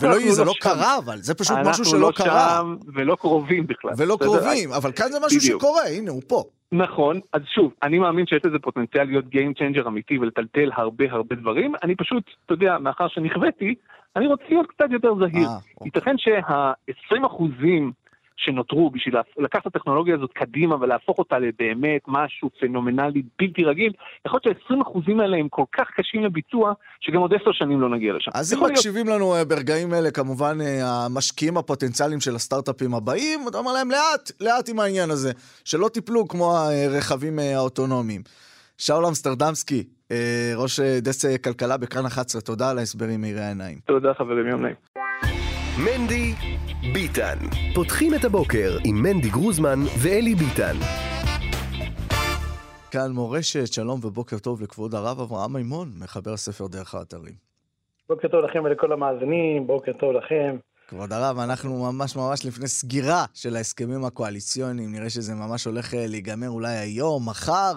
ולא 0.00 0.18
זה 0.30 0.44
לא, 0.44 0.46
לא 0.46 0.52
קרה, 0.60 0.98
אבל 0.98 1.16
זה 1.16 1.34
פשוט 1.34 1.56
משהו 1.64 1.84
שלא 1.84 2.00
לא 2.00 2.12
קרה. 2.14 2.58
אנחנו 2.58 2.72
לא 2.72 2.78
שם 2.78 2.90
ולא 2.94 3.16
קרובים 3.20 3.66
בכלל. 3.66 3.92
ולא 3.96 4.16
קרובים, 4.20 4.72
אבל 4.72 4.92
כאן 4.92 5.06
זה 5.12 5.18
משהו 5.26 5.40
שקורה, 5.40 5.82
הנה, 5.88 6.10
הוא 6.10 6.22
פה. 6.26 6.44
נכון, 6.72 7.20
אז 7.32 7.42
שוב, 7.54 7.72
אני 7.82 7.98
מאמין 7.98 8.26
שיש 8.26 8.44
לזה 8.44 8.58
פוטנציאל 8.58 9.04
להיות 9.04 9.24
Game 9.24 9.58
Changer 9.58 9.88
אמיתי 9.88 10.18
ולטלטל 10.18 10.70
הרבה 10.74 11.04
הרבה 11.10 11.36
דברים. 11.36 11.72
אני 11.82 11.94
פשוט, 11.96 12.24
אתה 12.46 12.54
יודע, 12.54 12.78
מאחר 12.78 13.08
שנכוויתי, 13.08 13.74
אני 14.16 14.26
רוצה 14.26 14.44
להיות 14.48 14.66
קצת 14.66 14.86
יותר 14.90 15.14
זהיר. 15.14 15.48
אה, 15.48 15.54
אוקיי. 15.54 15.84
ייתכן 15.84 16.18
שה-20 16.18 17.26
אחוזים 17.26 17.92
שנותרו 18.38 18.90
בשביל 18.90 19.14
לקחת 19.38 19.66
את 19.66 19.76
הטכנולוגיה 19.76 20.14
הזאת 20.14 20.32
קדימה 20.32 20.76
ולהפוך 20.80 21.18
אותה 21.18 21.38
לבאמת 21.38 22.02
משהו 22.06 22.50
פנומנלי 22.60 23.22
בלתי 23.38 23.64
רגיל, 23.64 23.92
יכול 24.26 24.40
להיות 24.44 24.58
שה-20% 24.68 25.22
האלה 25.22 25.36
הם 25.36 25.48
כל 25.48 25.64
כך 25.72 25.86
קשים 25.96 26.24
לביצוע, 26.24 26.72
שגם 27.00 27.20
עוד 27.20 27.34
עשר 27.34 27.52
שנים 27.52 27.80
לא 27.80 27.88
נגיע 27.88 28.12
לשם. 28.12 28.30
אז 28.34 28.54
אם 28.54 28.64
מקשיבים 28.64 29.06
להיות... 29.06 29.20
לנו 29.20 29.34
אה, 29.34 29.44
ברגעים 29.44 29.94
אלה, 29.94 30.10
כמובן 30.10 30.58
אה, 30.60 31.04
המשקיעים 31.06 31.56
הפוטנציאליים 31.56 32.20
של 32.20 32.34
הסטארט-אפים 32.34 32.94
הבאים, 32.94 33.40
אתה 33.48 33.58
אומר 33.58 33.72
להם 33.72 33.90
לאט, 33.90 34.30
לאט 34.40 34.68
עם 34.68 34.80
העניין 34.80 35.10
הזה, 35.10 35.32
שלא 35.64 35.88
תיפלו 35.88 36.28
כמו 36.28 36.56
הרכבים 36.56 37.38
אה, 37.38 37.56
האוטונומיים. 37.56 38.22
שאול 38.80 39.06
אמסטרדמסקי, 39.06 39.84
ראש 40.56 40.80
דסק 40.80 41.44
כלכלה 41.44 41.76
בכאן 41.76 42.06
11, 42.06 42.40
תודה 42.42 42.70
על 42.70 42.78
ההסברים 42.78 43.20
מאירי 43.20 43.40
העיניים. 43.40 43.78
תודה 43.86 44.14
חברים, 44.14 44.46
יום 44.46 44.62
נעים. 44.62 44.74
מנדי 45.84 46.34
ביטן. 46.94 47.38
פותחים 47.74 48.14
את 48.14 48.24
הבוקר 48.24 48.78
עם 48.84 49.02
מנדי 49.02 49.28
גרוזמן 49.30 49.78
ואלי 50.02 50.34
ביטן. 50.34 50.76
כאן 52.90 53.10
מורשת, 53.10 53.72
שלום 53.72 54.00
ובוקר 54.04 54.38
טוב 54.38 54.62
לכבוד 54.62 54.94
הרב 54.94 55.20
אברהם 55.20 55.52
מימון, 55.52 55.92
מחבר 55.98 56.32
הספר 56.32 56.66
דרך 56.66 56.94
האתרים. 56.94 57.34
בוקר 58.08 58.28
טוב 58.28 58.44
לכם 58.44 58.62
ולכל 58.64 58.92
המאזינים, 58.92 59.66
בוקר 59.66 59.92
טוב 59.92 60.12
לכם. 60.12 60.56
כבוד 60.88 61.12
הרב, 61.12 61.38
אנחנו 61.38 61.92
ממש 61.92 62.16
ממש 62.16 62.46
לפני 62.46 62.68
סגירה 62.68 63.24
של 63.34 63.56
ההסכמים 63.56 64.04
הקואליציוניים, 64.04 64.92
נראה 64.92 65.10
שזה 65.10 65.34
ממש 65.34 65.64
הולך 65.64 65.94
אה, 65.94 66.06
להיגמר 66.06 66.48
אולי 66.48 66.76
היום, 66.76 67.28
מחר, 67.28 67.72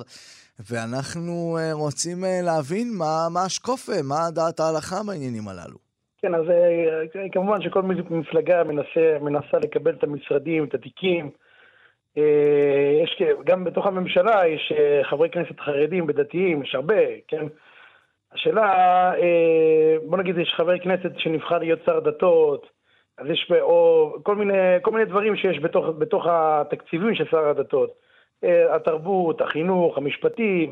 ואנחנו 0.70 1.58
אה, 1.60 1.74
רוצים 1.74 2.26
אה, 2.26 2.41
להבין 2.41 2.93
מה, 2.97 3.28
מה 3.30 3.43
השקופה, 3.43 4.02
מה 4.04 4.32
דעת 4.32 4.60
ההלכה 4.60 5.04
בעניינים 5.04 5.47
הללו. 5.47 5.91
כן, 6.22 6.36
אז 6.36 6.49
אה, 6.49 7.30
כמובן 7.32 7.61
שכל 7.61 7.82
מפלגה 8.09 8.63
מנסה, 8.63 9.17
מנסה 9.22 9.57
לקבל 9.63 9.91
את 9.91 10.03
המשרדים, 10.03 10.63
את 10.63 10.74
התיקים. 10.74 11.30
אה, 12.17 12.99
יש, 13.03 13.22
גם 13.43 13.63
בתוך 13.63 13.88
הממשלה 13.88 14.47
יש 14.47 14.74
אה, 14.78 15.03
חברי 15.03 15.30
כנסת 15.30 15.59
חרדים 15.59 16.05
ודתיים, 16.07 16.63
יש 16.63 16.76
הרבה, 16.76 16.95
כן? 17.28 17.45
השאלה, 18.34 19.13
בוא 20.05 20.17
נגיד, 20.17 20.38
יש 20.38 20.53
חבר 20.57 20.80
כנסת 20.80 21.11
שנבחר 21.17 21.57
להיות 21.57 21.80
שר 21.86 21.99
דתות, 21.99 22.69
אז 23.17 23.28
יש, 23.30 23.51
או 23.61 24.13
כל 24.24 24.36
מיני, 24.36 24.53
כל 24.82 24.91
מיני 24.91 25.05
דברים 25.05 25.36
שיש 25.36 25.59
בתוך, 25.59 25.86
בתוך 25.97 26.26
התקציבים 26.30 27.15
של 27.15 27.26
שר 27.32 27.49
הדתות. 27.49 27.93
התרבות, 28.69 29.41
החינוך, 29.41 29.97
המשפטים, 29.97 30.69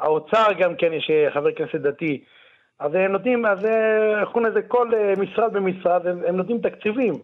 האוצר 0.00 0.52
גם 0.58 0.76
כן, 0.76 0.92
יש 0.92 1.10
חבר 1.34 1.52
כנסת 1.52 1.80
דתי. 1.80 2.24
אז 2.78 2.94
הם 2.94 3.12
נותנים, 3.12 3.46
אז 3.46 3.64
אה, 3.64 4.20
איך 4.20 4.28
קוראים 4.28 4.50
לזה, 4.50 4.62
כל 4.62 4.94
אה, 4.94 5.12
משרד 5.18 5.52
במשרד, 5.52 6.06
הם, 6.06 6.22
הם 6.26 6.36
נותנים 6.36 6.58
תקציבים. 6.58 7.14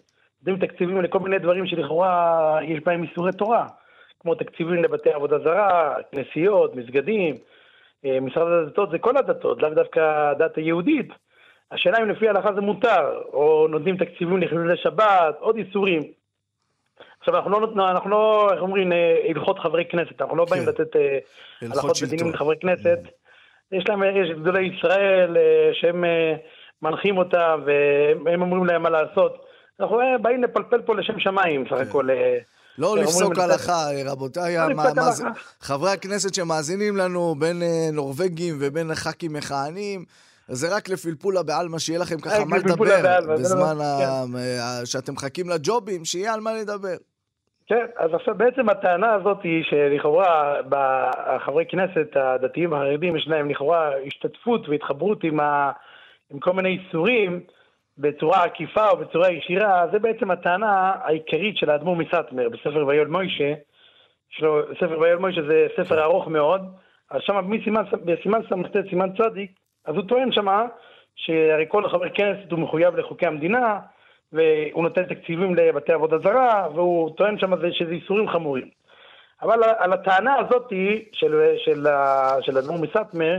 נותנים 0.43 0.69
תקציבים 0.69 1.01
לכל 1.01 1.19
מיני 1.19 1.39
דברים 1.39 1.67
שלכאורה 1.67 2.59
יש 2.63 2.81
בהם 2.85 3.03
איסורי 3.03 3.33
תורה, 3.33 3.67
כמו 4.21 4.35
תקציבים 4.35 4.85
לבתי 4.85 5.11
עבודה 5.11 5.39
זרה, 5.39 5.95
כנסיות, 6.13 6.77
מסגדים. 6.77 7.35
אה, 8.05 8.21
משרד 8.21 8.53
הדתות 8.53 8.91
זה 8.91 8.99
כל 8.99 9.17
הדתות, 9.17 9.63
לאו 9.63 9.71
דווקא 9.71 10.01
הדת 10.01 10.57
היהודית. 10.57 11.09
השאלה 11.71 12.03
אם 12.03 12.09
לפי 12.09 12.29
ההלכה 12.29 12.55
זה 12.55 12.61
מותר, 12.61 13.23
או 13.33 13.67
נותנים 13.71 13.97
תקציבים 13.97 14.43
לחילולי 14.43 14.77
שבת, 14.77 15.37
עוד 15.39 15.57
איסורים. 15.57 16.03
עכשיו, 17.21 17.37
אנחנו 17.37 17.51
לא, 17.51 17.91
אנחנו 17.91 18.11
לא, 18.11 18.49
איך 18.53 18.63
אומרים, 18.63 18.93
הלכות 19.29 19.59
חברי 19.59 19.85
כנסת, 19.85 20.21
אנחנו 20.23 20.37
לא 20.37 20.45
כן. 20.45 20.51
באים 20.51 20.69
לתת 20.69 20.97
הלכות 21.63 21.97
בדינים 22.03 22.33
לחברי 22.33 22.57
כנסת. 22.61 22.99
יש 23.73 23.85
להם, 23.89 24.03
יש 24.03 24.41
גדולי 24.41 24.71
ישראל 24.77 25.37
אה, 25.37 25.71
שהם 25.73 26.05
אה, 26.05 26.35
מנחים 26.83 27.19
אותם 27.19 27.61
והם 28.25 28.43
אומרים 28.43 28.67
להם 28.67 28.83
מה 28.83 28.91
לעשות. 28.91 29.45
אנחנו 29.81 30.01
אה, 30.01 30.19
באים 30.23 30.43
לפלפל 30.43 30.83
פה 30.83 30.95
לשם 30.95 31.21
שמיים, 31.21 31.65
סך 31.67 31.81
הכל. 31.89 32.09
לא 32.79 32.97
לפסוק 32.97 33.39
הלכה, 33.39 33.85
רבותיי, 34.05 34.57
לא 34.57 35.03
חברי 35.61 35.91
הכנסת 35.91 36.35
שמאזינים 36.35 36.97
לנו, 36.97 37.35
בין 37.39 37.63
נורבגים 37.93 38.57
ובין 38.61 38.95
ח"כים 38.95 39.33
מכהנים, 39.33 40.05
זה 40.49 40.77
רק 40.77 40.89
לפלפולה 40.89 41.43
בעלמא, 41.43 41.79
שיהיה 41.79 41.99
לכם 41.99 42.21
ככה 42.21 42.45
מה 42.45 42.57
לדבר, 42.57 43.21
בזמן 43.35 43.77
כן. 44.01 44.87
שאתם 44.87 45.13
מחכים 45.13 45.49
לג'ובים, 45.49 46.05
שיהיה 46.05 46.35
על 46.35 46.41
מה 46.41 46.53
לדבר. 46.55 46.97
כן, 47.71 47.87
אז 47.97 48.15
עכשיו 48.15 48.35
בעצם 48.35 48.69
הטענה 48.69 49.13
הזאת 49.13 49.43
היא 49.43 49.65
שלכאורה 49.65 50.57
בחברי 50.69 51.65
כנסת 51.69 52.17
הדתיים 52.17 52.73
החרדים 52.73 53.17
יש 53.17 53.29
להם 53.29 53.51
לכאורה 53.51 53.91
השתתפות 54.07 54.69
והתחברות 54.69 55.25
עם, 55.25 55.41
ה... 55.41 55.73
עם 56.31 56.39
כל 56.41 56.53
מיני 56.53 56.69
איסורים 56.69 57.41
בצורה 57.99 58.45
עקיפה 58.45 58.89
או 58.89 58.97
בצורה 58.97 59.31
ישירה, 59.31 59.87
זה 59.93 59.99
בעצם 59.99 60.31
הטענה 60.31 60.93
העיקרית 61.05 61.57
של 61.57 61.71
האדמו"ר 61.71 61.97
מסטמר 61.97 62.49
בספר 62.49 62.87
ויול 62.87 63.09
מוישה. 63.09 63.55
שלו, 64.31 64.63
ספר 64.75 64.99
ויול 65.01 65.19
מוישה 65.19 65.43
זה 65.43 65.67
ספר 65.77 66.03
ארוך 66.03 66.29
מאוד, 66.29 66.61
אז 67.11 67.21
שם 67.23 67.51
בסימן 68.05 68.43
ס"ט, 68.43 68.77
סימן 68.91 69.09
צדיק, 69.17 69.51
אז 69.85 69.95
הוא 69.95 70.05
טוען 70.09 70.33
שמה 70.33 70.67
שהרי 71.17 71.65
כל 71.69 71.89
חבר 71.89 72.09
כנסת 72.09 72.51
הוא 72.51 72.59
מחויב 72.59 72.97
לחוקי 72.97 73.27
המדינה, 73.27 73.79
והוא 74.33 74.83
נותן 74.83 75.03
תקציבים 75.05 75.55
לבתי 75.55 75.93
עבודה 75.93 76.19
זרה, 76.19 76.69
והוא 76.75 77.17
טוען 77.17 77.39
שם 77.39 77.73
שזה 77.73 77.91
איסורים 77.91 78.29
חמורים. 78.29 78.69
אבל 79.43 79.61
על 79.79 79.93
הטענה 79.93 80.35
הזאת 80.39 80.73
של, 81.13 81.55
של, 81.65 81.87
של 82.41 82.59
אדמו"ר 82.59 82.79
מסטמר, 82.79 83.39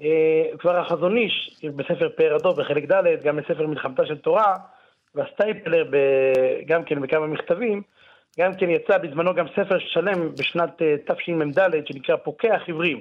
אה, 0.00 0.44
כבר 0.58 0.76
החזון 0.76 1.16
איש, 1.16 1.60
בספר 1.76 2.08
פאר 2.16 2.34
הדוב 2.34 2.60
בחלק 2.60 2.92
ד', 2.92 3.22
גם 3.22 3.36
בספר 3.36 3.66
מלחמתה 3.66 4.06
של 4.06 4.18
תורה, 4.18 4.56
והסטייפלר 5.14 5.90
גם 6.66 6.84
כן 6.84 7.00
בכמה 7.00 7.26
מכתבים, 7.26 7.82
גם 8.38 8.54
כן 8.54 8.70
יצא 8.70 8.98
בזמנו 8.98 9.34
גם 9.34 9.46
ספר 9.48 9.78
שלם 9.78 10.34
בשנת 10.34 10.82
אה, 10.82 10.94
תשמ"ד 11.06 11.86
שנקרא 11.86 12.16
פוקח 12.16 12.62
עברים. 12.68 13.00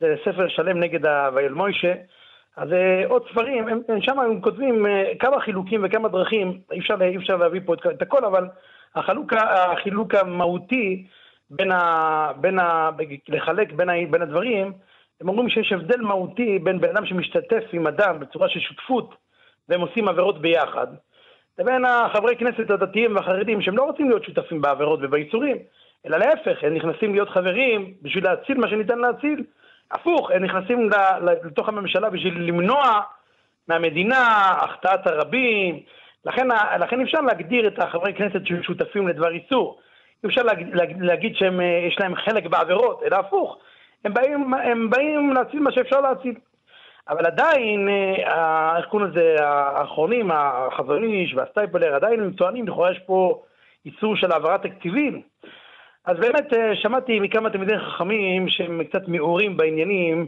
זה 0.00 0.14
ספר 0.24 0.48
שלם 0.48 0.80
נגד 0.80 1.06
הוויל 1.06 1.52
מוישה, 1.52 1.92
אז 2.56 2.72
אה, 2.72 3.02
עוד 3.08 3.22
ספרים, 3.30 3.68
הם, 3.68 3.80
הם 3.88 4.00
שם 4.00 4.20
הם 4.20 4.40
כותבים 4.40 4.86
אה, 4.86 5.12
כמה 5.18 5.40
חילוקים 5.40 5.80
וכמה 5.84 6.08
דרכים, 6.08 6.60
אי 6.72 6.78
אפשר, 6.78 6.94
אי 7.00 7.16
אפשר 7.16 7.36
להביא 7.36 7.60
פה 7.64 7.74
את, 7.74 7.86
את 7.86 8.02
הכל, 8.02 8.24
אבל 8.24 8.48
החלוק, 8.94 9.32
החילוק 9.32 10.14
המהותי 10.14 11.06
בין 11.50 11.72
ה, 11.72 12.32
בין 12.36 12.58
ה, 12.58 12.90
לחלק 13.28 13.72
בין, 13.72 13.88
ה, 13.88 13.92
בין 14.10 14.22
הדברים, 14.22 14.72
הם 15.20 15.28
אומרים 15.28 15.48
שיש 15.48 15.72
הבדל 15.72 16.00
מהותי 16.00 16.58
בין 16.58 16.80
בן 16.80 16.88
אדם 16.88 17.06
שמשתתף 17.06 17.64
עם 17.72 17.86
אדם 17.86 18.20
בצורה 18.20 18.48
של 18.48 18.60
שותפות 18.60 19.14
והם 19.68 19.80
עושים 19.80 20.08
עבירות 20.08 20.40
ביחד, 20.40 20.86
לבין 21.58 21.84
החברי 21.84 22.36
כנסת 22.36 22.70
הדתיים 22.70 23.16
והחרדים 23.16 23.62
שהם 23.62 23.76
לא 23.76 23.82
רוצים 23.82 24.08
להיות 24.08 24.24
שותפים 24.24 24.60
בעבירות 24.60 25.00
ובאיסורים, 25.02 25.56
אלא 26.06 26.18
להפך, 26.18 26.64
הם 26.64 26.74
נכנסים 26.74 27.12
להיות 27.12 27.28
חברים 27.28 27.94
בשביל 28.02 28.24
להציל 28.24 28.58
מה 28.58 28.68
שניתן 28.68 28.98
להציל, 28.98 29.44
הפוך, 29.92 30.30
הם 30.30 30.44
נכנסים 30.44 30.90
לתוך 31.44 31.68
הממשלה 31.68 32.10
בשביל 32.10 32.42
למנוע 32.42 33.00
מהמדינה 33.68 34.18
החטאת 34.60 35.06
הרבים. 35.06 35.80
לכן, 36.24 36.48
לכן 36.80 37.00
אפשר 37.00 37.20
להגדיר 37.20 37.66
את 37.66 37.78
החברי 37.78 38.14
כנסת 38.14 38.46
שהם 38.46 38.62
שותפים 38.62 39.08
לדבר 39.08 39.30
איסור. 39.30 39.78
אי 40.24 40.28
אפשר 40.28 40.42
להגיד, 40.42 40.68
להגיד 41.00 41.36
שהם, 41.36 41.60
אה, 41.60 41.88
להם 42.00 42.14
חלק 42.14 42.46
בעבירות, 42.46 43.02
אלא 43.02 43.16
הפוך. 43.16 43.58
הם 44.04 44.14
באים, 44.14 44.54
הם 44.54 44.90
באים 44.90 45.32
להציל 45.32 45.60
מה 45.60 45.72
שאפשר 45.72 46.00
להציל. 46.00 46.34
אבל 47.08 47.26
עדיין, 47.26 47.88
איך 48.76 48.86
קוראים 48.86 49.10
לזה, 49.10 49.36
האחרונים, 49.40 50.30
החזון 50.30 51.04
איש 51.04 51.34
והסטייפלר, 51.34 51.94
עדיין 51.94 52.20
הם 52.20 52.32
טוענים, 52.32 52.68
לכאורה 52.68 52.90
יש 52.90 52.98
פה 52.98 53.42
איסור 53.86 54.16
של 54.16 54.32
העברת 54.32 54.62
תקציבים. 54.62 55.22
אז 56.06 56.16
באמת 56.18 56.52
אה, 56.52 56.76
שמעתי 56.76 57.20
מכמה 57.20 57.50
תלמידי 57.50 57.78
חכמים 57.78 58.48
שהם 58.48 58.84
קצת 58.84 59.08
מעורים 59.08 59.56
בעניינים, 59.56 60.26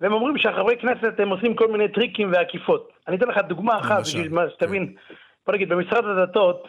והם 0.00 0.12
אומרים 0.12 0.38
שהחברי 0.38 0.76
כנסת 0.76 1.20
הם 1.20 1.30
עושים 1.30 1.54
כל 1.54 1.68
מיני 1.72 1.88
טריקים 1.88 2.32
ועקיפות. 2.32 2.92
אני 3.08 3.16
אתן 3.16 3.28
לך 3.28 3.38
דוגמה 3.38 3.78
אחת, 3.78 4.00
בשביל 4.00 4.32
שתבין. 4.48 4.86
כן. 4.86 5.14
בוא 5.46 5.54
נגיד, 5.54 5.68
במשרד 5.68 6.04
הדתות, 6.04 6.68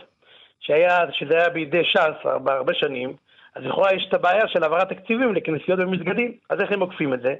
שהיה, 0.59 0.97
שזה 1.11 1.37
היה 1.37 1.49
בידי 1.49 1.83
ש"ס 1.83 2.25
הרבה 2.25 2.73
שנים, 2.73 3.13
אז 3.55 3.63
לכאורה 3.63 3.93
יש 3.93 4.05
את 4.09 4.13
הבעיה 4.13 4.47
של 4.47 4.63
העברת 4.63 4.89
תקציבים 4.89 5.33
לכנסיות 5.35 5.79
ומסגדים. 5.79 6.33
אז 6.49 6.61
איך 6.61 6.71
הם 6.71 6.79
עוקפים 6.79 7.13
את 7.13 7.21
זה? 7.21 7.35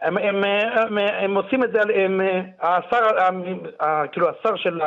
הם, 0.00 0.18
הם, 0.18 0.44
הם, 0.44 0.98
הם 0.98 1.34
עושים 1.34 1.64
את 1.64 1.72
זה, 1.72 1.80
הם, 1.94 2.20
השר, 2.60 3.08
כאילו 4.12 4.28
השר 4.28 4.56
של, 4.56 4.80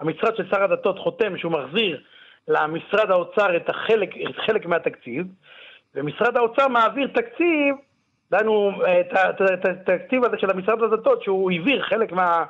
המשרד 0.00 0.36
של 0.36 0.50
שר 0.50 0.62
הדתות 0.62 0.98
חותם 0.98 1.38
שהוא 1.38 1.52
מחזיר 1.52 2.00
למשרד 2.48 3.10
האוצר 3.10 3.56
את 3.56 3.68
החלק, 3.68 4.10
את 4.30 4.36
חלק 4.46 4.66
מהתקציב, 4.66 5.26
ומשרד 5.94 6.36
האוצר 6.36 6.68
מעביר 6.68 7.08
תקציב, 7.14 7.74
דנו 8.30 8.72
את 8.98 9.64
התקציב 9.64 10.24
הזה 10.24 10.36
של 10.38 10.50
המשרד 10.50 10.82
הדתות, 10.82 11.22
שהוא 11.22 11.50
העביר 11.50 11.82
חלק, 11.82 12.12
מה, 12.12 12.44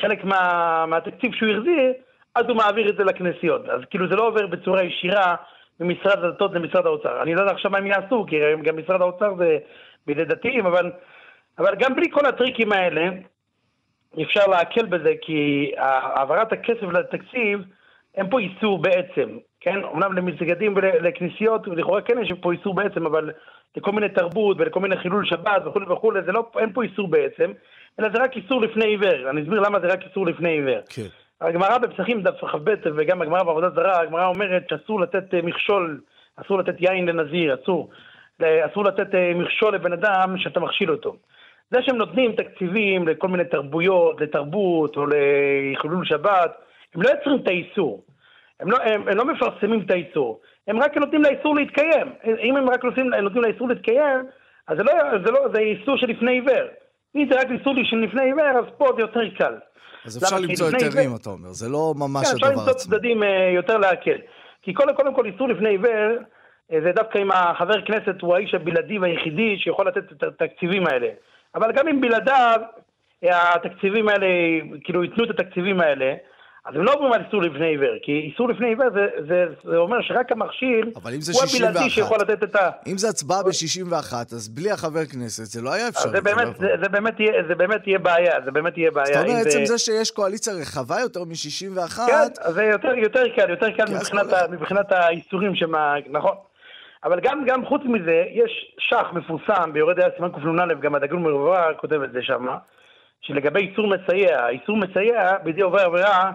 חלק 0.00 0.24
מה, 0.24 0.84
מהתקציב 0.86 1.34
שהוא 1.34 1.50
החזיר, 1.50 1.92
אז 2.34 2.44
הוא 2.48 2.56
מעביר 2.56 2.88
את 2.90 2.96
זה 2.96 3.04
לכנסיות. 3.04 3.68
אז 3.68 3.80
כאילו 3.90 4.08
זה 4.08 4.16
לא 4.16 4.26
עובר 4.26 4.46
בצורה 4.46 4.82
ישירה 4.82 5.36
ממשרד 5.80 6.24
הדתות 6.24 6.52
למשרד 6.54 6.86
האוצר. 6.86 7.22
אני 7.22 7.34
לא 7.34 7.40
יודע 7.40 7.52
עכשיו 7.52 7.70
מה 7.70 7.78
הם 7.78 7.86
יעשו, 7.86 8.26
כי 8.28 8.36
גם 8.62 8.76
משרד 8.76 9.00
האוצר 9.00 9.34
זה 9.38 9.58
בידי 10.06 10.24
דתיים, 10.24 10.66
אבל, 10.66 10.92
אבל 11.58 11.74
גם 11.78 11.94
בלי 11.94 12.10
כל 12.10 12.26
הטריקים 12.26 12.72
האלה, 12.72 13.08
אפשר 14.22 14.46
להקל 14.46 14.86
בזה, 14.86 15.12
כי 15.20 15.72
העברת 15.76 16.52
הכסף 16.52 16.82
לתקציב, 16.82 17.60
אין 18.14 18.30
פה 18.30 18.38
איסור 18.38 18.78
בעצם, 18.78 19.38
כן? 19.60 19.78
אמנם 19.94 20.12
למסגדים 20.12 20.74
ולכנסיות, 20.76 21.66
לכאורה 21.66 22.00
כן 22.00 22.18
יש 22.22 22.32
פה 22.40 22.52
איסור 22.52 22.74
בעצם, 22.74 23.06
אבל 23.06 23.30
לכל 23.76 23.92
מיני 23.92 24.08
תרבות 24.08 24.56
ולכל 24.60 24.80
מיני 24.80 24.96
חילול 24.96 25.26
שבת 25.26 25.66
וכולי 25.66 25.86
וכולי, 25.86 26.20
לא, 26.26 26.50
אין 26.58 26.72
פה 26.72 26.82
איסור 26.82 27.08
בעצם, 27.08 27.52
אלא 28.00 28.08
זה 28.08 28.22
רק 28.22 28.36
איסור 28.36 28.60
לפני 28.60 28.86
עיוור. 28.86 29.30
אני 29.30 29.42
אסביר 29.42 29.60
למה 29.60 29.80
זה 29.80 29.86
רק 29.86 30.02
איסור 30.04 30.26
לפני 30.26 30.48
עיוור. 30.48 30.80
כן. 30.88 31.06
הגמרא 31.40 31.78
בפסחים 31.78 32.22
דף 32.22 32.44
כ"ב 32.44 32.74
וגם 32.96 33.22
הגמרא 33.22 33.42
בעבודה 33.42 33.70
זרה, 33.70 34.00
הגמרא 34.00 34.26
אומרת 34.26 34.68
שאסור 34.70 35.00
לתת 35.00 35.34
אה, 35.34 35.42
מכשול, 35.42 36.00
אסור 36.36 36.58
לתת 36.58 36.80
יין 36.80 37.08
לנזיר, 37.08 37.54
אסור. 37.54 37.90
אסור 38.42 38.84
לתת 38.84 39.14
אה, 39.14 39.32
מכשול 39.34 39.74
לבן 39.74 39.92
אדם 39.92 40.38
שאתה 40.38 40.60
מכשיל 40.60 40.90
אותו. 40.90 41.16
זה 41.70 41.78
שהם 41.82 41.96
נותנים 41.96 42.32
תקציבים 42.32 43.08
לכל 43.08 43.28
מיני 43.28 43.44
תרבויות, 43.44 44.20
לתרבות 44.20 44.96
או 44.96 45.06
לחילול 45.06 46.04
שבת, 46.04 46.50
הם 46.94 47.02
לא 47.02 47.08
יוצרים 47.08 47.38
את 47.42 47.48
האיסור. 47.48 48.04
הם 48.60 48.70
לא, 48.70 48.76
הם, 48.82 49.08
הם 49.08 49.16
לא 49.16 49.24
מפרסמים 49.24 49.80
את 49.80 49.90
האיסור. 49.90 50.40
הם 50.68 50.82
רק 50.82 50.96
נותנים 50.96 51.22
לאיסור 51.22 51.54
להתקיים. 51.54 52.12
אם 52.42 52.56
הם 52.56 52.70
רק 52.70 52.84
נותנים, 52.84 53.14
נותנים 53.14 53.42
לאיסור 53.42 53.68
להתקיים, 53.68 54.20
אז 54.66 54.76
זה 54.76 54.82
לא, 54.82 54.92
זה 55.24 55.30
לא, 55.30 55.48
זה 55.54 55.60
איסור 55.60 55.96
שלפני 55.96 56.32
עיוור. 56.32 56.68
אם 57.16 57.28
זה 57.30 57.40
רק 57.40 57.46
איסור 57.50 57.74
שלפני 57.84 58.22
עיוור, 58.22 58.58
אז 58.58 58.64
פה 58.78 58.86
זה 58.96 59.02
יותר 59.02 59.20
קל. 59.38 59.54
אז 60.04 60.24
אפשר 60.24 60.36
למצוא 60.40 60.66
היתרים, 60.66 61.10
אתה 61.20 61.30
אומר, 61.30 61.48
זה 61.48 61.68
לא 61.68 61.94
ממש 61.96 62.26
כן, 62.26 62.34
הדבר 62.34 62.46
עצמו. 62.46 62.60
אפשר 62.60 62.70
למצוא 62.70 62.72
צדדים 62.72 63.22
אה, 63.22 63.50
יותר 63.54 63.78
להקל. 63.78 64.18
כי 64.62 64.72
קודם, 64.74 64.94
קודם 64.94 65.14
כל 65.14 65.26
איסור 65.26 65.48
לפני 65.48 65.68
עיוור, 65.68 66.18
אה, 66.72 66.78
זה 66.84 66.92
דווקא 66.92 67.18
אם 67.18 67.30
החבר 67.30 67.84
כנסת 67.84 68.20
הוא 68.20 68.34
האיש 68.34 68.54
הבלעדי 68.54 68.98
והיחידי 68.98 69.58
שיכול 69.58 69.88
לתת 69.88 70.12
את 70.12 70.22
התקציבים 70.22 70.86
האלה. 70.86 71.08
אבל 71.54 71.72
גם 71.72 71.88
אם 71.88 72.00
בלעדיו, 72.00 72.60
אה, 73.24 73.54
התקציבים 73.54 74.08
האלה, 74.08 74.26
כאילו 74.84 75.04
ייתנו 75.04 75.24
את 75.24 75.30
התקציבים 75.30 75.80
האלה, 75.80 76.14
אז 76.68 76.74
הם 76.74 76.82
לא 76.82 76.92
אומרים 76.92 77.12
על 77.12 77.22
איסור 77.24 77.42
לפני 77.42 77.66
עיוור, 77.66 77.94
כי 78.02 78.12
איסור 78.12 78.48
לפני 78.48 78.66
עיוור 78.66 78.86
זה, 78.94 79.06
זה, 79.28 79.44
זה 79.64 79.76
אומר 79.76 80.02
שרק 80.02 80.32
המכשיל 80.32 80.92
הוא 80.94 81.42
הבלעדי 81.42 81.90
שיכול 81.90 82.18
לתת 82.20 82.42
את 82.42 82.56
ה... 82.56 82.70
אם 82.86 82.98
זה 82.98 83.08
הצבעה 83.08 83.42
ב-61, 83.42 84.14
אז 84.14 84.48
בלי 84.48 84.70
החבר 84.70 85.04
כנסת 85.04 85.44
זה 85.44 85.62
לא 85.62 85.72
היה 85.72 85.88
אפשרי. 85.88 86.10
זה, 86.10 86.20
באמת, 86.20 86.44
לא 86.44 86.52
זה, 86.58 86.66
זה, 86.82 86.88
באמת 86.88 87.20
יהיה, 87.20 87.32
זה 87.48 87.54
באמת 87.54 87.86
יהיה 87.86 87.98
בעיה, 87.98 88.32
זה 88.44 88.50
באמת 88.50 88.78
יהיה 88.78 88.90
בעיה. 88.90 89.06
זאת 89.06 89.28
אומרת, 89.28 89.46
עצם 89.46 89.64
זה... 89.64 89.76
זה 89.76 89.78
שיש 89.78 90.10
קואליציה 90.10 90.52
רחבה 90.54 91.00
יותר 91.00 91.24
מ-61... 91.24 91.96
כן, 92.06 92.52
זה 92.52 92.64
יותר, 92.64 92.94
יותר 92.94 93.22
קל, 93.36 93.50
יותר 93.50 93.70
קל 93.70 93.84
מבחינת, 93.94 94.32
ה, 94.32 94.48
מבחינת 94.50 94.92
האיסורים 94.92 95.54
שמה... 95.54 95.94
נכון. 96.10 96.34
אבל 97.04 97.20
גם, 97.20 97.44
גם 97.46 97.66
חוץ 97.66 97.82
מזה, 97.84 98.24
יש 98.32 98.76
שח 98.78 99.06
מפורסם 99.12 99.72
ביורד 99.72 99.98
היה 99.98 100.08
סימן 100.16 100.28
קנ"א, 100.30 100.74
גם 100.74 100.94
הדגול 100.94 101.18
מרובע 101.18 101.72
כותב 101.80 102.02
את 102.02 102.12
זה 102.12 102.22
שם, 102.22 102.46
שלגבי 103.20 103.60
איסור 103.60 103.86
מסייע, 103.86 104.48
איסור 104.48 104.76
מסייע 104.76 105.38
בידי 105.44 105.60
עובר 105.60 105.80
עבירה 105.80 106.32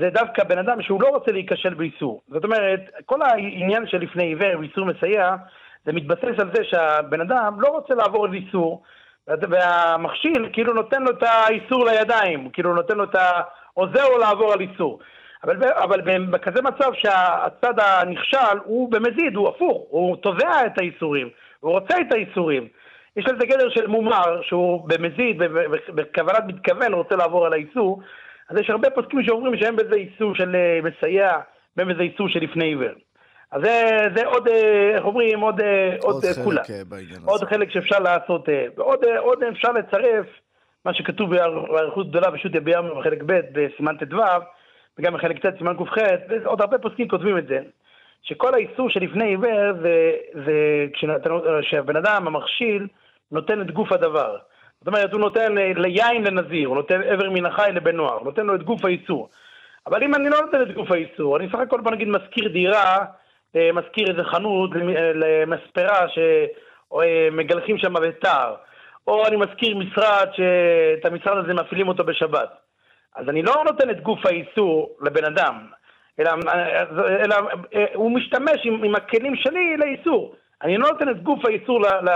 זה 0.00 0.10
דווקא 0.10 0.44
בן 0.44 0.58
אדם 0.58 0.82
שהוא 0.82 1.02
לא 1.02 1.08
רוצה 1.08 1.32
להיכשל 1.32 1.74
באיסור. 1.74 2.22
זאת 2.28 2.44
אומרת, 2.44 2.80
כל 3.06 3.22
העניין 3.22 3.86
של 3.86 3.98
לפני 3.98 4.24
עיוור 4.24 4.58
ואיסור 4.58 4.84
מסייע, 4.84 5.36
זה 5.84 5.92
מתבסס 5.92 6.38
על 6.38 6.50
זה 6.54 6.64
שהבן 6.64 7.20
אדם 7.20 7.60
לא 7.60 7.68
רוצה 7.68 7.94
לעבור 7.94 8.24
על 8.24 8.34
איסור, 8.34 8.82
והמכשיל 9.28 10.48
כאילו 10.52 10.74
נותן 10.74 11.02
לו 11.02 11.10
את 11.10 11.22
האיסור 11.22 11.86
לידיים, 11.86 12.50
כאילו 12.50 12.74
נותן 12.74 12.96
לו 12.96 13.04
את 13.04 13.14
ה... 13.14 13.40
עוזר 13.74 14.08
לו 14.08 14.18
לעבור 14.18 14.52
על 14.52 14.60
איסור. 14.60 14.98
אבל, 15.44 15.56
אבל 15.82 16.00
בכזה 16.30 16.62
מצב 16.62 16.90
שהצד 16.94 17.74
הנכשל 17.78 18.58
הוא 18.64 18.90
במזיד, 18.90 19.36
הוא 19.36 19.48
הפוך, 19.48 19.86
הוא 19.90 20.16
תובע 20.16 20.66
את 20.66 20.78
האיסורים, 20.78 21.28
הוא 21.60 21.72
רוצה 21.72 21.94
את 22.00 22.12
האיסורים. 22.12 22.68
יש 23.16 23.24
לזה 23.26 23.46
גדר 23.46 23.70
של 23.70 23.86
מומר, 23.86 24.42
שהוא 24.42 24.88
במזיד, 24.88 25.38
בכוונת 25.88 26.44
מתכוון 26.46 26.94
רוצה 26.94 27.16
לעבור 27.16 27.46
על 27.46 27.52
האיסור, 27.52 28.00
אז 28.50 28.56
יש 28.58 28.70
הרבה 28.70 28.90
פוסקים 28.90 29.22
שאומרים 29.22 29.56
שאין 29.56 29.76
בזה 29.76 29.94
איסור 29.94 30.34
של 30.34 30.56
אה, 30.56 30.80
מסייע, 30.82 31.32
ואין 31.76 31.88
בזה 31.88 32.02
איסור 32.02 32.28
של 32.28 32.40
לפני 32.40 32.64
עיוור. 32.64 32.94
אז 33.52 33.62
זה, 33.62 33.98
זה 34.16 34.26
עוד, 34.26 34.48
אה, 34.48 34.90
איך 34.94 35.04
אומרים, 35.04 35.40
עוד, 35.40 35.60
אה, 35.60 35.96
עוד, 36.02 36.14
עוד 36.14 36.24
חלק 36.24 36.44
כולה. 36.44 36.62
עוד 37.24 37.42
הזה. 37.42 37.46
חלק 37.46 37.70
שאפשר 37.70 37.98
לעשות. 37.98 38.48
ועוד 38.76 39.04
עוד 39.18 39.42
אפשר 39.42 39.72
לצרף 39.72 40.26
מה 40.84 40.94
שכתוב 40.94 41.30
באריכות 41.30 42.10
גדולה 42.10 42.30
בשו"ת 42.30 42.54
יביע 42.54 42.80
בחלק 42.82 43.22
ב' 43.26 43.40
בסימן 43.52 43.96
ט"ו, 43.96 44.16
וגם 44.98 45.14
בחלק 45.14 45.46
ט' 45.46 45.58
סימן 45.58 45.76
ק"ח, 45.76 45.96
ועוד 46.28 46.60
הרבה 46.60 46.78
פוסקים 46.78 47.08
כותבים 47.08 47.38
את 47.38 47.46
זה. 47.46 47.58
שכל 48.22 48.54
האיסור 48.54 48.90
שלפני 48.90 49.24
עיוור 49.24 49.72
זה, 49.82 50.12
זה 50.46 50.86
כשהבן 51.62 51.96
אדם, 51.96 52.26
המכשיל, 52.26 52.86
נותן 53.32 53.60
את 53.60 53.70
גוף 53.70 53.92
הדבר. 53.92 54.36
זאת 54.84 54.88
אומרת, 54.88 55.12
הוא 55.12 55.20
נותן 55.20 55.58
אה, 55.58 55.72
ליין 55.76 56.24
לנזיר, 56.24 56.68
הוא 56.68 56.76
נותן 56.76 57.02
איבר 57.02 57.30
מן 57.30 57.46
החי 57.46 57.70
לבן 57.74 57.96
נוער, 57.96 58.14
הוא 58.14 58.24
נותן 58.24 58.46
לו 58.46 58.54
את 58.54 58.62
גוף 58.62 58.84
האיסור. 58.84 59.28
אבל 59.86 60.02
אם 60.02 60.14
אני 60.14 60.28
לא 60.28 60.40
נותן 60.40 60.62
את 60.62 60.74
גוף 60.74 60.90
האיסור, 60.90 61.36
אני 61.36 61.48
סך 61.48 61.54
הכל 61.54 61.80
בוא 61.80 61.90
נגיד 61.90 62.08
משכיר 62.08 62.48
דירה, 62.48 63.04
אה, 63.56 63.70
משכיר 63.72 64.10
איזה 64.10 64.24
חנות 64.24 64.70
אה, 64.76 65.12
למספרה 65.14 66.06
שמגלחים 66.14 67.78
שם 67.78 67.94
בתער, 67.94 68.54
או 69.06 69.26
אני 69.26 69.36
משכיר 69.36 69.76
משרד 69.76 70.28
שאת 70.32 71.06
המשרד 71.06 71.38
הזה 71.38 71.54
מפעילים 71.54 71.88
אותו 71.88 72.04
בשבת. 72.04 72.50
אז 73.16 73.28
אני 73.28 73.42
לא 73.42 73.54
נותן 73.64 73.90
את 73.90 74.00
גוף 74.00 74.26
האיסור 74.26 74.96
לבן 75.00 75.24
אדם, 75.24 75.66
אלא, 76.20 76.30
אלא 77.24 77.36
הוא 77.94 78.10
משתמש 78.10 78.60
עם, 78.64 78.84
עם 78.84 78.94
הכלים 78.94 79.36
שלי 79.36 79.76
לאיסור. 79.76 80.34
אני 80.62 80.78
לא 80.78 80.88
נותן 80.88 81.08
את 81.08 81.22
גוף 81.22 81.44
האיסור 81.44 81.80
ל, 81.80 81.86
ל, 81.86 82.10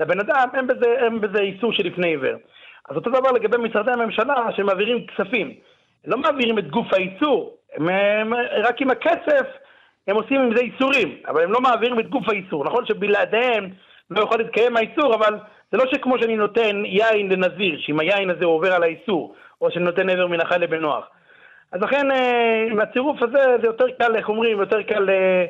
לבן 0.00 0.20
אדם, 0.20 0.48
אין 0.54 0.66
בזה, 0.66 0.94
אין 0.98 1.20
בזה 1.20 1.40
איסור 1.40 1.72
שלפני 1.72 2.08
עיוור. 2.08 2.36
אז 2.90 2.96
אותו 2.96 3.10
דבר 3.10 3.32
לגבי 3.32 3.56
משרדי 3.56 3.90
הממשלה 3.90 4.52
שמעבירים 4.56 5.06
כספים. 5.06 5.54
לא 6.04 6.18
מעבירים 6.18 6.58
את 6.58 6.70
גוף 6.70 6.92
האיסור, 6.92 7.56
הם, 7.76 7.88
הם, 7.88 8.34
רק 8.34 8.80
עם 8.80 8.90
הכסף 8.90 9.46
הם 10.08 10.16
עושים 10.16 10.40
עם 10.40 10.56
זה 10.56 10.62
איסורים, 10.62 11.16
אבל 11.28 11.42
הם 11.42 11.52
לא 11.52 11.60
מעבירים 11.60 12.00
את 12.00 12.08
גוף 12.08 12.28
האיסור. 12.28 12.64
נכון 12.64 12.86
שבלעדיהם 12.86 13.70
לא 14.10 14.20
יכול 14.22 14.38
להתקיים 14.38 14.76
האיסור, 14.76 15.14
אבל 15.14 15.38
זה 15.72 15.78
לא 15.78 15.84
שכמו 15.92 16.18
שאני 16.18 16.36
נותן 16.36 16.84
יין 16.84 17.32
לנזיר, 17.32 17.78
שאם 17.78 18.00
היין 18.00 18.30
הזה 18.30 18.44
עובר 18.44 18.72
על 18.72 18.82
האיסור, 18.82 19.34
או 19.60 19.70
שאני 19.70 19.84
נותן 19.84 20.10
עבר 20.10 20.26
מן 20.26 20.40
החי 20.40 20.58
לבן 20.58 20.80
נוח. 20.80 21.08
אז 21.72 21.82
לכן 21.82 22.10
אה, 22.10 22.66
עם 22.70 22.80
הצירוף 22.80 23.22
הזה 23.22 23.56
זה 23.62 23.66
יותר 23.66 23.90
קל, 23.98 24.16
איך 24.16 24.28
אומרים, 24.28 24.60
יותר 24.60 24.82
קל 24.82 25.10
אה, 25.10 25.44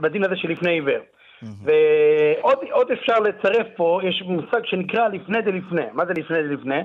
בדין 0.00 0.24
הזה 0.24 0.36
שלפני 0.36 0.70
עיוור. 0.70 1.00
ועוד 1.42 2.90
אפשר 2.92 3.18
לצרף 3.20 3.66
פה, 3.76 4.00
יש 4.02 4.22
מושג 4.26 4.66
שנקרא 4.66 5.08
לפני 5.08 5.42
דלפני. 5.42 5.82
מה 5.92 6.06
זה 6.06 6.12
לפני 6.12 6.42
דלפני? 6.42 6.80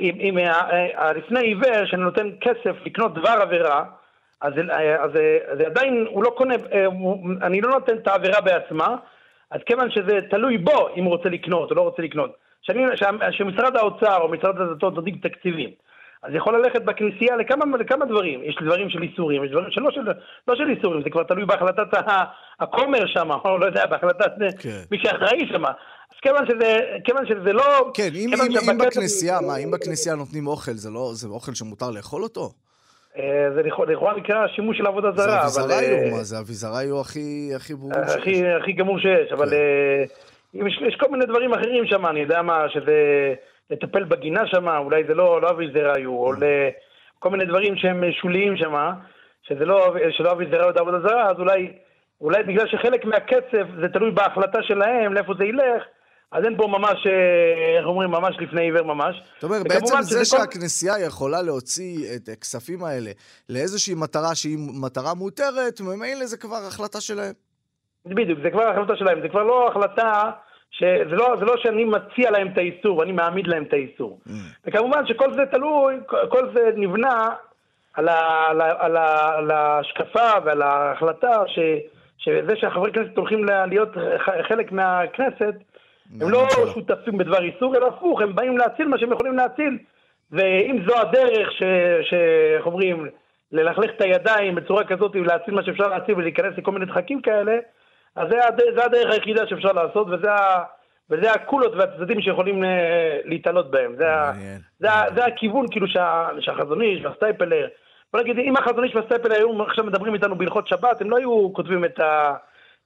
אם, 0.00 0.14
אם 0.20 0.38
לפני 1.16 1.40
עיוור 1.40 1.84
שאני 1.84 2.02
נותן 2.02 2.30
כסף 2.40 2.76
לקנות 2.84 3.14
דבר 3.14 3.38
עבירה, 3.40 3.84
אז, 4.40 4.52
אז, 5.00 5.10
אז 5.46 5.60
עדיין 5.60 6.06
הוא 6.10 6.24
לא 6.24 6.30
קונה, 6.30 6.54
אני 7.42 7.60
לא 7.60 7.70
נותן 7.70 7.96
את 7.96 8.08
העבירה 8.08 8.40
בעצמה, 8.40 8.96
אז 9.50 9.60
כיוון 9.66 9.90
שזה 9.90 10.20
תלוי 10.30 10.58
בו 10.58 10.88
אם 10.96 11.04
הוא 11.04 11.16
רוצה 11.16 11.28
לקנות 11.28 11.70
או 11.70 11.76
לא 11.76 11.82
רוצה 11.82 12.02
לקנות. 12.02 12.36
שאני, 12.62 12.82
שמשרד 13.30 13.76
האוצר 13.76 14.16
או 14.16 14.28
משרד 14.28 14.60
הדתות 14.60 14.94
נותנים 14.94 15.18
תקציבים, 15.18 15.70
אז 16.22 16.34
יכול 16.34 16.58
ללכת 16.58 16.82
בכנסייה 16.82 17.36
לכמה, 17.36 17.76
לכמה 17.76 18.04
דברים. 18.04 18.40
יש 18.44 18.56
דברים 18.62 18.90
של 18.90 19.02
איסורים, 19.02 19.44
יש 19.44 19.50
דברים 19.50 19.70
שלא 19.70 19.90
של, 19.90 20.00
לא 20.48 20.56
של 20.56 20.70
איסורים, 20.76 21.02
זה 21.02 21.10
כבר 21.10 21.22
תלוי 21.22 21.44
בהחלטת 21.44 21.98
הכומר 22.60 23.06
שם, 23.06 23.30
או 23.44 23.58
לא 23.58 23.66
יודע, 23.66 23.86
בהחלטת 23.86 24.32
כן. 24.58 24.80
מי 24.90 24.98
שאחראי 24.98 25.48
שם. 25.48 25.64
אז 25.64 26.20
כיוון 26.22 26.46
שזה, 26.46 26.76
כיוון 27.04 27.26
שזה 27.26 27.52
לא... 27.52 27.90
כן, 27.94 28.10
אם, 28.14 28.30
אם, 28.34 28.70
אם 28.70 28.78
בכנסייה, 28.78 29.40
מה, 29.40 29.56
אם 29.56 29.70
בכנסייה 29.70 30.14
נותנים 30.14 30.46
אוכל, 30.46 30.72
זה 30.72 30.90
לא, 30.90 31.10
זה 31.12 31.28
אוכל 31.28 31.54
שמותר 31.54 31.90
לאכול 31.90 32.22
אותו? 32.22 32.50
אה, 33.18 33.48
זה 33.54 33.62
לכאורה 33.62 34.16
נקרא 34.16 34.46
שימוש 34.54 34.78
של 34.78 34.86
עבודה 34.86 35.10
זרה. 35.12 35.48
זה 35.48 35.60
אביזריו, 35.60 36.16
מה 36.16 36.22
זה 36.22 36.38
אביזריו 36.38 37.00
הכי, 37.00 37.50
הכי 37.56 37.74
ברורים 37.74 38.00
שיש. 38.06 38.16
הכי, 38.16 38.42
הכי 38.62 38.72
גמור 38.72 38.98
שיש, 38.98 39.32
אבל 39.32 39.50
כן. 39.50 40.66
יש, 40.66 40.80
יש 40.88 40.96
כל 41.00 41.10
מיני 41.10 41.26
דברים 41.26 41.54
אחרים 41.54 41.86
שם, 41.86 42.06
אני 42.06 42.20
יודע 42.20 42.42
מה, 42.42 42.64
שזה 42.68 42.94
לטפל 43.70 44.04
בגינה 44.04 44.46
שם, 44.46 44.68
אולי 44.68 45.04
זה 45.08 45.14
לא, 45.14 45.42
לא 45.42 45.50
אביזריו, 45.50 46.10
או 46.10 46.32
כל 47.18 47.30
מיני 47.30 47.44
דברים 47.44 47.76
שהם 47.76 48.04
שוליים 48.12 48.56
שם, 48.56 48.74
שזה 49.42 49.64
לא, 49.64 49.94
שלא 50.10 50.32
אביזריו 50.32 50.72
זה 50.74 50.80
עבודה 50.80 51.00
זרה, 51.00 51.30
אז 51.30 51.36
אולי, 51.38 51.72
אולי 52.20 52.42
בגלל 52.42 52.66
שחלק 52.68 53.04
מהקצב 53.04 53.80
זה 53.80 53.88
תלוי 53.92 54.10
בהחלטה 54.10 54.62
שלהם, 54.62 55.14
לאיפה 55.14 55.32
זה 55.38 55.44
ילך, 55.44 55.82
אז 56.32 56.44
אין 56.44 56.56
פה 56.56 56.66
ממש, 56.66 57.06
אה, 57.06 57.78
איך 57.78 57.86
אומרים, 57.86 58.10
ממש 58.10 58.36
לפני 58.40 58.62
עיוור 58.62 58.82
ממש. 58.82 59.22
זאת 59.34 59.44
אומרת, 59.44 59.62
בעצם 59.68 59.96
זה 60.00 60.24
שהכנסייה 60.24 60.94
כל... 60.94 61.00
יכולה 61.06 61.42
להוציא 61.42 62.16
את 62.16 62.28
הכספים 62.28 62.84
האלה 62.84 63.10
לאיזושהי 63.48 63.94
מטרה 63.94 64.34
שהיא 64.34 64.58
מטרה 64.82 65.14
מותרת, 65.14 65.80
ממילא 65.80 66.26
זה 66.26 66.36
כבר 66.36 66.60
החלטה 66.68 67.00
שלהם. 67.00 67.32
בדיוק, 68.06 68.38
זה 68.42 68.50
כבר 68.50 68.68
החלטה 68.68 68.96
שלהם, 68.96 69.20
זה 69.22 69.28
כבר 69.28 69.42
לא 69.42 69.68
החלטה, 69.68 70.30
שזה 70.70 71.16
לא, 71.16 71.36
זה 71.38 71.44
לא 71.44 71.56
שאני 71.56 71.84
מציע 71.84 72.30
להם 72.30 72.48
את 72.48 72.58
האיסור, 72.58 73.02
אני 73.02 73.12
מעמיד 73.12 73.46
להם 73.46 73.62
את 73.62 73.72
האיסור. 73.72 74.20
Mm. 74.26 74.30
וכמובן 74.66 75.06
שכל 75.06 75.32
זה 75.32 75.46
תלוי, 75.50 75.94
כל 76.28 76.48
זה 76.54 76.70
נבנה 76.76 77.28
על, 77.94 78.08
ה, 78.08 78.46
על, 78.48 78.60
ה, 78.60 78.74
על, 78.78 78.96
ה, 78.96 79.34
על 79.36 79.50
ההשקפה 79.50 80.30
ועל 80.44 80.62
ההחלטה 80.62 81.42
ש, 81.46 81.58
שזה 82.18 82.56
שהחברי 82.56 82.92
כנסת 82.92 83.16
הולכים 83.16 83.44
להיות 83.44 83.88
חלק 84.48 84.72
מהכנסת, 84.72 85.54
הם 86.20 86.30
לא 86.30 86.46
שותפים 86.74 87.18
בדבר 87.18 87.42
איסור, 87.42 87.76
אלא 87.76 87.86
הפוך, 87.86 88.20
הם 88.20 88.34
באים 88.34 88.58
להציל 88.58 88.88
מה 88.88 88.98
שהם 88.98 89.12
יכולים 89.12 89.36
להציל. 89.36 89.78
ואם 90.32 90.78
זו 90.86 90.98
הדרך, 90.98 91.52
שאיך 92.02 92.66
אומרים, 92.66 93.06
ללכלך 93.52 93.90
את 93.96 94.00
הידיים 94.00 94.54
בצורה 94.54 94.84
כזאת 94.84 95.16
ולהציל 95.16 95.54
מה 95.54 95.62
שאפשר 95.62 95.88
להציל 95.88 96.14
ולהיכנס 96.14 96.58
לכל 96.58 96.72
מיני 96.72 96.86
דחקים 96.86 97.22
כאלה, 97.22 97.58
אז 98.16 98.28
זה. 98.30 98.38
זה 98.74 98.84
הדרך 98.84 99.12
היחידה 99.12 99.46
שאפשר 99.46 99.72
לעשות, 99.72 100.06
וזה, 100.06 100.32
ה... 100.32 100.64
וזה 101.10 101.32
הקולות 101.32 101.72
והצדדים 101.74 102.20
שיכולים 102.20 102.62
uh, 102.62 102.66
להתעלות 103.24 103.70
בהם. 103.70 103.94
זה, 103.98 104.12
ה... 104.12 104.32
זה, 104.80 104.90
ה... 104.90 105.04
זה 105.14 105.24
הכיוון 105.24 105.66
כאילו 105.70 105.88
שה... 105.88 106.28
שהחזון 106.40 106.82
איש 106.82 107.04
והסטייפלר, 107.04 107.68
בוא 108.12 108.20
נגיד, 108.20 108.38
אם 108.38 108.56
החזון 108.56 108.84
איש 108.84 108.94
והסטייפלר 108.94 109.34
היו 109.34 109.62
עכשיו 109.62 109.84
מדברים 109.84 110.14
איתנו 110.14 110.38
בהלכות 110.38 110.68
שבת, 110.68 111.00
הם 111.00 111.10
לא 111.10 111.16
היו 111.16 111.52
כותבים 111.52 111.84
את 111.84 112.00
ה... 112.00 112.34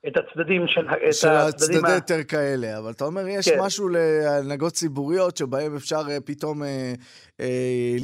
את 0.08 0.16
הצדדים 0.16 0.66
של... 0.66 0.86
של 1.12 1.28
הצדדי 1.28 1.94
יותר 1.94 2.22
כאלה, 2.28 2.78
אבל 2.78 2.90
אתה 2.90 3.04
אומר, 3.04 3.28
יש 3.28 3.48
כן. 3.48 3.60
משהו 3.60 3.88
להנהגות 3.88 4.72
ציבוריות 4.72 5.36
שבהם 5.36 5.76
אפשר 5.76 6.00
אה, 6.10 6.20
פתאום 6.24 6.62
אה, 6.62 6.68
אה, 6.68 6.94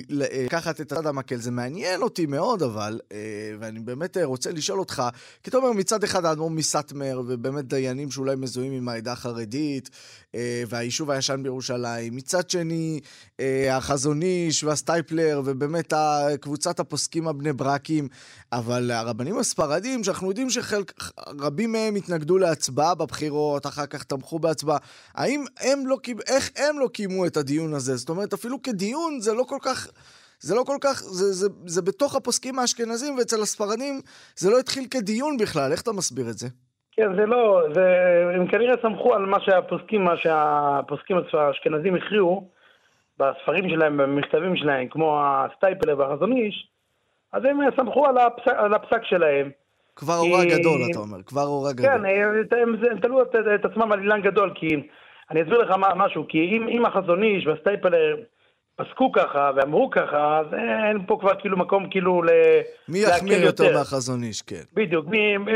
לקחת 0.09 0.81
את 0.81 0.93
הצד 0.93 1.07
המקל. 1.07 1.37
זה 1.37 1.51
מעניין 1.51 2.03
אותי 2.03 2.27
מאוד, 2.27 2.63
אבל, 2.63 3.01
אה, 3.13 3.19
ואני 3.61 3.81
באמת 3.81 4.17
אה, 4.17 4.25
רוצה 4.25 4.51
לשאול 4.51 4.79
אותך, 4.79 5.03
כי 5.43 5.51
אתה 5.51 5.57
אומר, 5.57 5.73
מצד 5.73 6.05
אחד 6.05 6.25
האדמו"ר 6.25 6.51
מסאטמר, 6.51 7.23
ובאמת 7.27 7.69
דיינים 7.69 8.11
שאולי 8.11 8.37
מזוהים 8.37 8.73
עם 8.73 8.89
העדה 8.89 9.13
החרדית, 9.13 9.91
אה, 10.35 10.63
והיישוב 10.69 11.11
הישן 11.11 11.41
בירושלים. 11.43 12.17
מצד 12.17 12.51
שני, 12.51 13.01
אה, 13.41 13.77
החזון 13.77 14.23
איש 14.23 14.65
והסטייפלר, 14.65 15.43
ובאמת 15.45 15.93
קבוצת 16.41 16.81
הפוסקים 16.81 17.29
הבני 17.29 17.53
ברקים, 17.53 18.09
אבל 18.53 18.91
הרבנים 18.91 19.39
הספרדים, 19.39 20.05
שאנחנו 20.05 20.29
יודעים 20.29 20.49
שרבים 20.51 21.73
מהם 21.73 21.95
התנגדו 21.95 22.39
להצבעה 22.39 22.95
בבחירות, 22.95 23.67
אחר 23.67 23.87
כך 23.87 24.03
תמכו 24.03 24.39
בהצבעה, 24.39 24.79
האם 25.15 25.45
הם 25.61 25.87
לא, 25.87 25.99
איך 26.27 26.51
הם 26.57 26.79
לא 26.79 26.89
קיימו 26.93 27.27
את 27.27 27.37
הדיון 27.37 27.75
הזה? 27.75 27.97
זאת 27.97 28.09
אומרת, 28.09 28.33
אפילו 28.33 28.63
כדיון 28.63 29.21
זה 29.27 29.35
לא 29.35 29.45
כל 29.53 29.61
כך... 29.67 29.79
זה 30.41 30.55
לא 30.55 30.63
כל 30.67 30.79
כך, 30.85 30.97
זה, 31.19 31.27
זה, 31.41 31.49
זה 31.67 31.83
בתוך 31.83 32.17
הפוסקים 32.17 32.59
האשכנזים, 32.59 33.19
ואצל 33.19 33.41
הספרדים 33.43 33.95
זה 34.37 34.51
לא 34.51 34.59
התחיל 34.59 34.85
כדיון 34.91 35.37
בכלל, 35.37 35.73
איך 35.73 35.83
אתה 35.83 35.93
מסביר 35.93 36.27
את 36.31 36.39
זה? 36.39 36.49
כן, 36.93 37.17
זה 37.17 37.27
לא, 37.27 37.63
זה, 37.75 37.87
הם 38.35 38.47
כנראה 38.47 38.75
סמכו 38.83 39.15
על 39.15 39.27
מה 39.27 39.41
שהפוסקים, 39.41 40.05
מה 40.05 40.17
שהפוסקים 40.17 41.17
האשכנזים 41.33 41.95
הכריעו 41.95 42.49
בספרים 43.19 43.71
שלהם, 43.71 43.97
במכתבים 43.97 44.57
שלהם, 44.57 44.89
כמו 44.89 45.21
הסטייפלר 45.25 45.99
והחזון 45.99 46.33
איש, 46.33 46.69
אז 47.33 47.43
הם 47.45 47.59
סמכו 47.77 48.07
על 48.07 48.19
הפסק, 48.19 48.53
על 48.57 48.75
הפסק 48.75 49.05
שלהם. 49.05 49.51
כבר 49.97 50.19
הורה 50.19 50.43
זקן... 50.43 50.59
גדול, 50.59 50.81
אתה 50.91 50.99
אומר, 50.99 51.23
כבר 51.23 51.47
הורה 51.47 51.73
גדול. 51.73 51.91
כן, 51.91 52.05
הם, 52.05 52.75
הם 52.91 53.01
תלו 53.01 53.23
את, 53.23 53.35
את 53.55 53.65
עצמם 53.65 53.93
על 53.93 54.01
אילן 54.01 54.23
גדול, 54.23 54.53
כי 54.55 54.69
אני 55.31 55.43
אסביר 55.43 55.59
לך 55.59 55.75
משהו, 55.97 56.25
כי 56.29 56.39
אם, 56.39 56.69
אם 56.69 56.87
החזון 56.87 57.23
איש 57.23 57.47
והסטייפלר 57.47 58.17
פסקו 58.77 59.13
ככה 59.13 59.51
ואמרו 59.57 59.91
ככה, 59.91 60.39
אז 60.39 60.47
אין 60.55 61.07
פה 61.07 61.17
כבר 61.21 61.35
כאילו 61.35 61.57
מקום 61.57 61.91
כאילו 61.91 62.23
ל... 62.23 62.29
מי 62.89 62.99
יחמיר 62.99 63.43
יותר, 63.43 63.79
מהחזון 63.79 64.23
איש, 64.23 64.43
כן. 64.43 64.63
בדיוק, 64.75 65.07
מי, 65.07 65.37
מי, 65.37 65.53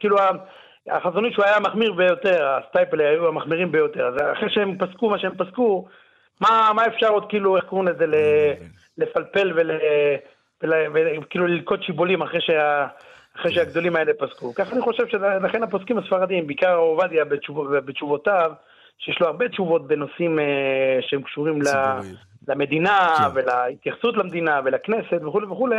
כאילו 0.00 0.16
החזון 0.90 1.24
איש 1.24 1.36
הוא 1.36 1.44
היה 1.44 1.56
המחמיר 1.56 1.92
ביותר, 1.92 2.48
הסטייפלי 2.48 3.04
היו 3.04 3.28
המחמירים 3.28 3.72
ביותר, 3.72 4.06
אז 4.06 4.14
אחרי 4.32 4.50
שהם 4.50 4.78
פסקו 4.78 5.10
מה 5.10 5.18
שהם 5.18 5.32
פסקו, 5.38 5.86
מה, 6.40 6.70
מה 6.74 6.86
אפשר 6.86 7.08
עוד 7.08 7.28
כאילו, 7.28 7.56
איך 7.56 7.64
קוראים 7.64 7.88
לזה, 7.88 8.04
לפלפל 8.98 9.52
וכאילו 10.62 11.46
ללקוט 11.46 11.82
שיבולים 11.82 12.22
אחרי, 12.22 12.40
שה, 12.40 12.86
אחרי 13.36 13.50
כן. 13.50 13.56
שהגדולים 13.56 13.96
האלה 13.96 14.12
פסקו. 14.18 14.54
ככה 14.54 14.72
אני 14.72 14.80
חושב 14.80 15.06
שלכן 15.08 15.62
הפוסקים 15.62 15.98
הספרדים, 15.98 16.46
בעיקר 16.46 16.68
הרב 16.68 16.78
עובדיה 16.78 17.24
בתשוב, 17.24 17.76
בתשובותיו, 17.76 18.52
שיש 18.98 19.20
לו 19.20 19.26
הרבה 19.26 19.48
תשובות 19.48 19.86
בנושאים 19.86 20.38
אה, 20.38 20.98
שהם 21.00 21.22
קשורים 21.22 21.62
ל, 21.62 21.66
למדינה 22.48 23.14
כן. 23.18 23.24
ולהתייחסות 23.34 24.16
למדינה 24.16 24.60
ולכנסת 24.64 25.20
וכולי 25.26 25.46
וכולי, 25.46 25.76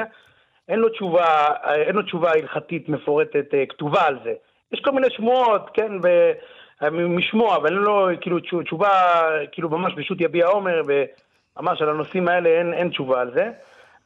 אין 0.70 0.80
לו 0.80 0.90
תשובה, 0.90 1.48
אין 1.74 1.96
לו 1.96 2.02
תשובה 2.02 2.32
הלכתית 2.32 2.90
מפורטת 2.90 3.54
אה, 3.54 3.66
כתובה 3.66 4.08
על 4.08 4.20
זה. 4.24 4.34
יש 4.72 4.80
כל 4.80 4.92
מיני 4.92 5.08
שמועות, 5.10 5.70
כן, 5.74 6.02
ב... 6.02 6.32
משמוע, 6.92 7.56
אבל 7.56 7.74
אין 7.74 7.84
לו 7.84 8.08
כאילו 8.22 8.40
תשובה, 8.64 8.90
כאילו 9.52 9.70
ממש 9.70 9.94
פשוט 9.98 10.22
יביע 10.22 10.48
עומר, 10.48 10.82
וממש 10.88 11.82
על 11.82 11.90
הנושאים 11.90 12.28
האלה 12.28 12.50
אין, 12.50 12.74
אין 12.74 12.90
תשובה 12.90 13.22
על 13.22 13.32
זה. 13.34 13.52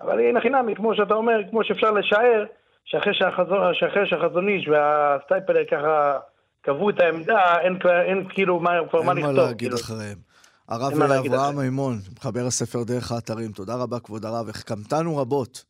אבל 0.02 0.20
הנה 0.20 0.42
חינמי, 0.42 0.76
כמו 0.76 0.96
שאתה 0.96 1.14
אומר, 1.14 1.40
כמו 1.50 1.64
שאפשר 1.64 1.92
לשער, 1.92 2.46
שאחרי, 2.86 3.14
שהחזון, 3.14 3.74
שאחרי 3.74 4.10
שהחזון 4.10 4.48
איש 4.48 4.68
והסטייפלר 4.68 5.66
ככה 5.72 6.18
קבעו 6.62 6.90
את 6.90 7.00
העמדה, 7.00 7.60
אין, 7.60 7.78
אין 8.06 8.28
כאילו 8.30 8.60
מה, 8.60 8.72
כבר 8.90 9.02
מה 9.02 9.14
לכתוב. 9.14 9.28
אין 9.28 9.36
מה 9.36 9.44
להגיד 9.44 9.58
כאילו. 9.58 9.76
אחריהם. 9.76 10.27
הרב 10.70 11.02
אברהם 11.02 11.60
מימון, 11.60 12.00
מחבר 12.20 12.46
הספר 12.48 12.84
דרך 12.84 13.12
האתרים, 13.12 13.52
תודה 13.52 13.76
רבה 13.76 14.00
כבוד 14.00 14.26
הרב, 14.26 14.50
החכמתנו 14.50 15.18
רבות. 15.18 15.66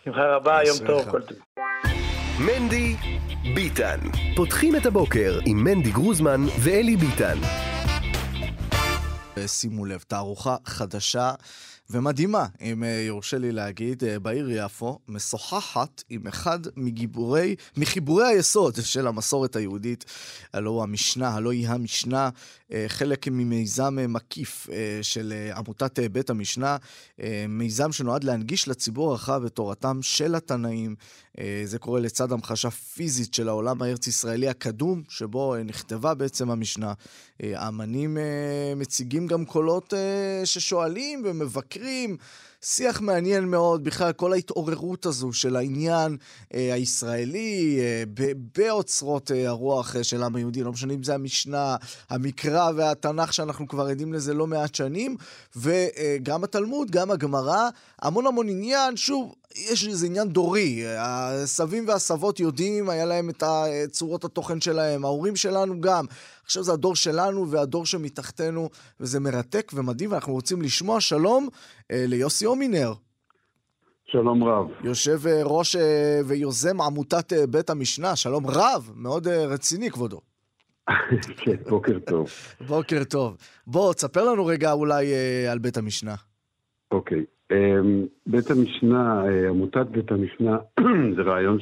בשמחה 0.00 0.36
רבה, 0.36 0.60
יום 0.66 0.76
טוב, 0.86 1.10
כל 1.10 1.22
טוב. 1.22 1.38
מנדי 2.38 2.96
ביטן. 3.54 3.98
פותחים 4.36 4.76
את 4.76 4.86
הבוקר 4.86 5.38
עם 5.46 5.64
מנדי 5.64 5.90
גרוזמן 5.90 6.40
ואלי 6.64 6.96
ביטן. 6.96 7.38
שימו 9.46 9.84
לב, 9.84 10.04
תערוכה 10.08 10.56
חדשה 10.64 11.32
ומדהימה, 11.90 12.46
אם 12.60 12.84
אה, 12.84 13.04
יורשה 13.06 13.38
לי 13.38 13.52
להגיד, 13.52 14.04
אה, 14.04 14.18
בעיר 14.18 14.50
יפו, 14.50 14.98
משוחחת 15.08 16.02
עם 16.10 16.26
אחד 16.26 16.58
מגיבורי, 16.76 17.56
מחיבורי 17.76 18.26
היסוד 18.26 18.74
של 18.82 19.06
המסורת 19.06 19.56
היהודית, 19.56 20.04
הלא 20.52 20.70
הוא 20.70 20.82
המשנה, 20.82 21.28
הלא 21.28 21.52
היא 21.52 21.68
המשנה, 21.68 22.30
אה, 22.72 22.84
חלק 22.88 23.28
ממיזם 23.28 23.98
מקיף 24.08 24.68
של 25.02 25.32
עמותת 25.56 25.98
בית 26.12 26.30
המשנה, 26.30 26.76
מיזם 27.48 27.92
שנועד 27.92 28.24
להנגיש 28.24 28.68
לציבור 28.68 29.10
הרחב 29.10 29.44
את 29.44 29.52
תורתם 29.52 30.02
של 30.02 30.34
התנאים. 30.34 30.94
זה 31.64 31.78
קורה 31.78 32.00
לצד 32.00 32.32
המחשה 32.32 32.70
פיזית 32.70 33.34
של 33.34 33.48
העולם 33.48 33.82
הארץ-ישראלי 33.82 34.48
הקדום, 34.48 35.02
שבו 35.08 35.56
נכתבה 35.64 36.14
בעצם 36.14 36.50
המשנה. 36.50 36.92
האמנים 37.40 38.18
מציגים 38.76 39.26
גם 39.26 39.44
קולות 39.44 39.94
ששואלים 40.44 41.22
ומבקרים. 41.24 41.73
שיח 42.64 43.00
מעניין 43.00 43.44
מאוד, 43.44 43.84
בכלל 43.84 44.12
כל 44.12 44.32
ההתעוררות 44.32 45.06
הזו 45.06 45.32
של 45.32 45.56
העניין 45.56 46.16
אה, 46.54 46.74
הישראלי 46.74 47.78
אה, 47.80 48.02
באוצרות 48.56 49.30
אה, 49.30 49.48
הרוח 49.48 49.96
אה, 49.96 50.04
של 50.04 50.22
העם 50.22 50.36
היהודי, 50.36 50.62
לא 50.62 50.72
משנה 50.72 50.94
אם 50.94 51.02
זה 51.02 51.14
המשנה, 51.14 51.76
המקרא 52.10 52.70
והתנ"ך 52.76 53.32
שאנחנו 53.32 53.68
כבר 53.68 53.86
עדים 53.86 54.12
לזה 54.12 54.34
לא 54.34 54.46
מעט 54.46 54.74
שנים, 54.74 55.16
וגם 55.56 56.40
אה, 56.40 56.44
התלמוד, 56.44 56.90
גם 56.90 57.10
הגמרא, 57.10 57.68
המון 58.02 58.26
המון 58.26 58.48
עניין, 58.48 58.96
שוב, 58.96 59.34
יש 59.54 59.86
איזה 59.86 60.06
עניין 60.06 60.28
דורי, 60.28 60.82
הסבים 60.98 61.88
והסבות 61.88 62.40
יודעים, 62.40 62.88
היה 62.88 63.04
להם 63.04 63.30
את 63.30 63.42
צורות 63.90 64.24
התוכן 64.24 64.60
שלהם, 64.60 65.04
ההורים 65.04 65.36
שלנו 65.36 65.80
גם. 65.80 66.06
עכשיו 66.44 66.62
זה 66.62 66.72
הדור 66.72 66.96
שלנו 66.96 67.50
והדור 67.50 67.86
שמתחתנו, 67.86 68.68
וזה 69.00 69.20
מרתק 69.20 69.72
ומדהים, 69.74 70.12
ואנחנו 70.12 70.32
רוצים 70.32 70.62
לשמוע 70.62 71.00
שלום 71.00 71.48
אה, 71.90 72.04
ליוסי 72.08 72.44
הומינר. 72.44 72.92
שלום 74.14 74.44
רב. 74.44 74.66
יושב 74.84 75.26
אה, 75.26 75.40
ראש 75.44 75.76
אה, 75.76 76.20
ויוזם 76.28 76.80
עמותת 76.80 77.32
אה, 77.32 77.46
בית 77.46 77.70
המשנה, 77.70 78.16
שלום 78.16 78.46
רב, 78.46 78.90
מאוד 78.96 79.28
רציני 79.28 79.90
כבודו. 79.90 80.20
כן, 81.42 81.56
בוקר 81.68 81.98
טוב. 81.98 82.28
בוקר 82.68 83.04
טוב. 83.04 83.36
בוא, 83.66 83.92
תספר 83.92 84.24
לנו 84.32 84.46
רגע 84.46 84.72
אולי 84.72 85.06
על 85.50 85.58
בית 85.58 85.76
המשנה. 85.76 86.14
אוקיי. 86.90 87.24
אמ, 87.52 88.06
בית 88.26 88.50
המשנה, 88.50 89.22
עמותת 89.48 89.86
בית 89.90 90.10
המשנה, 90.10 90.58
זה 91.16 91.22
רעיון 91.22 91.58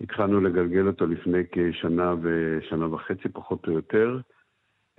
שהתחלנו 0.00 0.40
לגלגל 0.40 0.86
אותו 0.86 1.06
לפני 1.06 1.42
כשנה 1.52 2.14
ושנה 2.22 2.94
וחצי, 2.94 3.28
פחות 3.28 3.66
או 3.68 3.72
יותר. 3.72 4.18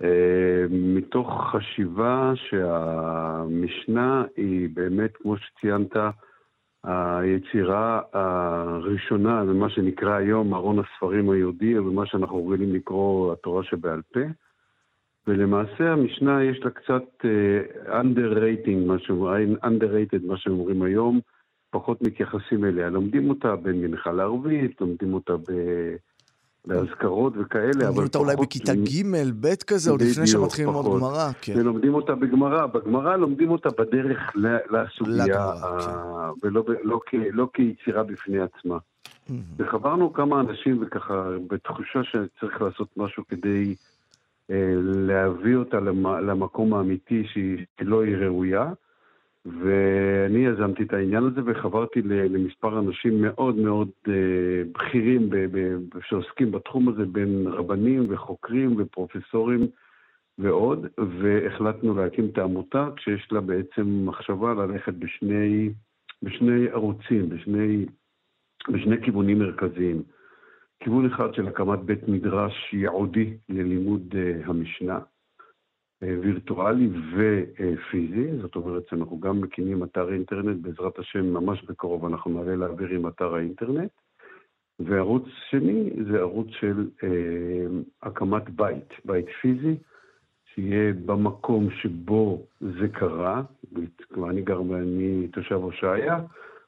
אה, 0.02 0.64
מתוך 0.70 1.50
חשיבה 1.52 2.32
שהמשנה 2.34 4.24
היא 4.36 4.68
באמת, 4.74 5.16
כמו 5.16 5.36
שציינת, 5.36 5.96
היצירה 6.84 8.00
הראשונה, 8.12 9.46
זה 9.46 9.52
מה 9.52 9.70
שנקרא 9.70 10.14
היום 10.14 10.54
ארון 10.54 10.78
הספרים 10.78 11.30
היהודי, 11.30 11.78
או 11.78 11.84
מה 11.84 12.06
שאנחנו 12.06 12.48
רגילים 12.48 12.74
לקרוא 12.74 13.32
התורה 13.32 13.64
שבעל 13.64 14.02
פה. 14.12 14.20
ולמעשה 15.26 15.92
המשנה 15.92 16.44
יש 16.44 16.58
לה 16.64 16.70
קצת 16.70 17.04
uh, 17.22 17.88
underrating, 17.88 18.86
מה 18.86 18.98
underrated, 19.64 20.26
מה 20.26 20.36
שאומרים 20.36 20.82
היום, 20.82 21.20
פחות 21.72 22.02
מתייחסים 22.02 22.64
אליה. 22.64 22.88
לומדים 22.88 23.30
אותה 23.30 23.56
במנחה 23.56 24.12
לערבית, 24.12 24.80
לומדים 24.80 25.14
אותה 25.14 25.36
ב... 25.36 25.52
באזכרות 26.66 27.32
וכאלה, 27.36 27.88
אבל 27.88 28.02
אותה 28.02 28.18
אולי 28.18 28.36
בכיתה 28.36 28.74
ג', 28.74 29.06
ב' 29.40 29.54
כזה, 29.66 29.90
עוד 29.90 30.02
לפני 30.02 30.26
שמתחילים 30.26 30.74
ללמוד 30.74 31.00
גמרא, 31.00 31.30
כן. 31.40 31.54
ולומדים 31.56 31.94
אותה 31.94 32.14
בגמרא. 32.14 32.66
בגמרא 32.66 33.16
לומדים 33.16 33.50
אותה 33.50 33.68
בדרך 33.78 34.32
לסוגיה, 34.70 35.52
כן. 35.80 36.46
ולא 36.46 36.64
לא, 36.84 36.98
לא 37.32 37.48
כיצירה 37.54 38.02
בפני 38.02 38.38
עצמה. 38.40 38.78
וחברנו 39.56 40.12
כמה 40.12 40.40
אנשים, 40.40 40.78
וככה, 40.82 41.24
בתחושה 41.46 42.04
שצריך 42.04 42.62
לעשות 42.62 42.88
משהו 42.96 43.22
כדי 43.28 43.74
אה, 44.50 44.74
להביא 44.82 45.56
אותה 45.56 45.80
למקום 46.26 46.74
האמיתי 46.74 47.24
שהיא 47.32 47.66
לא 47.80 48.04
היא 48.04 48.16
ראויה. 48.16 48.72
ואני 49.44 50.38
יזמתי 50.38 50.82
את 50.82 50.92
העניין 50.92 51.24
הזה 51.24 51.40
וחברתי 51.46 52.02
למספר 52.02 52.78
אנשים 52.78 53.22
מאוד 53.22 53.56
מאוד 53.56 53.88
אה, 54.08 54.62
בכירים 54.72 55.30
שעוסקים 56.08 56.52
בתחום 56.52 56.88
הזה, 56.88 57.04
בין 57.04 57.46
רבנים 57.46 58.06
וחוקרים 58.08 58.74
ופרופסורים 58.78 59.66
ועוד, 60.38 60.86
והחלטנו 60.98 61.94
להקים 61.94 62.26
את 62.32 62.38
העמותה 62.38 62.88
כשיש 62.96 63.28
לה 63.32 63.40
בעצם 63.40 64.06
מחשבה 64.06 64.54
ללכת 64.54 64.94
בשני, 64.94 65.70
בשני 66.22 66.68
ערוצים, 66.68 67.28
בשני, 67.28 67.86
בשני 68.68 69.02
כיוונים 69.02 69.38
מרכזיים. 69.38 70.02
כיוון 70.80 71.06
אחד 71.06 71.34
של 71.34 71.48
הקמת 71.48 71.78
בית 71.78 72.08
מדרש 72.08 72.72
ייעודי 72.72 73.36
ללימוד 73.48 74.02
uh, 74.12 74.50
המשנה, 74.50 74.94
אה, 74.94 75.11
וירטואלי 76.02 76.88
ופיזי, 77.12 78.40
זאת 78.42 78.56
אומרת 78.56 78.88
שאנחנו 78.88 79.20
גם 79.20 79.40
מקימים 79.40 79.84
אתר 79.84 80.12
אינטרנט, 80.12 80.56
בעזרת 80.62 80.98
השם 80.98 81.34
ממש 81.34 81.64
בקרוב 81.64 82.04
אנחנו 82.04 82.30
נעלה 82.30 82.56
להעביר 82.56 82.88
עם 82.88 83.08
אתר 83.08 83.34
האינטרנט. 83.34 83.90
וערוץ 84.80 85.24
שני 85.50 85.90
זה 86.10 86.18
ערוץ 86.18 86.46
של 86.50 86.88
אה, 87.04 87.08
הקמת 88.02 88.50
בית, 88.50 88.88
בית 89.04 89.26
פיזי, 89.40 89.74
שיהיה 90.54 90.92
במקום 91.04 91.70
שבו 91.70 92.46
זה 92.60 92.88
קרה, 92.88 93.42
כלומר 94.14 94.30
אני 94.30 94.42
גר, 94.42 94.60
אני 94.60 95.28
תושב 95.32 95.54
הושעיה, 95.54 96.18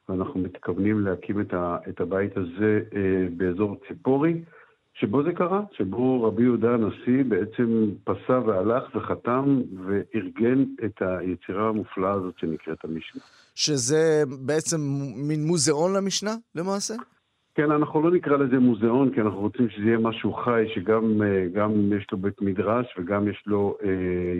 ואנחנו 0.09 0.39
מתכוונים 0.39 0.99
להקים 0.99 1.41
את, 1.41 1.53
ה, 1.53 1.77
את 1.89 2.01
הבית 2.01 2.37
הזה 2.37 2.81
אה, 2.95 3.27
באזור 3.37 3.77
ציפורי, 3.87 4.41
שבו 4.99 5.23
זה 5.23 5.31
קרה, 5.31 5.61
שבו 5.77 6.23
רבי 6.23 6.43
יהודה 6.43 6.73
הנשיא 6.73 7.23
בעצם 7.27 7.85
פסע 8.03 8.39
והלך 8.45 8.95
וחתם 8.95 9.61
וארגן 9.85 10.63
את 10.85 11.01
היצירה 11.01 11.69
המופלאה 11.69 12.11
הזאת 12.11 12.33
שנקראת 12.39 12.83
המשנה. 12.83 13.21
שזה 13.55 14.23
בעצם 14.45 14.77
מין 15.15 15.45
מוזיאון 15.45 15.93
למשנה 15.93 16.35
למעשה? 16.55 16.93
כן, 17.55 17.71
אנחנו 17.71 18.01
לא 18.01 18.11
נקרא 18.11 18.37
לזה 18.37 18.59
מוזיאון, 18.59 19.13
כי 19.13 19.21
אנחנו 19.21 19.39
רוצים 19.39 19.69
שזה 19.69 19.85
יהיה 19.85 19.97
משהו 19.97 20.33
חי, 20.33 20.63
שגם 20.75 21.21
אה, 21.21 21.97
יש 21.97 22.07
לו 22.11 22.17
בית 22.17 22.41
מדרש 22.41 22.85
וגם 22.97 23.27
יש 23.27 23.43
לו 23.45 23.77
אה, 23.83 23.89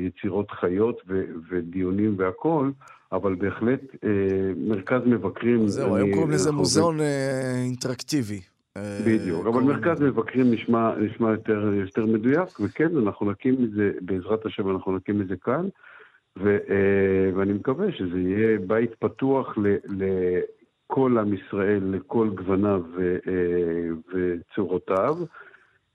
יצירות 0.07 0.51
חיות 0.51 1.01
ו, 1.07 1.23
ודיונים 1.49 2.15
והכול, 2.17 2.73
אבל 3.11 3.35
בהחלט 3.35 3.81
אה, 4.03 4.09
מרכז 4.57 5.01
מבקרים... 5.05 5.67
זהו, 5.67 5.95
היום 5.95 6.11
קוראים 6.13 6.31
לזה 6.31 6.51
מוזיאון 6.51 6.99
אה, 6.99 7.61
אינטראקטיבי. 7.63 8.54
בדיוק, 8.77 9.47
אבל 9.47 9.63
מרכז 9.63 10.01
מבקרים 10.01 10.51
נשמע, 10.51 10.95
נשמע 10.95 11.31
יותר, 11.31 11.73
יותר 11.73 12.05
מדויק, 12.05 12.59
וכן, 12.59 12.97
אנחנו 12.97 13.31
נקים 13.31 13.63
את 13.63 13.71
זה, 13.71 13.91
בעזרת 14.01 14.45
השם 14.45 14.71
אנחנו 14.71 14.95
נקים 14.95 15.21
את 15.21 15.27
זה 15.27 15.35
כאן, 15.35 15.67
ו, 16.39 16.57
אה, 16.69 17.29
ואני 17.35 17.53
מקווה 17.53 17.91
שזה 17.91 18.19
יהיה 18.19 18.59
בית 18.67 18.95
פתוח 18.99 19.57
ל, 19.57 19.75
לכל 19.89 21.17
עם 21.17 21.33
ישראל, 21.33 21.81
לכל 21.83 22.29
גווניו 22.29 22.83
אה, 22.99 23.89
וצורותיו. 24.13 25.17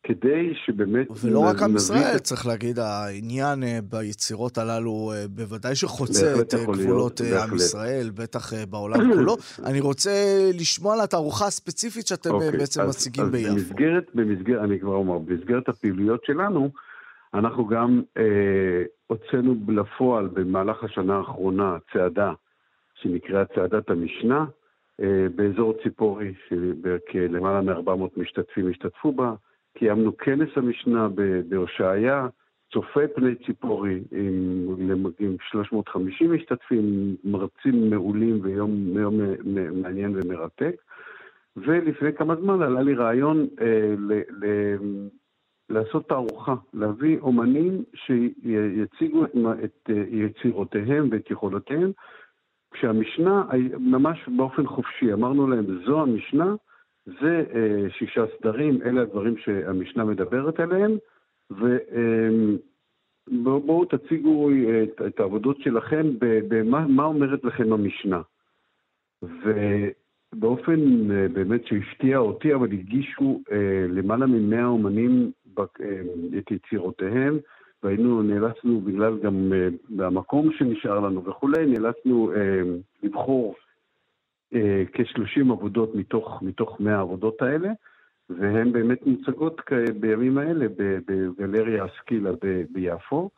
כדי 0.03 0.55
שבאמת... 0.65 1.07
ולא 1.25 1.41
רק 1.41 1.63
עם 1.63 1.77
ישראל, 1.77 2.19
צריך 2.19 2.47
להגיד, 2.47 2.79
העניין 2.79 3.63
אה, 3.63 3.79
ביצירות 3.91 4.59
הללו 4.59 5.13
אה, 5.15 5.25
בוודאי 5.29 5.75
שחוצה 5.75 6.41
את 6.41 6.55
אה, 6.55 6.65
גבולות 6.65 7.21
עם 7.21 7.57
ישראל, 7.57 8.11
בטח 8.15 8.53
בעולם 8.71 9.13
כולו. 9.15 9.37
אני 9.69 9.81
רוצה 9.81 10.11
לשמוע 10.55 10.95
על 10.95 11.01
התערוכה 11.01 11.47
הספציפית 11.47 12.07
שאתם 12.07 12.31
okay, 12.31 12.33
אוקיי, 12.33 12.51
בעצם 12.51 12.81
אז, 12.81 12.89
מציגים 12.89 13.25
אז 13.25 13.31
ביפו. 13.31 13.55
במסגרת, 13.55 14.07
במסגרת, 14.15 14.65
אני 14.65 14.81
כבר 14.81 14.95
אומר, 14.95 15.19
במסגרת 15.19 15.69
הפעילויות 15.69 16.25
שלנו, 16.25 16.71
אנחנו 17.35 17.67
גם 17.67 18.03
אה, 18.17 18.83
הוצאנו 19.07 19.55
לפועל 19.69 20.27
במהלך 20.27 20.85
השנה 20.85 21.17
האחרונה 21.17 21.77
צעדה 21.93 22.33
שנקראה 22.95 23.45
צעדת 23.45 23.91
המשנה, 23.91 24.45
אה, 25.01 25.27
באזור 25.35 25.75
ציפורי, 25.83 26.35
שלמעלה 27.13 27.61
מ-400 27.61 28.09
משתתפים 28.17 28.71
השתתפו 28.71 29.13
בה. 29.13 29.35
קיימנו 29.79 30.17
כנס 30.17 30.49
המשנה 30.57 31.09
בהושעיה, 31.49 32.27
צופה 32.73 33.01
פני 33.15 33.35
ציפורי, 33.47 34.01
עם, 34.13 35.07
עם 35.19 35.37
350 35.51 36.33
משתתפים, 36.33 37.17
מרצים 37.25 37.91
מעולים 37.91 38.39
ויום 38.43 38.99
יום 38.99 39.21
מעניין 39.83 40.17
ומרתק. 40.17 40.75
ולפני 41.57 42.13
כמה 42.13 42.37
זמן 42.37 42.63
עלה 42.63 42.83
לי 42.83 42.95
רעיון 42.95 43.47
אה, 43.61 43.95
ל, 43.99 44.13
ל, 44.13 44.77
לעשות 45.69 46.09
תערוכה, 46.09 46.55
להביא 46.75 47.19
אומנים 47.19 47.85
שיציגו 47.95 49.25
את, 49.25 49.31
את 49.65 49.91
יצירותיהם 50.11 51.09
ואת 51.11 51.31
יכולותיהם, 51.31 51.93
כשהמשנה 52.71 53.45
ממש 53.79 54.29
באופן 54.37 54.67
חופשי, 54.67 55.13
אמרנו 55.13 55.49
להם, 55.49 55.85
זו 55.87 56.03
המשנה, 56.03 56.55
זה 57.21 57.45
אה, 57.55 57.91
שישה 57.91 58.25
סדרים, 58.39 58.83
אלה 58.83 59.03
הדברים 59.03 59.37
שהמשנה 59.37 60.05
מדברת 60.05 60.61
עליהם, 60.61 60.97
ובואו 63.29 63.85
תציגו 63.85 64.51
את, 64.51 65.03
את 65.07 65.21
העבודות 65.21 65.61
שלכם 65.61 66.07
במה 66.49 67.05
אומרת 67.05 67.45
לכם 67.45 67.73
המשנה. 67.73 68.21
ובאופן 69.23 71.11
אה, 71.11 71.29
באמת 71.29 71.67
שהפתיע 71.67 72.19
אותי, 72.19 72.55
אבל 72.55 72.73
הגישו 72.73 73.41
אה, 73.53 73.87
למעלה 73.89 74.27
ממאה 74.27 74.65
אומנים 74.65 75.31
את 76.39 76.51
יצירותיהם, 76.51 77.39
והיינו, 77.83 78.23
נאלצנו, 78.23 78.81
בגלל 78.81 79.19
גם 79.19 79.53
במקום 79.91 80.53
שנשאר 80.53 81.01
לנו 81.01 81.25
וכולי, 81.25 81.67
נאלצנו 81.67 82.33
לבחור 83.03 83.55
אה, 83.55 83.70
כ-30 84.93 85.53
עבודות 85.53 85.95
מתוך, 85.95 86.43
מתוך 86.43 86.81
100 86.81 86.97
העבודות 86.97 87.43
האלה, 87.43 87.69
והן 88.31 88.73
באמת 88.73 89.07
מוצגות 89.07 89.61
בימים 90.01 90.39
האלה 90.39 90.67
בגלריה 91.07 91.87
אסקילה 91.87 92.31
ביפו. 92.71 93.31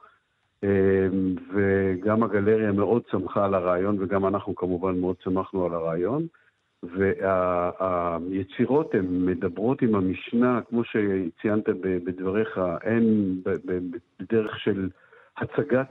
אה, 0.64 1.08
וגם 1.54 2.22
הגלריה 2.22 2.72
מאוד 2.72 3.02
שמחה 3.10 3.44
על 3.44 3.54
הרעיון, 3.54 3.96
וגם 4.00 4.26
אנחנו 4.26 4.54
כמובן 4.54 5.00
מאוד 5.00 5.16
שמחנו 5.24 5.66
על 5.66 5.74
הרעיון. 5.74 6.26
והיצירות 6.82 8.94
הן 8.94 9.26
מדברות 9.26 9.82
עם 9.82 9.94
המשנה, 9.94 10.60
כמו 10.68 10.82
שציינת 10.84 11.68
בדבריך, 11.68 12.60
הן 12.82 13.34
בדרך 14.20 14.58
של 14.58 14.88
הצגת 15.36 15.88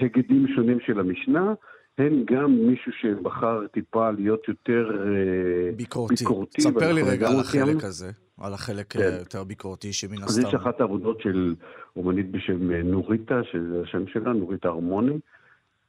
הגדים 0.00 0.48
שונים 0.48 0.80
של 0.80 1.00
המשנה, 1.00 1.54
הן 1.98 2.24
גם 2.24 2.52
מישהו 2.52 2.92
שבחר 2.92 3.66
טיפה 3.66 4.10
להיות 4.10 4.48
יותר 4.48 4.90
אה, 4.90 5.72
ביקורתי. 5.76 6.14
ביקורתי. 6.14 6.60
ספר 6.60 6.92
לי 6.92 7.02
רגע 7.02 7.28
על 7.28 7.40
החלק 7.40 7.84
הזה, 7.84 8.10
על 8.40 8.54
החלק 8.54 8.86
כן. 8.92 9.00
היותר 9.00 9.44
ביקורתי, 9.44 9.92
שמן 9.92 10.22
הסתם... 10.22 10.26
אז 10.26 10.38
יש 10.38 10.54
אחת 10.54 10.80
העבודות 10.80 11.20
של 11.20 11.54
אומנית 11.96 12.30
בשם 12.30 12.70
אה, 12.70 12.82
נוריטה, 12.82 13.40
שזה 13.52 13.82
השם 13.82 14.06
שלה, 14.06 14.32
נוריטה 14.32 14.68
הרמוני, 14.68 15.18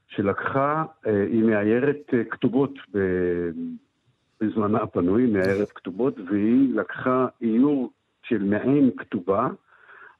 שלקחה, 0.07 0.85
היא 1.05 1.43
מאיירת 1.43 2.13
כתובות 2.29 2.73
בזמנה 4.41 4.77
הפנוי, 4.77 5.25
מאיירת 5.25 5.71
כתובות, 5.77 6.15
והיא 6.31 6.75
לקחה 6.75 7.27
איור 7.41 7.91
של 8.23 8.43
מעין 8.43 8.91
כתובה, 8.97 9.47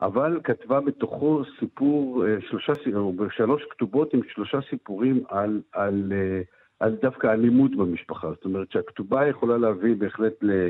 אבל 0.02 0.40
כתבה 0.44 0.82
בתוכו 0.82 1.42
סיפור, 1.60 2.24
שלושה, 2.40 2.74
שלוש 3.30 3.64
כתובות 3.70 4.14
עם 4.14 4.22
שלושה 4.34 4.60
סיפורים 4.70 5.24
על, 5.30 5.62
על, 5.72 6.14
על 6.80 6.96
דווקא 7.02 7.28
אלימות 7.28 7.76
במשפחה. 7.76 8.28
זאת 8.30 8.46
אומרת 8.46 8.72
שהכתובה 8.72 9.28
יכולה 9.28 9.58
להביא 9.58 9.96
בהחלט 9.96 10.34
ל... 10.42 10.70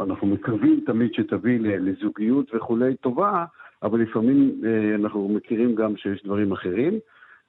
אנחנו 0.00 0.26
מקווים 0.26 0.80
תמיד 0.86 1.14
שתביא 1.14 1.58
לזוגיות 1.60 2.54
וכולי 2.54 2.96
טובה, 2.96 3.44
אבל 3.82 4.00
לפעמים 4.00 4.60
אה, 4.64 4.94
אנחנו 4.94 5.28
מכירים 5.28 5.74
גם 5.74 5.96
שיש 5.96 6.22
דברים 6.24 6.52
אחרים. 6.52 6.98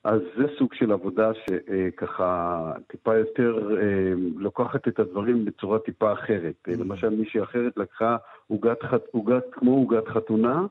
אז 0.04 0.22
זה 0.38 0.43
סוג 0.58 0.74
של 0.74 0.91
עבודה 0.91 1.32
שככה 1.34 2.72
טיפה 2.88 3.18
יותר 3.18 3.78
אה, 3.82 4.14
לוקחת 4.36 4.88
את 4.88 5.00
הדברים 5.00 5.45
בצורה 5.45 5.80
טיפה 5.80 6.14
אחרת. 6.14 6.56
Mm-hmm. 6.68 6.80
למשל 6.80 7.10
מישהי 7.10 7.43
אחרת 7.43 7.78
לקחה 7.78 8.18
עוגת, 8.47 8.78
עוגת 9.12 9.43
כמו 9.52 9.72
עוגת 9.72 10.08
חתונה 10.08 10.66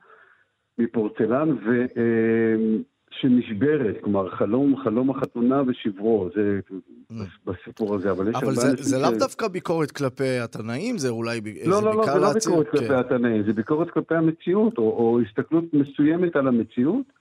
מפורצלן, 0.79 1.51
ו... 1.51 1.81
אה, 1.97 2.79
שנשברת, 3.11 3.97
כלומר 4.03 4.31
חלום, 4.31 4.77
חלום 4.85 5.11
החתונה 5.11 5.63
ושברו, 5.67 6.29
זה 6.35 6.61
mm. 6.71 7.15
בסיפור 7.47 7.95
הזה, 7.95 8.11
אבל 8.11 8.29
יש 8.29 8.37
אבל 8.43 8.55
זה, 8.55 8.69
זה 8.77 8.99
לאו 8.99 9.19
דווקא 9.19 9.49
ביקורת 9.49 9.91
כלפי 9.91 10.39
התנאים, 10.39 10.99
זה 10.99 11.09
אולי 11.09 11.41
לא, 11.67 11.83
לא, 11.83 11.95
לא, 11.95 12.05
זה 12.05 12.21
לא 12.21 12.33
ביקורת 12.33 12.69
כן. 12.69 12.79
כלפי 12.79 12.95
התנאים, 12.95 13.43
זה 13.43 13.53
ביקורת 13.53 13.91
כלפי 13.91 14.15
המציאות, 14.15 14.79
או, 14.79 14.83
או 14.83 15.21
הסתכלות 15.21 15.65
מסוימת 15.73 16.37
על 16.37 16.49
המציאות. 16.49 17.18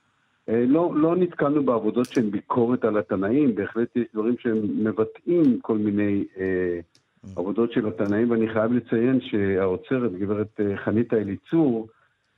אה, 0.48 0.64
לא, 0.66 0.92
לא 0.94 1.16
נתקלנו 1.16 1.64
בעבודות 1.64 2.06
שהן 2.06 2.30
ביקורת 2.30 2.84
על 2.84 2.98
התנאים, 2.98 3.54
בהחלט 3.54 3.96
יש 3.96 4.04
דברים 4.14 4.34
שהם 4.38 4.84
מבטאים 4.84 5.60
כל 5.60 5.78
מיני 5.78 6.24
אה, 6.38 6.80
mm. 7.24 7.28
עבודות 7.36 7.72
של 7.72 7.88
התנאים, 7.88 8.30
ואני 8.30 8.48
חייב 8.48 8.72
לציין 8.72 9.20
שהאוצרת, 9.20 10.12
גברת 10.12 10.60
אה, 10.60 10.76
חניתה 10.76 11.16
אליצור, 11.16 11.88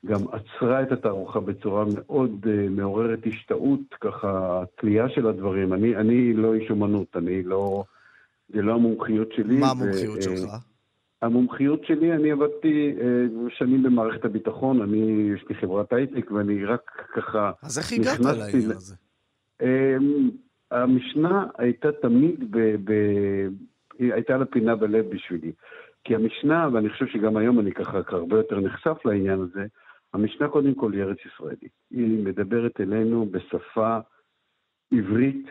גם 0.06 0.20
עצרה 0.32 0.82
את 0.82 0.92
התערוכה 0.92 1.40
בצורה 1.40 1.84
מאוד 1.94 2.44
uh, 2.44 2.70
מעוררת 2.70 3.18
השתאות, 3.26 3.80
ככה, 4.00 4.62
תלייה 4.80 5.08
של 5.08 5.26
הדברים. 5.26 5.72
אני, 5.72 5.96
אני 5.96 6.32
לא 6.32 6.54
איש 6.54 6.70
אומנות, 6.70 7.16
אני 7.16 7.42
לא... 7.42 7.84
זה 8.48 8.62
לא 8.62 8.74
המומחיות 8.74 9.32
שלי. 9.32 9.56
מה 9.56 9.70
המומחיות 9.70 10.18
ו, 10.18 10.22
שלך? 10.22 10.50
המומחיות 11.22 11.84
שלי, 11.84 12.12
אני 12.12 12.30
עבדתי 12.30 12.94
uh, 12.98 13.58
שנים 13.58 13.82
במערכת 13.82 14.24
הביטחון, 14.24 14.82
אני, 14.82 15.30
יש 15.34 15.44
לי 15.48 15.54
חברת 15.54 15.92
הייטק, 15.92 16.30
ואני 16.30 16.64
רק 16.64 16.90
ככה... 17.14 17.52
אז 17.62 17.78
איך 17.78 17.92
הגעת 17.92 18.20
לעניין 18.20 18.70
הזה? 18.70 18.94
Uh, 19.62 19.64
המשנה 20.70 21.46
הייתה 21.58 21.92
תמיד 21.92 22.50
ב... 22.50 22.58
ב 22.84 22.92
הייתה 23.98 24.36
לה 24.36 24.44
פינה 24.44 24.76
בלב 24.76 25.04
בשבילי. 25.10 25.52
כי 26.04 26.14
המשנה, 26.14 26.68
ואני 26.72 26.90
חושב 26.90 27.06
שגם 27.06 27.36
היום 27.36 27.60
אני 27.60 27.72
ככה 27.72 28.00
הרבה 28.08 28.36
יותר 28.36 28.60
נחשף 28.60 28.96
לעניין 29.04 29.40
הזה, 29.40 29.66
המשנה 30.14 30.48
קודם 30.48 30.74
כל 30.74 30.92
היא 30.92 31.02
ארץ 31.02 31.18
ישראלית. 31.26 31.72
היא 31.90 32.24
מדברת 32.24 32.80
אלינו 32.80 33.26
בשפה 33.26 33.98
עברית, 34.92 35.46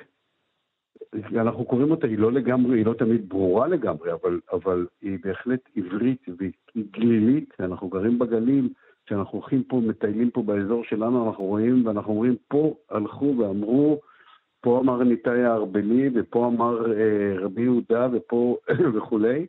אנחנו 1.36 1.66
קוראים 1.66 1.91
אותה, 1.91 2.08
היא 2.08 2.18
לא 2.18 2.32
לגמרי, 2.32 2.78
היא 2.78 2.86
לא 2.86 2.93
תמיד 2.93 3.30
ברורה 3.30 3.68
לגמרי, 3.68 4.12
אבל, 4.14 4.39
אבל 4.52 4.88
היא 5.02 5.18
בהחלט 5.24 5.70
עברית 5.76 6.26
והיא 6.38 6.86
גלילית, 6.91 7.54
אנחנו 7.60 7.88
גרים 7.88 8.20
בגליל, 8.20 8.70
כשאנחנו 9.06 9.39
הולכים 9.39 9.64
פה, 9.64 9.82
מטיילים 9.86 10.32
פה 10.32 10.43
באזור 10.43 10.84
שלנו, 10.84 11.28
אנחנו 11.28 11.43
רואים 11.43 11.86
ואנחנו 11.86 12.12
אומרים, 12.12 12.36
פה 12.47 12.76
הלכו 12.89 13.36
ואמרו, 13.38 14.00
פה 14.62 14.80
אמר 14.80 15.04
ניתאי 15.04 15.43
הארבלי, 15.43 16.10
ופה 16.16 16.47
אמר 16.47 16.91
אה, 16.91 17.39
רבי 17.39 17.62
יהודה, 17.62 18.08
ופה 18.14 18.58
וכולי, 18.93 19.45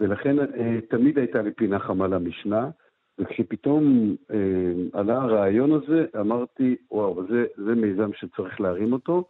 ולכן 0.00 0.38
אה, 0.38 0.78
תמיד 0.88 1.18
הייתה 1.18 1.42
לי 1.42 1.50
פינה 1.52 1.78
חמה 1.78 2.06
למשנה. 2.06 2.70
וכשפתאום 3.18 4.16
אה, 4.30 5.00
עלה 5.00 5.22
הרעיון 5.22 5.72
הזה, 5.72 6.06
אמרתי, 6.20 6.76
וואו, 6.90 7.26
זה, 7.28 7.46
זה 7.56 7.74
מיזם 7.74 8.10
שצריך 8.12 8.60
להרים 8.60 8.92
אותו, 8.92 9.24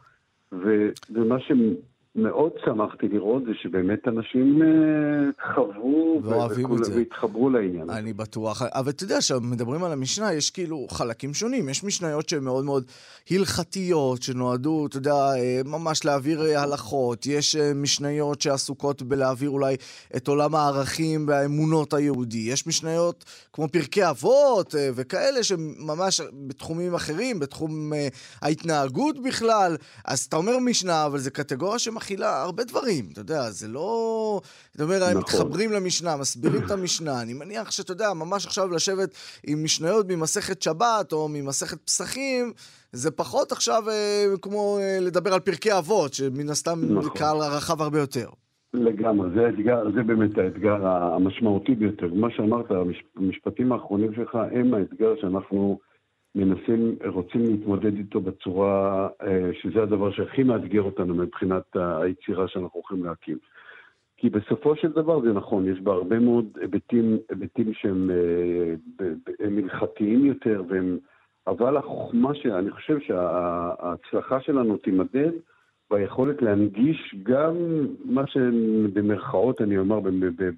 ומה 0.52 1.40
ש... 1.40 1.52
מאוד 2.14 2.52
שמחתי 2.64 3.08
לראות 3.08 3.42
זה 3.44 3.50
שבאמת 3.62 4.08
אנשים 4.08 4.62
אה, 4.62 5.54
חוו 5.54 6.20
ואוהבים 6.22 6.66
את 6.72 6.84
זה. 6.84 6.96
והתחברו 6.96 7.50
לעניין. 7.50 7.90
אני 7.90 8.12
בטוח. 8.12 8.62
אבל 8.62 8.90
אתה 8.90 9.04
יודע, 9.04 9.18
כשמדברים 9.18 9.84
על 9.84 9.92
המשנה, 9.92 10.32
יש 10.32 10.50
כאילו 10.50 10.86
חלקים 10.90 11.34
שונים. 11.34 11.68
יש 11.68 11.84
משניות 11.84 12.28
שהן 12.28 12.44
מאוד 12.44 12.64
מאוד 12.64 12.84
הלכתיות, 13.30 14.22
שנועדו, 14.22 14.86
אתה 14.86 14.96
יודע, 14.96 15.14
אה, 15.14 15.60
ממש 15.64 16.04
להעביר 16.04 16.42
אה, 16.42 16.62
הלכות. 16.62 17.26
יש 17.26 17.56
משניות 17.56 18.40
שעסוקות 18.40 19.02
בלהעביר 19.02 19.50
אולי 19.50 19.76
את 20.16 20.28
עולם 20.28 20.54
הערכים 20.54 21.28
והאמונות 21.28 21.94
היהודי. 21.94 22.38
יש 22.38 22.66
משניות 22.66 23.24
כמו 23.52 23.68
פרקי 23.68 24.10
אבות 24.10 24.74
וכאלה, 24.94 25.42
שממש 25.42 26.20
בתחומים 26.46 26.94
אחרים, 26.94 27.38
בתחום 27.38 27.92
ההתנהגות 28.42 29.22
בכלל. 29.22 29.76
אז 30.04 30.20
אתה 30.20 30.36
אומר 30.36 30.58
משנה, 30.58 31.06
אבל 31.06 31.18
זו 31.18 31.30
קטגוריה 31.32 31.78
שמח... 31.78 32.07
מכילה 32.08 32.42
הרבה 32.42 32.64
דברים, 32.64 33.04
אתה 33.12 33.20
יודע, 33.20 33.50
זה 33.50 33.68
לא... 33.68 34.40
אתה 34.76 34.82
אומר, 34.82 34.96
נכון. 34.96 35.10
הם 35.10 35.18
מתחברים 35.18 35.72
למשנה, 35.72 36.16
מסבירים 36.16 36.62
את 36.66 36.70
המשנה. 36.70 37.22
אני 37.22 37.34
מניח 37.34 37.70
שאתה 37.70 37.92
יודע, 37.92 38.12
ממש 38.14 38.46
עכשיו 38.46 38.68
לשבת 38.70 39.14
עם 39.46 39.64
משניות 39.64 40.06
ממסכת 40.08 40.62
שבת 40.62 41.12
או 41.12 41.28
ממסכת 41.28 41.78
פסחים, 41.84 42.52
זה 42.92 43.10
פחות 43.10 43.52
עכשיו 43.52 43.82
אה, 43.88 44.24
כמו 44.42 44.78
אה, 44.80 44.98
לדבר 45.00 45.34
על 45.34 45.40
פרקי 45.40 45.78
אבות, 45.78 46.14
שמן 46.14 46.48
הסתם 46.48 46.78
נכון. 46.84 47.10
קהל 47.14 47.36
רחב 47.36 47.82
הרבה 47.82 47.98
יותר. 47.98 48.28
לגמרי, 48.74 49.28
זה 49.34 49.46
האתגר, 49.46 49.82
זה 49.94 50.02
באמת 50.02 50.38
האתגר 50.38 50.86
המשמעותי 50.86 51.74
ביותר. 51.74 52.14
מה 52.14 52.28
שאמרת, 52.30 52.66
המשפטים 53.16 53.72
האחרונים 53.72 54.14
שלך 54.14 54.38
הם 54.52 54.74
האתגר 54.74 55.14
שאנחנו 55.20 55.78
מנסים, 56.38 56.96
רוצים 57.06 57.44
להתמודד 57.44 57.96
איתו 57.96 58.20
בצורה, 58.20 59.08
אה, 59.22 59.50
שזה 59.62 59.82
הדבר 59.82 60.12
שהכי 60.12 60.42
מאתגר 60.42 60.82
אותנו 60.82 61.14
מבחינת 61.14 61.76
היצירה 61.76 62.48
שאנחנו 62.48 62.80
הולכים 62.80 63.04
להקים. 63.04 63.38
כי 64.16 64.30
בסופו 64.30 64.76
של 64.76 64.92
דבר 64.92 65.20
זה 65.20 65.32
נכון, 65.32 65.68
יש 65.68 65.80
בה 65.80 65.92
הרבה 65.92 66.18
מאוד 66.18 66.58
היבטים, 66.60 67.18
היבטים 67.30 67.72
שהם 67.74 68.10
אה, 68.10 69.06
הלכתיים 69.46 70.24
יותר, 70.24 70.62
והם, 70.68 70.98
אבל 71.46 71.76
החוכמה, 71.76 72.30
אני 72.58 72.70
חושב 72.70 72.98
שההצלחה 73.00 74.40
שלנו 74.40 74.76
תימדד 74.76 75.30
ביכולת 75.90 76.42
להנגיש 76.42 77.14
גם 77.22 77.54
מה 78.04 78.26
שבמרכאות, 78.26 79.60
אני 79.60 79.78
אומר, 79.78 80.00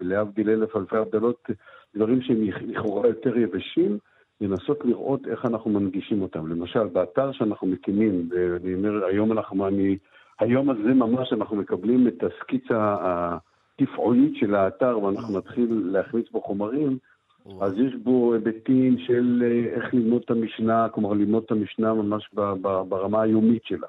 להבדיל 0.01 0.51
אלף 0.51 0.77
אלפי 0.77 0.97
הבדלות, 0.97 1.51
דברים 1.97 2.23
שהם 2.23 2.43
לכאורה 2.43 3.09
יותר 3.09 3.39
יבשים, 3.39 3.99
לנסות 4.41 4.85
לראות 4.85 5.29
איך 5.29 5.45
אנחנו 5.45 5.71
מנגישים 5.71 6.23
אותם. 6.23 6.47
למשל, 6.47 6.87
באתר 6.87 7.33
שאנחנו 7.33 7.67
מקימים, 7.67 8.29
ואני 8.31 8.75
אומר, 8.75 9.05
היום 9.05 9.33
אנחנו, 9.33 9.69
אני, 9.69 9.99
היום 10.41 10.71
הזה 10.71 10.95
ממש 10.95 11.33
אנחנו 11.33 11.57
מקבלים 11.57 12.09
את 12.09 12.25
הסקיצה 12.25 12.97
התפעולית 13.81 14.37
של 14.37 14.55
האתר, 14.55 14.99
ואנחנו 14.99 15.39
נתחיל 15.39 15.83
להכניס 15.85 16.25
בו 16.33 16.41
חומרים, 16.41 16.99
אז 17.61 17.79
יש 17.79 17.95
בו 17.95 18.35
היבטים 18.35 18.99
של 18.99 19.43
אה, 19.47 19.75
איך 19.75 19.95
ללמוד 19.95 20.23
את 20.25 20.31
המשנה, 20.31 20.89
כלומר 20.89 21.13
ללמוד 21.13 21.43
את 21.47 21.51
המשנה 21.51 21.95
ממש 21.95 22.31
ברמה 22.89 23.23
היומית 23.23 23.65
שלה. 23.65 23.87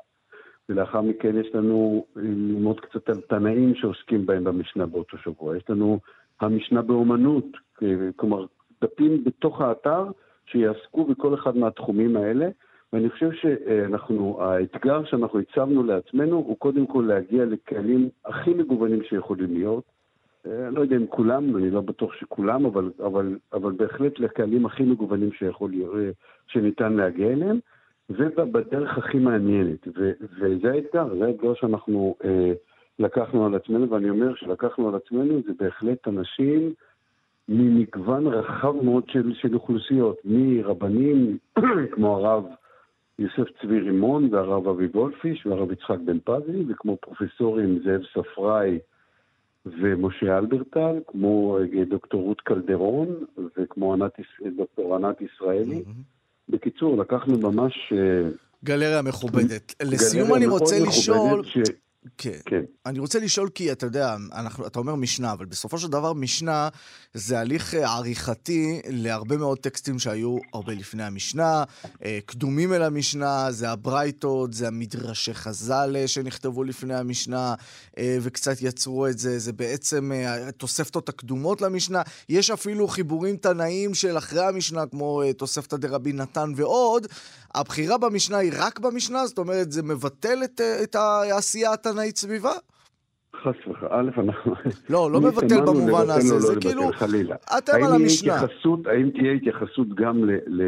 ולאחר 0.69 1.01
מכן 1.01 1.37
יש 1.37 1.55
לנו 1.55 2.05
אה, 2.17 2.21
ללמוד 2.21 2.79
קצת 2.79 3.09
על 3.09 3.21
תנאים 3.21 3.75
שעוסקים 3.75 4.25
בהם 4.25 4.43
במשנה 4.43 4.85
באותו 4.85 5.17
שבוע. 5.17 5.57
יש 5.57 5.63
לנו 5.69 5.99
המשנה 6.41 6.81
באומנות, 6.81 7.45
אה, 7.83 7.87
כלומר 8.15 8.45
דפים 8.81 9.23
בתוך 9.23 9.61
האתר 9.61 10.03
שיעסקו 10.45 11.05
בכל 11.05 11.33
אחד 11.33 11.57
מהתחומים 11.57 12.17
האלה, 12.17 12.49
ואני 12.93 13.09
חושב 13.09 13.31
שאנחנו, 13.31 14.37
האתגר 14.41 15.05
שאנחנו 15.05 15.39
הצבנו 15.39 15.83
לעצמנו 15.83 16.35
הוא 16.35 16.57
קודם 16.57 16.85
כל 16.85 17.05
להגיע 17.07 17.45
לקהלים 17.45 18.09
הכי 18.25 18.53
מגוונים 18.53 19.03
שיכולים 19.03 19.53
להיות. 19.53 19.83
אה, 20.47 20.67
אני 20.67 20.75
לא 20.75 20.81
יודע 20.81 20.95
אם 20.95 21.07
כולם, 21.07 21.57
אני 21.57 21.69
לא 21.69 21.81
בטוח 21.81 22.13
שכולם, 22.13 22.65
אבל, 22.65 22.91
אבל, 23.05 23.37
אבל 23.53 23.71
בהחלט 23.71 24.19
לקהלים 24.19 24.65
הכי 24.65 24.83
מגוונים 24.83 25.31
שיכול 25.31 25.71
אה, 25.73 26.09
שניתן 26.47 26.93
להגיע 26.93 27.27
אליהם, 27.27 27.59
ובדרך 28.09 28.97
הכי 28.97 29.19
מעניינת. 29.19 29.87
ו, 29.97 30.11
וזה 30.39 30.71
האתגר, 30.71 31.15
זה 31.19 31.25
האתגר 31.25 31.53
שאנחנו 31.53 32.15
אה, 32.23 32.51
לקחנו 32.99 33.45
על 33.45 33.55
עצמנו, 33.55 33.89
ואני 33.89 34.09
אומר 34.09 34.35
שלקחנו 34.35 34.89
על 34.89 34.95
עצמנו 34.95 35.41
זה 35.47 35.53
בהחלט 35.59 36.07
אנשים 36.07 36.73
ממגוון 37.51 38.27
רחב 38.27 38.75
מאוד 38.83 39.03
של, 39.09 39.33
של 39.33 39.55
אוכלוסיות, 39.55 40.17
מרבנים 40.25 41.37
כמו 41.93 42.17
הרב 42.17 42.43
יוסף 43.19 43.51
צבי 43.61 43.79
רימון 43.79 44.33
והרב 44.33 44.67
אבי 44.67 44.87
גולפיש 44.87 45.45
והרב 45.45 45.71
יצחק 45.71 45.97
בן 46.05 46.17
פזי, 46.23 46.63
וכמו 46.67 46.97
פרופסורים 47.01 47.79
זאב 47.83 48.01
ספראי 48.13 48.79
ומשה 49.65 50.37
אלברטל, 50.37 50.99
כמו 51.07 51.57
אה, 51.57 51.85
דוקטור 51.85 52.21
רות 52.21 52.41
קלדרון 52.41 53.07
וכמו 53.57 53.93
ענת, 53.93 54.11
דוקטור 54.57 54.95
ענת 54.95 55.21
ישראלי. 55.21 55.83
Mm-hmm. 55.85 56.49
בקיצור, 56.49 56.97
לקחנו 56.97 57.51
ממש 57.51 57.93
אה, 57.95 58.29
גלריה 58.63 59.01
מכובדת. 59.01 59.75
לסיום 59.83 60.33
אני 60.33 60.45
רוצה 60.47 60.75
לשאול... 60.79 61.43
ש... 61.43 61.57
כן. 62.17 62.37
כן. 62.45 62.61
אני 62.85 62.99
רוצה 62.99 63.19
לשאול 63.19 63.49
כי, 63.49 63.71
אתה 63.71 63.85
יודע, 63.85 64.15
אנחנו, 64.33 64.67
אתה 64.67 64.79
אומר 64.79 64.95
משנה, 64.95 65.31
אבל 65.31 65.45
בסופו 65.45 65.77
של 65.77 65.87
דבר 65.87 66.13
משנה 66.13 66.69
זה 67.13 67.39
הליך 67.39 67.75
אה, 67.75 67.93
עריכתי 67.93 68.81
להרבה 68.87 69.37
מאוד 69.37 69.57
טקסטים 69.57 69.99
שהיו 69.99 70.37
הרבה 70.53 70.73
לפני 70.73 71.03
המשנה. 71.03 71.63
אה, 72.05 72.19
קדומים 72.25 72.73
אל 72.73 72.83
המשנה, 72.83 73.51
זה 73.51 73.69
הברייתות, 73.69 74.53
זה 74.53 74.67
המדרשי 74.67 75.33
חז"ל 75.33 75.95
אה, 75.95 76.07
שנכתבו 76.07 76.63
לפני 76.63 76.95
המשנה, 76.95 77.55
וקצת 78.21 78.61
יצרו 78.61 79.07
את 79.07 79.17
זה. 79.17 79.39
זה 79.39 79.53
בעצם 79.53 80.11
תוספתות 80.57 81.09
הקדומות 81.09 81.61
למשנה. 81.61 82.01
יש 82.29 82.49
אפילו 82.49 82.87
חיבורים 82.87 83.37
תנאיים 83.37 83.93
של 83.93 84.17
אחרי 84.17 84.45
המשנה, 84.45 84.85
כמו 84.85 85.21
תוספתא 85.37 85.77
דרבי 85.77 86.13
נתן 86.13 86.53
ועוד. 86.55 87.07
הבחירה 87.55 87.97
במשנה 87.97 88.37
היא 88.37 88.51
רק 88.55 88.79
במשנה? 88.79 89.27
זאת 89.27 89.37
אומרת, 89.37 89.71
זה 89.71 89.83
מבטל 89.83 90.43
את, 90.43 90.61
את 90.83 90.95
העשייה 90.95 91.73
התנאית 91.73 92.17
סביבה? 92.17 92.53
חס 93.43 93.67
וחלילה, 93.67 93.95
א', 93.95 94.09
אנחנו... 94.17 94.53
לא, 94.89 95.11
לא 95.11 95.21
מבטל 95.21 95.61
במובן 95.61 96.09
הזה, 96.09 96.39
זה 96.39 96.55
לא 96.55 96.61
כאילו... 96.61 96.91
חלילה. 96.93 97.35
אתם 97.57 97.83
על 97.83 97.93
המשנה. 97.93 98.35
האם 98.85 99.09
תהיה 99.09 99.33
התייחסות 99.33 99.87
גם 99.95 100.25
ל... 100.25 100.63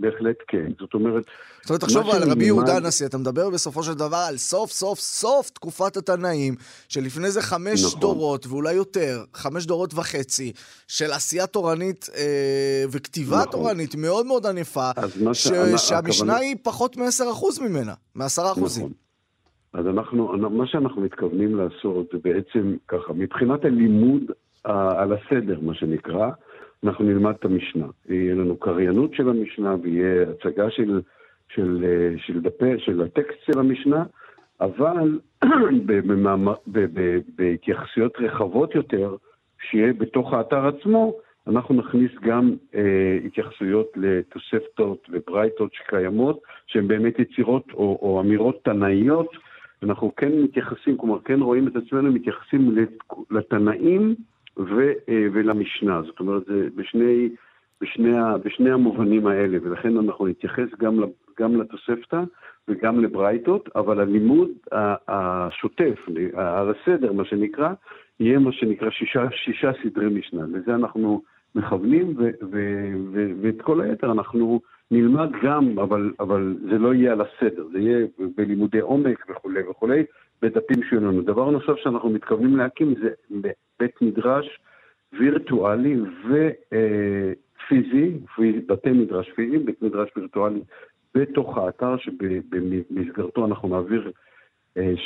בהחלט 0.00 0.36
כן. 0.48 0.72
זאת 0.80 0.94
אומרת... 0.94 1.24
זאת 1.60 1.70
אומרת, 1.70 1.80
תחשוב 1.80 2.10
על 2.10 2.30
רבי 2.30 2.44
יהודה 2.44 2.76
הנשיא, 2.76 3.06
אתה 3.06 3.18
מדבר 3.18 3.50
בסופו 3.50 3.82
של 3.82 3.94
דבר 3.94 4.24
על 4.28 4.36
סוף 4.36 4.70
סוף 4.70 5.00
סוף 5.00 5.50
תקופת 5.50 5.96
התנאים, 5.96 6.54
שלפני 6.88 7.30
זה 7.30 7.42
חמש 7.42 7.84
נכון. 7.84 8.00
דורות, 8.00 8.46
ואולי 8.46 8.72
יותר, 8.72 9.24
חמש 9.34 9.66
דורות 9.66 9.94
וחצי, 9.94 10.52
של 10.88 11.12
עשייה 11.12 11.46
תורנית 11.46 12.08
אה, 12.14 12.84
וכתיבה 12.90 13.36
נכון. 13.36 13.50
תורנית 13.52 13.94
מאוד 13.94 14.26
מאוד 14.26 14.46
ענפה, 14.46 14.90
שהמשנה 15.76 16.36
היא 16.36 16.56
פחות 16.62 16.96
מ-10% 16.96 17.62
ממנה, 17.62 17.94
מ-10%. 18.14 18.80
אז 19.72 19.86
אנחנו, 19.86 20.36
מה 20.50 20.66
שאנחנו 20.66 21.02
מתכוונים 21.02 21.56
לעשות 21.56 22.06
זה 22.12 22.18
בעצם 22.24 22.76
ככה, 22.88 23.12
מבחינת 23.12 23.64
הלימוד 23.64 24.22
על 24.64 25.12
הסדר, 25.12 25.60
מה 25.62 25.74
שנקרא, 25.74 26.30
אנחנו 26.84 27.04
נלמד 27.04 27.34
את 27.38 27.44
המשנה. 27.44 27.86
יהיה 28.08 28.34
לנו 28.34 28.56
קריינות 28.56 29.14
של 29.14 29.28
המשנה 29.28 29.76
ויהיה 29.82 30.22
הצגה 30.30 30.70
של, 30.70 31.00
של, 31.48 31.84
של, 32.16 32.40
דפי, 32.40 32.78
של 32.78 33.02
הטקסט 33.02 33.38
של 33.46 33.58
המשנה, 33.58 34.04
אבל 34.60 35.18
בהתייחסויות 37.36 38.12
רחבות 38.18 38.74
יותר, 38.74 39.16
שיהיה 39.70 39.92
בתוך 39.92 40.32
האתר 40.32 40.66
עצמו, 40.66 41.14
אנחנו 41.46 41.74
נכניס 41.74 42.10
גם 42.22 42.54
אה, 42.74 43.18
התייחסויות 43.24 43.86
לתוספתות 43.96 45.08
וברייתות 45.10 45.74
שקיימות, 45.74 46.40
שהן 46.66 46.88
באמת 46.88 47.18
יצירות 47.18 47.64
או, 47.74 47.98
או 48.02 48.20
אמירות 48.20 48.64
תנאיות. 48.64 49.49
אנחנו 49.82 50.12
כן 50.16 50.32
מתייחסים, 50.42 50.96
כלומר 50.96 51.18
כן 51.24 51.40
רואים 51.40 51.68
את 51.68 51.76
עצמנו 51.76 52.12
מתייחסים 52.12 52.76
לתנאים 53.30 54.14
ו, 54.58 54.92
אה, 55.08 55.26
ולמשנה. 55.32 56.02
זאת 56.02 56.20
אומרת, 56.20 56.44
זה 56.46 56.68
בשני, 56.76 57.28
בשני, 57.80 58.12
בשני 58.44 58.70
המובנים 58.70 59.26
האלה, 59.26 59.58
ולכן 59.62 59.96
אנחנו 59.96 60.26
נתייחס 60.26 60.68
גם, 60.78 61.00
גם 61.40 61.60
לתוספתא 61.60 62.22
וגם 62.68 63.00
לברייתות, 63.00 63.68
אבל 63.76 64.00
הלימוד 64.00 64.50
השוטף, 65.08 66.06
על 66.34 66.70
הסדר, 66.70 67.12
מה 67.12 67.24
שנקרא, 67.24 67.72
יהיה 68.20 68.38
מה 68.38 68.52
שנקרא 68.52 68.90
שישה, 68.90 69.24
שישה 69.44 69.70
סדרי 69.82 70.08
משנה. 70.08 70.42
לזה 70.48 70.74
אנחנו 70.74 71.22
מכוונים, 71.54 72.14
ו, 72.18 72.30
ו, 72.50 72.58
ו, 73.12 73.30
ואת 73.42 73.62
כל 73.62 73.80
היתר 73.80 74.12
אנחנו... 74.12 74.60
נלמד 74.90 75.28
גם, 75.42 75.78
אבל, 75.78 76.12
אבל 76.20 76.56
זה 76.70 76.78
לא 76.78 76.94
יהיה 76.94 77.12
על 77.12 77.20
הסדר, 77.20 77.64
זה 77.72 77.78
יהיה 77.78 78.06
בלימודי 78.36 78.80
עומק 78.80 79.26
וכולי 79.30 79.62
וכולי, 79.68 80.04
בדפים 80.42 80.82
שיהיו 80.82 81.00
לנו. 81.00 81.22
דבר 81.22 81.50
נוסף 81.50 81.76
שאנחנו 81.76 82.10
מתכוונים 82.10 82.56
להקים 82.56 82.94
זה 83.02 83.10
בית 83.80 84.02
מדרש 84.02 84.60
וירטואלי 85.18 85.96
ופיזי, 86.24 88.12
בתי 88.66 88.90
מדרש 88.90 89.30
פיזיים, 89.30 89.66
בית 89.66 89.82
מדרש 89.82 90.10
וירטואלי 90.16 90.60
בתוך 91.14 91.58
האתר, 91.58 91.96
שבמסגרתו 91.96 93.46
אנחנו 93.46 93.68
נעביר 93.68 94.12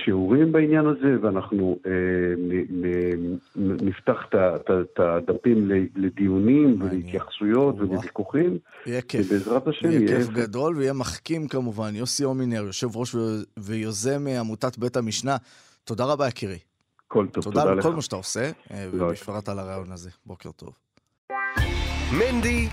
שיעורים 0.05 0.53
בעניין 0.53 0.87
הזה, 0.87 1.16
ואנחנו 1.22 1.79
אה, 1.87 1.93
נפתח 3.57 4.16
את 4.31 5.01
הדפים 5.01 5.70
לדיונים 5.97 6.83
ולהתייחסויות 6.83 7.75
ולוויכוחים. 7.79 8.59
יהיה 8.87 9.03
כיף. 9.03 9.27
ובעזרת 9.31 9.68
השם 9.68 9.91
יהיה... 9.91 10.01
יהיה 10.01 10.18
כיף 10.18 10.29
גדול 10.29 10.77
ויהיה 10.77 10.93
מחכים 10.93 11.49
כמובן. 11.49 11.95
יוסי 11.95 12.25
הומינר, 12.25 12.62
יושב 12.66 12.97
ראש 12.97 13.16
ויוזם 13.59 14.27
עמותת 14.41 14.79
בית 14.79 14.97
המשנה, 14.97 15.37
תודה 15.85 16.05
רבה 16.05 16.29
יקירי. 16.29 16.59
כל 17.09 17.27
טוב, 17.33 17.45
תודה, 17.45 17.61
תודה 17.61 17.75
לך. 17.75 17.77
תודה 17.77 17.89
על 17.89 17.93
כל 17.93 17.97
מה 17.97 18.03
שאתה 18.03 18.16
עושה, 18.16 18.51
אה, 18.70 18.87
לא 18.93 19.05
ובפרט 19.05 19.49
על 19.49 19.59
הרעיון 19.59 19.93
הזה. 19.93 20.11
בוקר 20.27 20.51
טוב. 20.51 20.70
מנדי 22.12 22.68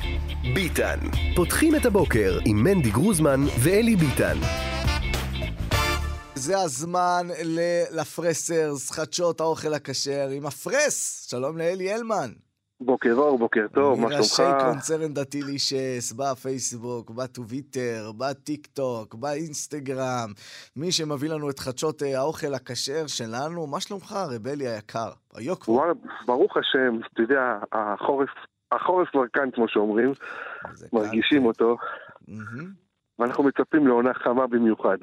ביטן. 0.56 1.00
פותחים 1.36 1.76
את 1.76 1.86
הבוקר 1.86 2.40
עם 2.46 2.64
מנדי 2.64 2.90
גרוזמן 2.92 3.40
ואלי 3.64 3.96
ביטן. 3.96 4.71
זה 6.36 6.58
הזמן 6.58 7.28
לפרסרס, 7.92 8.92
חדשות 8.92 9.42
האוכל 9.42 9.74
הכשר 9.74 10.28
עם 10.38 10.46
הפרס. 10.46 11.28
שלום 11.30 11.58
לאלי 11.58 11.96
אלמן. 11.96 12.30
בוקר 12.82 13.14
אור, 13.14 13.40
בוקר 13.40 13.68
טוב, 13.74 14.00
מה 14.00 14.08
שלומך? 14.08 14.14
מראשי 14.14 14.66
קונצרן 14.66 15.14
דתי 15.14 15.42
לישס, 15.42 16.14
בפייסבוק, 16.14 17.10
בטוויטר, 17.10 18.12
בטיק 18.18 18.68
טוק, 18.68 19.16
באינסטגרם, 19.16 20.30
מי 20.76 20.92
שמביא 20.92 21.30
לנו 21.30 21.50
את 21.50 21.60
חדשות 21.60 22.04
אה, 22.04 22.20
האוכל 22.20 22.54
הכשר 22.54 23.08
שלנו, 23.08 23.68
מה 23.68 23.80
שלומך, 23.80 24.16
רבלי 24.36 24.68
היקר? 24.68 25.12
היוקו. 25.34 25.82
ברוך 26.26 26.58
השם, 26.58 27.00
אתה 27.14 27.22
יודע, 27.22 27.58
החורף, 27.72 28.30
החורף 28.72 29.08
כבר 29.10 29.28
כאן, 29.34 29.52
כמו 29.54 29.68
שאומרים, 29.68 30.14
מרגישים 30.94 31.40
כאן. 31.40 31.46
אותו, 31.46 31.78
ואנחנו 33.20 33.44
מצפים 33.44 33.88
לעונה 33.88 34.14
חמה 34.14 34.48
במיוחד. 34.48 34.98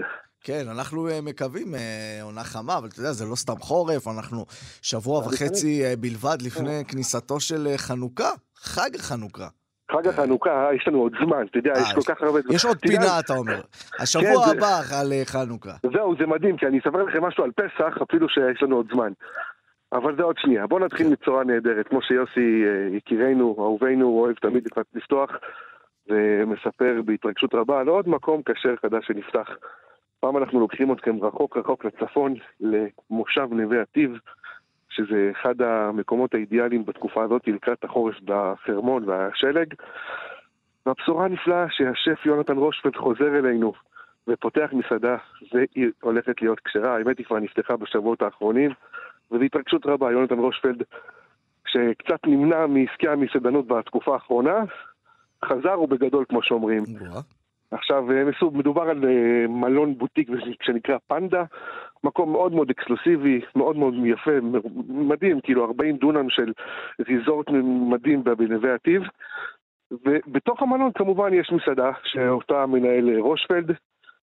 כן, 0.49 0.65
אנחנו 0.75 1.09
אה, 1.09 1.19
מקווים 1.23 1.75
אה, 1.75 2.19
עונה 2.23 2.45
חמה, 2.45 2.79
אבל 2.79 2.89
אתה 2.89 3.01
יודע, 3.01 3.13
זה 3.13 3.25
לא 3.31 3.35
סתם 3.35 3.59
חורף, 3.61 4.09
אנחנו 4.09 4.45
שבוע 4.83 5.19
וחצי 5.19 5.85
אה, 5.85 5.95
בלבד 6.01 6.39
לפני 6.47 6.85
כניסתו 6.89 7.41
של 7.41 7.67
חנוכה, 7.77 8.31
חג 8.57 8.91
החנוכה. 8.95 9.49
חג 9.93 10.07
החנוכה, 10.07 10.69
יש 10.77 10.89
לנו 10.89 10.99
עוד 10.99 11.13
זמן, 11.25 11.47
אתה 11.51 11.59
יודע, 11.59 11.73
יש 11.81 11.93
כל 11.95 12.15
כך 12.15 12.23
הרבה 12.23 12.41
זמן. 12.41 12.55
יש 12.55 12.65
עוד 12.65 12.79
פינה, 12.79 13.21
אתה 13.21 13.33
אומר. 13.33 13.61
השבוע 13.99 14.45
כן, 14.45 14.59
הבא 14.59 14.81
על 15.01 15.13
חנוכה. 15.25 15.75
זהו, 15.93 16.15
זה 16.21 16.27
מדהים, 16.27 16.57
כי 16.57 16.67
אני 16.67 16.79
אספר 16.79 17.03
לכם 17.03 17.25
משהו 17.25 17.45
על 17.45 17.51
פסח, 17.53 18.03
אפילו 18.03 18.29
שיש 18.29 18.63
לנו 18.63 18.77
עוד 18.77 18.87
זמן. 18.93 19.13
אבל 19.93 20.17
זה 20.17 20.23
עוד 20.23 20.37
שנייה. 20.39 20.67
בואו 20.67 20.85
נתחיל 20.85 21.07
כן. 21.07 21.13
מצורה 21.13 21.45
נהדרת. 21.45 21.89
כמו 21.89 22.03
שיוסי, 22.03 22.65
יקירנו, 22.97 23.57
אהובינו, 23.59 24.09
אוהב 24.09 24.35
תמיד 24.35 24.69
לפתוח, 24.95 25.31
ומספר 26.09 27.01
בהתרגשות 27.05 27.55
רבה 27.55 27.81
על 27.81 27.89
עוד 27.89 28.09
מקום 28.09 28.43
כשר 28.43 28.75
חדש 28.83 29.07
שנפתח. 29.07 29.49
פעם 30.21 30.37
אנחנו 30.37 30.61
לוקחים 30.61 30.93
אתכם 30.93 31.25
רחוק 31.25 31.57
רחוק 31.57 31.85
לצפון, 31.85 32.35
למושב 32.61 33.49
נווה 33.51 33.81
עתיב, 33.83 34.11
שזה 34.91 35.31
אחד 35.33 35.63
המקומות 35.63 36.35
האידיאליים 36.35 36.85
בתקופה 36.85 37.25
הזאת 37.25 37.43
לקראת 37.47 37.85
החורף 37.85 38.15
בחרמון 38.25 39.09
והשלג. 39.09 39.75
והבשורה 40.87 41.25
הנפלאה 41.25 41.67
שהשף 41.71 42.27
יונתן 42.27 42.57
רושפלד 42.57 42.97
חוזר 42.97 43.39
אלינו 43.39 43.73
ופותח 44.29 44.71
מסעדה, 44.73 45.17
והיא 45.53 45.91
הולכת 46.03 46.43
להיות 46.43 46.61
כשרה, 46.61 46.97
האמת 46.97 47.19
היא 47.19 47.27
כבר 47.27 47.39
נפתחה 47.39 47.77
בשבועות 47.77 48.23
האחרונים, 48.23 48.71
וזו 49.31 49.43
התרגשות 49.43 49.87
רבה, 49.87 50.13
יונתן 50.13 50.39
רושפלד, 50.39 50.83
שקצת 51.67 52.27
נמנע 52.27 52.67
מעסקי 52.67 53.09
המסעדנות 53.09 53.67
בתקופה 53.67 54.15
האחרונה, 54.15 54.65
חזר 55.45 55.81
ובגדול 55.81 56.25
כמו 56.29 56.43
שאומרים. 56.43 56.83
עכשיו, 57.71 58.13
אה, 58.13 58.23
מדובר 58.53 58.83
על 58.83 59.05
אה, 59.05 59.47
מלון 59.49 59.99
בוטיק 59.99 60.29
שנקרא 60.63 60.97
פנדה, 61.07 61.45
מקום 62.05 62.33
מאוד 62.33 62.53
מאוד 62.53 62.71
אקסקלוסיבי, 62.71 63.41
מאוד 63.57 63.77
מאוד 63.77 63.95
יפה, 64.05 64.31
מדהים, 64.89 65.41
כאילו 65.41 65.65
40 65.65 65.97
דונם 65.97 66.31
של 66.31 66.53
ריזורט 67.09 67.47
מדהים 67.91 68.25
בנווה 68.25 68.75
עתיב. 68.75 69.03
ובתוך 69.91 70.63
המלון 70.63 70.91
כמובן 70.95 71.35
יש 71.35 71.53
מסעדה 71.53 71.91
שאותה 72.05 72.67
מנהל 72.67 73.19
רושפלד, 73.19 73.71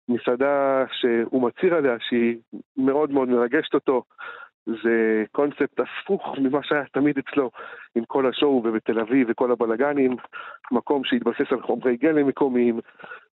מסעדה 0.10 0.84
שהוא 0.92 1.42
מצהיר 1.42 1.76
עליה 1.76 1.96
שהיא 2.00 2.38
מאוד 2.78 3.12
מאוד 3.12 3.30
מרגשת 3.30 3.74
אותו, 3.74 4.04
זה 4.66 5.24
קונספט 5.32 5.80
הפוך 5.80 6.36
ממה 6.38 6.60
שהיה 6.64 6.84
תמיד 6.94 7.18
אצלו, 7.18 7.52
עם 7.96 8.06
כל 8.06 8.30
השואו 8.30 8.64
ובתל 8.66 9.00
אביב 9.00 9.28
וכל 9.30 9.52
הבלגנים, 9.52 10.16
מקום 10.72 11.02
שהתבסס 11.04 11.52
על 11.52 11.62
חומרי 11.62 11.98
גלם 11.98 12.28
מקומיים 12.28 12.80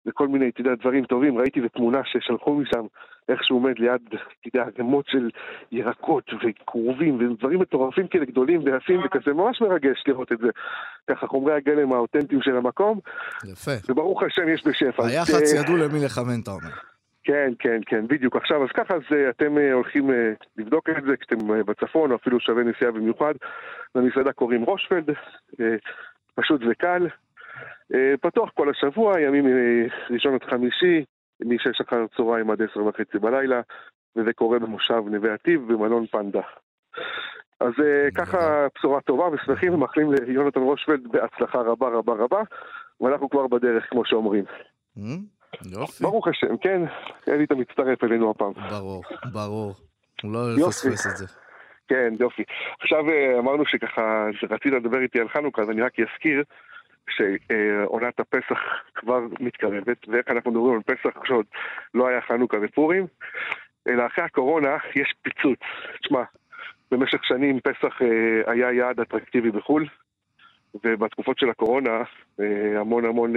וכל 0.07 0.29
מיני, 0.29 0.49
אתה 0.49 0.61
יודע, 0.61 0.75
דברים 0.75 1.05
טובים. 1.05 1.39
ראיתי 1.39 1.61
בתמונה 1.61 2.01
ששלחו 2.05 2.55
משם, 2.55 2.87
איך 3.29 3.45
שהוא 3.45 3.59
עומד 3.59 3.79
ליד, 3.79 4.01
אתה 4.09 4.19
יודע, 4.47 4.67
עגמות 4.67 5.05
של 5.09 5.31
ירקות 5.73 6.31
וכרובים 6.43 7.31
ודברים 7.31 7.61
מטורפים 7.61 8.09
כאלה 8.09 8.25
גדולים 8.25 8.61
ויפים 8.65 9.01
וכזה, 9.05 9.33
ממש 9.35 9.61
מרגש 9.61 10.05
לראות 10.07 10.33
את 10.33 10.39
זה. 10.39 10.49
ככה 11.11 11.27
חומרי 11.27 11.55
הגלם 11.55 11.93
האותנטיים 11.93 12.43
של 12.43 12.57
המקום. 12.57 13.01
יפה. 13.53 13.71
וברוך 13.89 14.23
השם 14.23 14.49
יש 14.49 14.67
בשפע. 14.67 15.07
היח"צ 15.07 15.55
אה, 15.55 15.61
ידעו 15.61 15.77
למי 15.77 16.05
לכוון, 16.05 16.41
אתה 16.43 16.51
אומר. 16.51 16.92
כן, 17.25 17.53
כן, 17.59 17.81
כן, 17.87 18.07
בדיוק. 18.07 18.37
עכשיו, 18.37 18.65
אז 18.65 18.69
ככה, 18.75 18.95
אז 18.95 19.03
אה, 19.13 19.31
אתם 19.31 19.59
אה, 19.59 19.73
הולכים 19.73 20.11
אה, 20.11 20.33
לבדוק 20.57 20.89
את 20.91 21.05
זה 21.05 21.17
כשאתם 21.17 21.65
בצפון, 21.67 22.11
או 22.11 22.17
אפילו 22.17 22.41
שווה 22.41 22.63
נסיעה 22.63 22.91
במיוחד. 22.91 23.35
למסעדה 23.95 24.33
קוראים 24.33 24.63
רושפלד, 24.63 25.05
פשוט 26.35 26.61
וקל. 26.71 27.09
פתוח 28.21 28.51
כל 28.55 28.71
השבוע, 28.71 29.21
ימים 29.21 29.47
ראשון 30.11 30.35
עד 30.35 30.45
חמישי, 30.45 31.05
מ-6 31.41 31.85
אחר 31.89 32.03
הצהריים 32.03 32.51
עד 32.51 32.63
10 32.63 32.85
וחצי 32.85 33.19
בלילה, 33.19 33.61
וזה 34.17 34.33
קורה 34.33 34.59
במושב 34.59 35.03
נווה 35.11 35.35
עתיב 35.35 35.73
במלון 35.73 36.07
פנדה. 36.07 36.41
אז 37.61 37.73
ככה 38.15 38.67
בשורה 38.75 39.01
טובה 39.01 39.29
ושמחים 39.29 39.75
ומאחלים 39.75 40.13
ליונתן 40.13 40.61
רושפלד 40.61 41.09
בהצלחה 41.09 41.59
רבה 41.59 41.89
רבה 41.89 42.13
רבה, 42.13 42.43
ואנחנו 43.01 43.31
כבר 43.31 43.47
בדרך, 43.47 43.85
כמו 43.91 44.05
שאומרים. 44.05 44.45
יופי. 45.71 46.05
ברוך 46.05 46.29
השם, 46.29 46.57
כן, 46.57 46.83
אלי 47.29 47.45
אתה 47.45 47.55
מצטרף 47.55 48.05
אלינו 48.05 48.31
הפעם. 48.31 48.53
ברור, 48.71 49.03
ברור. 49.33 49.75
לא. 50.25 50.55
לפספס 50.57 51.07
את 51.07 51.17
זה. 51.17 51.27
כן, 51.89 52.13
יופי. 52.21 52.43
עכשיו 52.81 53.11
אה, 53.11 53.39
אמרנו 53.39 53.67
שככה, 53.67 54.27
שרצית 54.33 54.73
לדבר 54.73 55.01
איתי 55.01 55.21
על 55.21 55.29
חנוכה, 55.29 55.63
אז 55.63 55.71
אני 55.71 55.83
רק 55.83 55.93
אזכיר 56.01 56.43
שעונת 57.11 58.21
הפסח 58.21 58.59
כבר 58.95 59.21
מתקרבת, 59.41 60.09
ואיך 60.09 60.29
אנחנו 60.29 60.51
מדברים 60.51 60.75
על 60.75 60.83
פסח 60.83 61.19
כשעוד 61.23 61.47
לא 61.95 62.09
היה 62.09 62.21
חנוכה 62.21 62.57
ופורים, 62.63 63.07
אלא 63.89 64.07
אחרי 64.07 64.25
הקורונה 64.25 64.77
יש 64.95 65.15
פיצוץ. 65.23 65.59
תשמע, 66.03 66.23
במשך 66.91 67.25
שנים 67.25 67.61
פסח 67.61 68.03
אה, 68.03 68.53
היה 68.53 68.73
יעד 68.73 69.01
אטרקטיבי 69.01 69.51
בחו"ל, 69.51 69.87
ובתקופות 70.85 71.39
של 71.39 71.51
הקורונה 71.51 72.03
אה, 72.41 72.81
המון 72.81 73.05
המון 73.05 73.33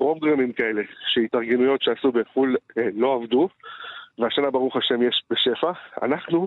פרוגרמים 0.00 0.52
כאלה, 0.52 0.82
שהתארגנויות 1.12 1.82
שעשו 1.82 2.12
בחו"ל 2.12 2.56
אה, 2.78 2.88
לא 2.94 3.14
עבדו, 3.14 3.48
והשנה 4.18 4.50
ברוך 4.50 4.76
השם 4.76 5.02
יש 5.02 5.22
בשפע. 5.30 5.72
אנחנו 6.02 6.46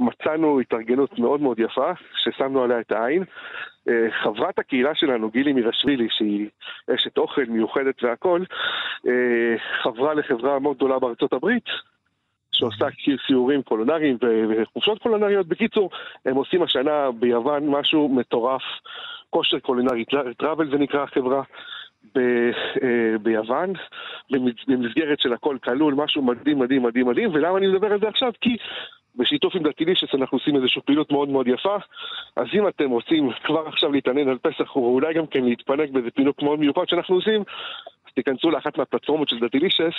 מצאנו 0.00 0.60
התארגנות 0.60 1.18
מאוד 1.18 1.40
מאוד 1.40 1.58
יפה, 1.58 1.90
ששמנו 2.16 2.62
עליה 2.62 2.80
את 2.80 2.92
העין. 2.92 3.24
אה, 3.88 4.06
חברת 4.22 4.58
הקהילה 4.58 4.94
שלנו, 4.94 5.30
גילי 5.30 5.52
מירשווילי, 5.52 6.08
שהיא 6.10 6.48
אשת 6.94 7.18
אוכל 7.18 7.44
מיוחדת 7.48 8.04
והכול, 8.04 8.44
אה, 9.06 9.54
חברה 9.82 10.14
לחברה 10.14 10.58
מאוד 10.58 10.76
גדולה 10.76 10.98
בארצות 10.98 11.32
הברית, 11.32 11.66
שעושה 12.52 12.86
סיורים 13.26 13.62
קולונריים 13.62 14.16
וחופשות 14.48 15.02
קולונריות. 15.02 15.46
בקיצור, 15.46 15.90
הם 16.26 16.34
עושים 16.34 16.62
השנה 16.62 17.10
ביוון 17.10 17.68
משהו 17.68 18.08
מטורף, 18.08 18.62
כושר 19.30 19.58
קולינרי, 19.58 20.04
טראבל 20.38 20.70
זה 20.70 20.78
נקרא 20.78 21.02
החברה. 21.02 21.42
ב- 22.14 22.50
אה, 22.82 23.18
ביוון, 23.22 23.72
במס- 24.30 24.64
במסגרת 24.68 25.20
של 25.20 25.32
הכל 25.32 25.56
כלול, 25.64 25.94
משהו 25.94 26.22
מדהים 26.22 26.58
מדהים 26.58 26.82
מדהים 26.82 27.06
מדהים, 27.08 27.30
ולמה 27.34 27.58
אני 27.58 27.66
מדבר 27.66 27.92
על 27.92 28.00
זה 28.00 28.08
עכשיו? 28.08 28.32
כי 28.40 28.56
בשיתוף 29.16 29.54
עם 29.56 29.62
דתילישס 29.62 30.14
אנחנו 30.14 30.38
עושים 30.38 30.56
איזושהי 30.56 30.82
פעילות 30.82 31.12
מאוד 31.12 31.28
מאוד 31.28 31.48
יפה, 31.48 31.76
אז 32.36 32.46
אם 32.54 32.68
אתם 32.68 32.90
רוצים 32.90 33.30
כבר 33.44 33.68
עכשיו 33.68 33.92
להתעניין 33.92 34.28
על 34.28 34.38
פסח 34.38 34.76
ואולי 34.76 35.14
גם 35.14 35.26
כן 35.26 35.44
להתפנק 35.44 35.90
באיזה 35.90 36.10
פעילות 36.10 36.42
מאוד 36.42 36.58
מיוחד 36.60 36.88
שאנחנו 36.88 37.14
עושים, 37.14 37.40
אז 38.06 38.12
תיכנסו 38.14 38.50
לאחת 38.50 38.78
מהפלטפורמות 38.78 39.28
של 39.28 39.38
דתילישס 39.38 39.94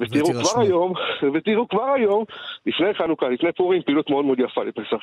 ותראו 0.00 0.24
כבר 0.24 0.30
ותירשמו. 0.30 0.62
היום, 0.62 0.92
ותראו 1.34 1.68
כבר 1.68 1.90
היום, 1.96 2.24
לפני 2.66 2.94
חנוכה, 2.94 3.28
לפני 3.28 3.52
פורים, 3.52 3.82
פעילות 3.82 4.10
מאוד 4.10 4.24
מאוד 4.24 4.40
יפה 4.40 4.64
לפסח. 4.64 5.02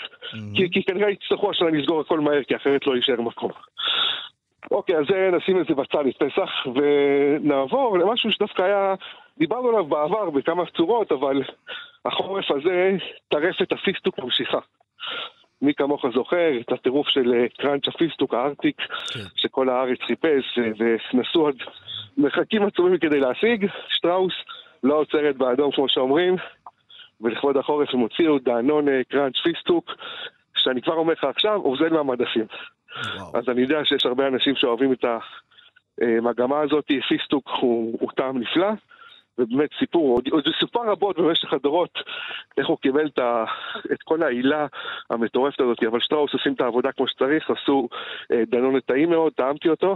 כי, 0.55 0.71
כי 0.71 0.83
כנראה 0.83 1.09
יצטרכו 1.09 1.49
השנה 1.51 1.69
לסגור 1.69 2.01
הכל 2.01 2.19
מהר, 2.19 2.43
כי 2.43 2.55
אחרת 2.55 2.87
לא 2.87 2.95
יישאר 2.95 3.21
מקום. 3.21 3.51
אוקיי, 4.71 4.97
אז 4.97 5.05
זה 5.09 5.29
נשים 5.37 5.61
את 5.61 5.65
זה 5.67 5.75
בצד 5.75 6.07
את 6.07 6.17
פסח, 6.17 6.49
ונעבור 6.75 7.97
למשהו 7.97 8.31
שדווקא 8.31 8.61
היה, 8.61 8.95
דיברנו 9.37 9.69
עליו 9.69 9.85
בעבר 9.85 10.29
בכמה 10.29 10.63
צורות, 10.77 11.11
אבל 11.11 11.43
החורף 12.05 12.51
הזה, 12.51 12.91
טרפת 13.29 13.71
הפיסטוק 13.71 14.19
ממשיכה. 14.19 14.59
מי 15.61 15.73
כמוך 15.73 16.05
זוכר 16.13 16.59
את 16.59 16.71
הטירוף 16.71 17.07
של 17.07 17.33
אה, 17.33 17.45
קראנץ' 17.57 17.87
הפיסטוק 17.87 18.33
הארטיק, 18.33 18.81
כן. 18.81 19.19
שכל 19.35 19.69
הארץ 19.69 19.97
חיפש 20.07 20.59
אה, 20.59 20.71
ונסו 21.13 21.47
עד 21.47 21.55
מרחקים 22.17 22.65
עצומים 22.65 22.97
כדי 22.97 23.19
להשיג, 23.19 23.67
שטראוס 23.89 24.33
לא 24.83 24.95
עוצרת 24.95 25.37
באדום 25.37 25.71
כמו 25.71 25.89
שאומרים, 25.89 26.35
ולכבוד 27.21 27.57
החורף 27.57 27.89
הם 27.93 27.99
הוציאו 27.99 28.39
דנונה 28.39 28.89
אה, 28.89 29.01
קראנץ' 29.09 29.37
פיסטוק, 29.43 29.91
שאני 30.57 30.81
כבר 30.81 30.93
אומר 30.93 31.13
לך 31.13 31.23
עכשיו, 31.23 31.55
אוזל 31.55 31.89
מהמדפים. 31.89 32.45
וואו. 33.15 33.37
אז 33.37 33.49
אני 33.49 33.61
יודע 33.61 33.85
שיש 33.85 34.05
הרבה 34.05 34.27
אנשים 34.27 34.55
שאוהבים 34.55 34.93
את 34.93 35.05
המגמה 36.01 36.61
הזאת, 36.61 36.85
פיסטוק 37.07 37.49
הוא, 37.59 37.97
הוא 38.01 38.09
טעם 38.15 38.37
נפלא, 38.37 38.69
ובאמת 39.39 39.69
סיפור, 39.79 40.15
עוד, 40.15 40.27
עוד 40.31 40.43
יסופר 40.59 40.91
רבות 40.91 41.19
במשך 41.19 41.53
הדורות, 41.53 41.99
איך 42.57 42.67
הוא 42.67 42.77
קיבל 42.77 43.07
את, 43.07 43.19
ה, 43.19 43.43
את 43.91 44.03
כל 44.03 44.23
ההילה 44.23 44.67
המטורפת 45.09 45.61
הזאת, 45.61 45.83
אבל 45.83 45.99
שטראוס 45.99 46.33
עושים 46.33 46.53
את 46.53 46.61
העבודה 46.61 46.91
כמו 46.91 47.07
שצריך, 47.07 47.51
עשו 47.51 47.87
אה, 48.31 48.43
דנונה 48.47 48.79
טעים 48.79 49.09
מאוד, 49.09 49.33
טעמתי 49.33 49.69
אותו, 49.69 49.95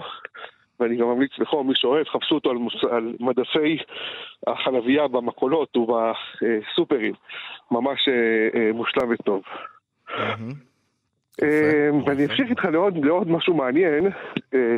ואני 0.80 0.96
גם 0.96 1.08
ממליץ 1.08 1.32
לכל 1.40 1.64
מי 1.64 1.76
שאוהב, 1.76 2.08
חפשו 2.08 2.36
אותו 2.36 2.50
על, 2.50 2.58
מוס, 2.58 2.74
על 2.92 3.14
מדפי 3.20 3.78
החלבייה 4.48 5.08
במכולות 5.08 5.78
ובסופרים, 5.78 7.14
ממש 7.72 8.08
אה, 8.08 8.60
אה, 8.60 8.72
מושלם 8.74 9.10
וטוב. 9.12 9.44
מהמם. 10.18 10.73
יפה, 11.38 11.98
ואני. 12.06 12.26
אמשיך 12.26 12.50
איתך 12.50 12.66
לעוד, 12.66 13.32
משהו 13.32 13.54
מעניין, 13.54 14.08
אה, 14.54 14.78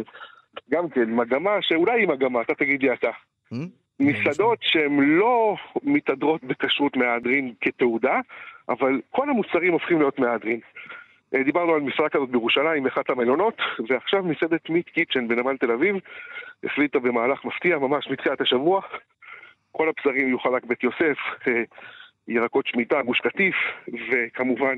גם 0.71 0.89
כן, 0.89 1.11
מגמה 1.11 1.51
שאולי 1.61 1.99
היא 1.99 2.07
מגמה, 2.07 2.41
אתה 2.41 2.55
תגיד 2.55 2.83
לי 2.83 2.93
אתה. 2.93 3.09
Hmm? 3.53 3.55
מסעדות 3.99 4.57
שהן 4.61 4.99
לא 4.99 5.55
מתהדרות 5.83 6.43
בכשרות 6.43 6.97
מהדרין 6.97 7.53
כתעודה, 7.61 8.19
אבל 8.69 9.01
כל 9.11 9.29
המוצרים 9.29 9.73
הופכים 9.73 9.99
להיות 9.99 10.19
מהדרין. 10.19 10.59
אה, 11.35 11.43
דיברנו 11.43 11.73
על 11.73 11.81
מסעדה 11.81 12.09
כזאת 12.09 12.29
בירושלים, 12.29 12.83
באחת 12.83 13.09
המלונות, 13.09 13.57
ועכשיו 13.89 14.23
מסעדת 14.23 14.69
מיט 14.69 14.89
קיצ'ן 14.89 15.27
בנמל 15.27 15.57
תל 15.57 15.71
אביב 15.71 15.95
החליטה 16.63 16.99
במהלך 16.99 17.45
מפתיע, 17.45 17.77
ממש 17.77 18.07
מתחילת 18.11 18.41
השבוע, 18.41 18.81
כל 19.71 19.89
הבשרים 19.89 20.27
יהיו 20.27 20.39
חלק 20.39 20.65
בית 20.65 20.83
יוסף, 20.83 21.17
אה, 21.47 21.63
ירקות 22.27 22.67
שמיטה, 22.67 23.01
גוש 23.01 23.19
קטיף, 23.19 23.55
וכמובן 24.11 24.77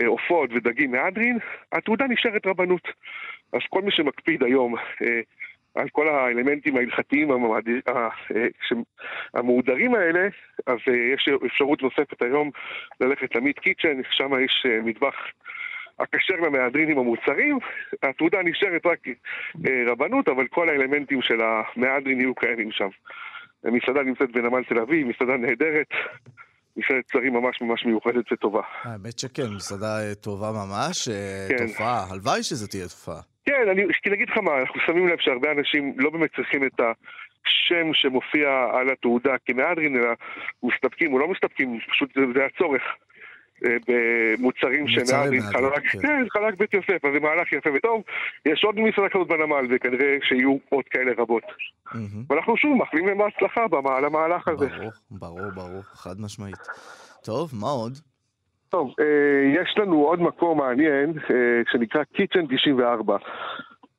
אה, 0.00 0.06
עופות 0.06 0.50
ודגים 0.52 0.92
מהדרין, 0.92 1.38
התעודה 1.72 2.04
נשארת 2.08 2.46
רבנות. 2.46 2.88
אז 3.52 3.60
כל 3.70 3.82
מי 3.82 3.90
שמקפיד 3.90 4.42
היום 4.42 4.74
אה, 4.76 5.20
על 5.74 5.88
כל 5.88 6.08
האלמנטים 6.08 6.76
ההלכתיים 6.76 7.30
אה, 7.30 8.08
ש- 8.68 8.72
המהודרים 9.34 9.94
האלה, 9.94 10.28
אז 10.66 10.78
אה, 10.88 10.96
יש 11.14 11.28
אפשרות 11.46 11.82
נוספת 11.82 12.22
היום 12.22 12.50
ללכת 13.00 13.34
למיט 13.34 13.58
קיצ'ן, 13.58 14.00
שם 14.10 14.30
יש 14.44 14.66
אה, 14.68 14.80
מטבח 14.82 15.14
הכשר 15.98 16.34
למהדרין 16.34 16.90
עם 16.90 16.98
המוצרים, 16.98 17.58
התעודה 18.02 18.42
נשארת 18.42 18.86
רק 18.86 18.98
אה, 19.68 19.82
רבנות, 19.86 20.28
אבל 20.28 20.46
כל 20.46 20.68
האלמנטים 20.68 21.22
של 21.22 21.40
המהדרין 21.40 22.20
יהיו 22.20 22.34
קיימים 22.34 22.72
שם. 22.72 22.88
המסעדה 23.64 24.02
נמצאת 24.02 24.30
בנמל 24.30 24.64
תל 24.64 24.78
אביב, 24.78 25.06
מסעדה 25.06 25.36
נהדרת, 25.36 25.86
מסעדת 26.78 27.04
צרים 27.12 27.32
ממש 27.32 27.60
ממש 27.60 27.84
מיוחדת 27.84 28.32
וטובה. 28.32 28.62
האמת 28.82 29.18
שכן, 29.18 29.48
מסעדה 29.56 30.00
אה, 30.00 30.14
טובה 30.14 30.50
ממש, 30.52 31.08
אה, 31.08 31.46
כן. 31.48 31.66
תופעה. 31.66 32.04
הלוואי 32.10 32.42
שזה 32.42 32.68
תהיה 32.68 32.88
תופעה. 32.88 33.20
כן, 33.44 33.68
אני, 33.72 33.82
כי 34.02 34.10
להגיד 34.10 34.28
לך 34.28 34.38
מה, 34.38 34.60
אנחנו 34.60 34.80
שמים 34.86 35.08
לב 35.08 35.18
שהרבה 35.20 35.52
אנשים 35.52 35.94
לא 35.96 36.10
באמת 36.10 36.30
צריכים 36.36 36.66
את 36.66 36.80
השם 36.80 37.94
שמופיע 37.94 38.48
על 38.72 38.90
התעודה 38.90 39.34
כמהדרין, 39.46 39.96
אלא 39.96 40.10
מסתפקים 40.62 41.12
או 41.12 41.18
לא 41.18 41.28
מסתפקים, 41.28 41.78
פשוט 41.90 42.14
זה, 42.14 42.20
זה 42.34 42.40
הצורך. 42.44 42.82
אה, 43.64 43.76
במוצרים 43.88 44.84
מהדרין, 44.84 45.40
חלק, 45.40 45.86
כן. 45.88 45.98
כן, 46.02 46.24
חלק 46.32 46.58
בית 46.58 46.74
יוסף, 46.74 47.04
אז 47.04 47.12
זה 47.12 47.20
מהלך 47.20 47.52
יפה 47.52 47.70
וטוב. 47.74 48.02
יש 48.46 48.64
עוד 48.64 48.80
מסעדה 48.80 49.08
כזאת 49.08 49.28
בנמל, 49.28 49.66
וכנראה 49.70 50.16
שיהיו 50.22 50.56
עוד 50.68 50.84
כאלה 50.84 51.12
רבות. 51.18 51.42
ואנחנו 52.30 52.56
שוב 52.56 52.76
מאחלים 52.76 53.06
להם 53.06 53.18
בהצלחה 53.18 53.68
במעל 53.68 54.04
המהלך 54.04 54.48
הזה. 54.48 54.68
ברור, 54.68 54.90
ברור, 55.10 55.50
ברור, 55.54 55.82
חד 55.82 56.20
משמעית. 56.20 56.58
טוב, 57.24 57.50
מה 57.60 57.68
עוד? 57.68 57.92
טוב, 58.68 58.94
אה, 59.00 59.62
יש 59.62 59.74
לנו 59.78 59.96
עוד 59.96 60.20
מקום 60.20 60.58
מעניין 60.58 61.12
אה, 61.30 61.62
שנקרא 61.72 62.04
קיצ'ן 62.04 62.46
94. 62.46 63.16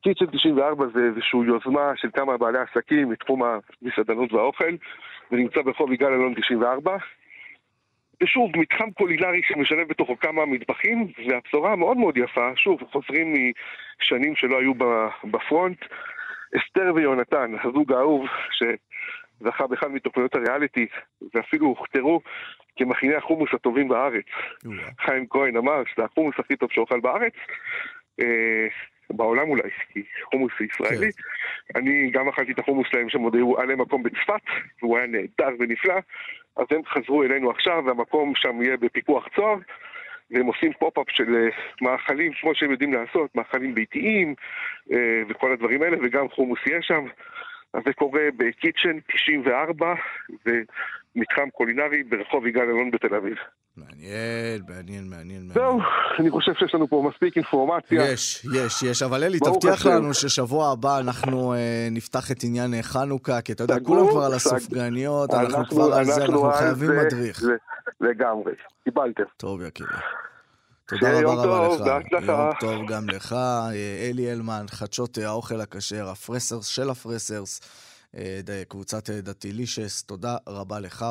קיצ'ן 0.02 0.26
94 0.26 0.86
זה 0.94 1.00
איזושהי 1.00 1.40
יוזמה 1.46 1.92
של 1.96 2.08
כמה 2.14 2.36
בעלי 2.36 2.58
עסקים 2.58 3.08
מתחום 3.08 3.42
המסעדנות 3.42 4.32
והאוכל, 4.32 4.74
ונמצא 5.32 5.62
ברחוב 5.62 5.92
יגאל 5.92 6.12
אלון 6.12 6.34
94. 6.34 6.96
ושוב, 8.22 8.50
מתחם 8.56 8.90
קולינרי 8.90 9.40
שמשלב 9.48 9.88
בתוכו 9.88 10.18
כמה 10.18 10.46
מטבחים, 10.46 11.06
והבשורה 11.28 11.72
המאוד 11.72 11.96
מאוד 11.96 12.16
יפה, 12.16 12.50
שוב, 12.56 12.80
חוזרים 12.92 13.34
משנים 14.02 14.36
שלא 14.36 14.58
היו 14.60 14.72
בפרונט. 15.24 15.84
אסתר 16.56 16.92
ויונתן, 16.94 17.54
הזוג 17.64 17.92
האהוב, 17.92 18.26
שזכה 18.50 19.66
באחד 19.66 19.90
מתוכניות 19.90 20.34
הריאליטי, 20.34 20.86
ואפילו 21.34 21.66
הוכתרו 21.66 22.20
כמכיני 22.76 23.14
החומוס 23.14 23.50
הטובים 23.52 23.88
בארץ. 23.88 24.24
חיים 25.00 25.26
כהן 25.30 25.56
אמר 25.56 25.82
שזה 25.84 26.04
החומוס 26.04 26.34
הכי 26.38 26.56
טוב 26.56 26.68
שאוכל 26.72 27.00
בארץ. 27.00 27.32
בעולם 29.10 29.50
אולי, 29.50 29.70
כי 29.92 30.02
חומוס 30.24 30.52
ישראלי. 30.60 31.12
כן. 31.12 31.78
אני 31.78 32.10
גם 32.10 32.28
אכלתי 32.28 32.52
את 32.52 32.58
החומוס 32.58 32.88
שלהם 32.90 33.08
שם 33.08 33.20
עוד 33.20 33.34
היו 33.34 33.58
עלי 33.58 33.74
מקום 33.74 34.02
בצפת, 34.02 34.42
והוא 34.82 34.98
היה 34.98 35.06
נהדר 35.06 35.56
ונפלא. 35.58 35.94
אז 36.56 36.66
הם 36.70 36.80
חזרו 36.86 37.22
אלינו 37.22 37.50
עכשיו, 37.50 37.82
והמקום 37.86 38.32
שם 38.36 38.62
יהיה 38.62 38.76
בפיקוח 38.76 39.28
צוהר. 39.36 39.56
והם 40.30 40.46
עושים 40.46 40.72
פופ-אפ 40.72 41.06
של 41.08 41.34
אה, 41.34 41.48
מאכלים, 41.82 42.32
כמו 42.40 42.54
שהם 42.54 42.70
יודעים 42.70 42.92
לעשות, 42.92 43.34
מאכלים 43.34 43.74
ביתיים 43.74 44.34
אה, 44.92 45.22
וכל 45.28 45.52
הדברים 45.52 45.82
האלה, 45.82 45.96
וגם 46.02 46.28
חומוס 46.28 46.58
יהיה 46.66 46.82
שם. 46.82 47.04
אז 47.74 47.82
זה 47.86 47.92
קורה 47.92 48.22
בקיצ'ן 48.36 48.98
94, 49.12 49.94
מתחם 51.16 51.50
קולינרי 51.52 52.02
ברחוב 52.02 52.46
יגאל 52.46 52.62
אלון 52.62 52.90
בתל 52.90 53.14
אביב. 53.14 53.36
מעניין, 53.76 54.62
מעניין, 54.68 55.08
מעניין. 55.10 55.52
זהו, 55.54 55.80
אני 56.18 56.30
חושב 56.30 56.52
שיש 56.54 56.74
לנו 56.74 56.88
פה 56.88 57.10
מספיק 57.10 57.36
אינפורמציה. 57.36 58.12
יש, 58.12 58.46
יש, 58.54 58.82
יש, 58.82 59.02
אבל 59.02 59.24
אלי, 59.24 59.38
תבטיח 59.38 59.86
לנו 59.86 60.14
ששבוע 60.14 60.72
הבא 60.72 60.98
אנחנו 60.98 61.54
אה, 61.54 61.88
נפתח 61.90 62.30
את 62.30 62.36
עניין 62.44 62.82
חנוכה, 62.82 63.40
כי 63.40 63.52
אתה 63.52 63.64
יודע, 63.64 63.76
כולם 63.84 64.10
כבר 64.10 64.24
על 64.24 64.34
הסופגניות, 64.34 65.34
אנחנו 65.34 65.64
כבר 65.64 65.94
על 65.94 66.04
זה, 66.04 66.24
אנחנו 66.24 66.52
חייבים 66.52 66.90
מדריך. 66.96 67.42
לגמרי, 68.00 68.52
קיבלתם. 68.84 69.22
טוב, 69.36 69.62
יקירי. 69.62 69.88
תודה 70.90 71.20
רבה 71.20 71.32
רבה 71.32 71.98
לך. 71.98 72.28
יום 72.28 72.50
טוב 72.60 72.86
גם 72.88 73.08
לך. 73.08 73.36
אלי 74.10 74.32
אלמן, 74.32 74.64
חדשות 74.70 75.18
האוכל 75.18 75.60
הכשר, 75.60 76.08
הפרסרס 76.08 76.66
של 76.66 76.90
הפרסרס, 76.90 77.60
אה, 77.60 77.89
קבוצת 78.68 79.10
דתילישס, 79.10 80.02
תודה 80.02 80.36
רבה 80.48 80.80
לך. 80.80 81.04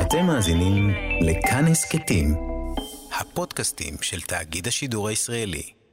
אתם 0.00 0.26
מאזינים 0.26 0.90
לכאן 1.20 1.64
הסכתים, 1.64 2.34
הפודקאסטים 3.20 3.94
של 4.02 4.20
תאגיד 4.20 4.66
השידור 4.66 5.08
הישראלי. 5.08 5.83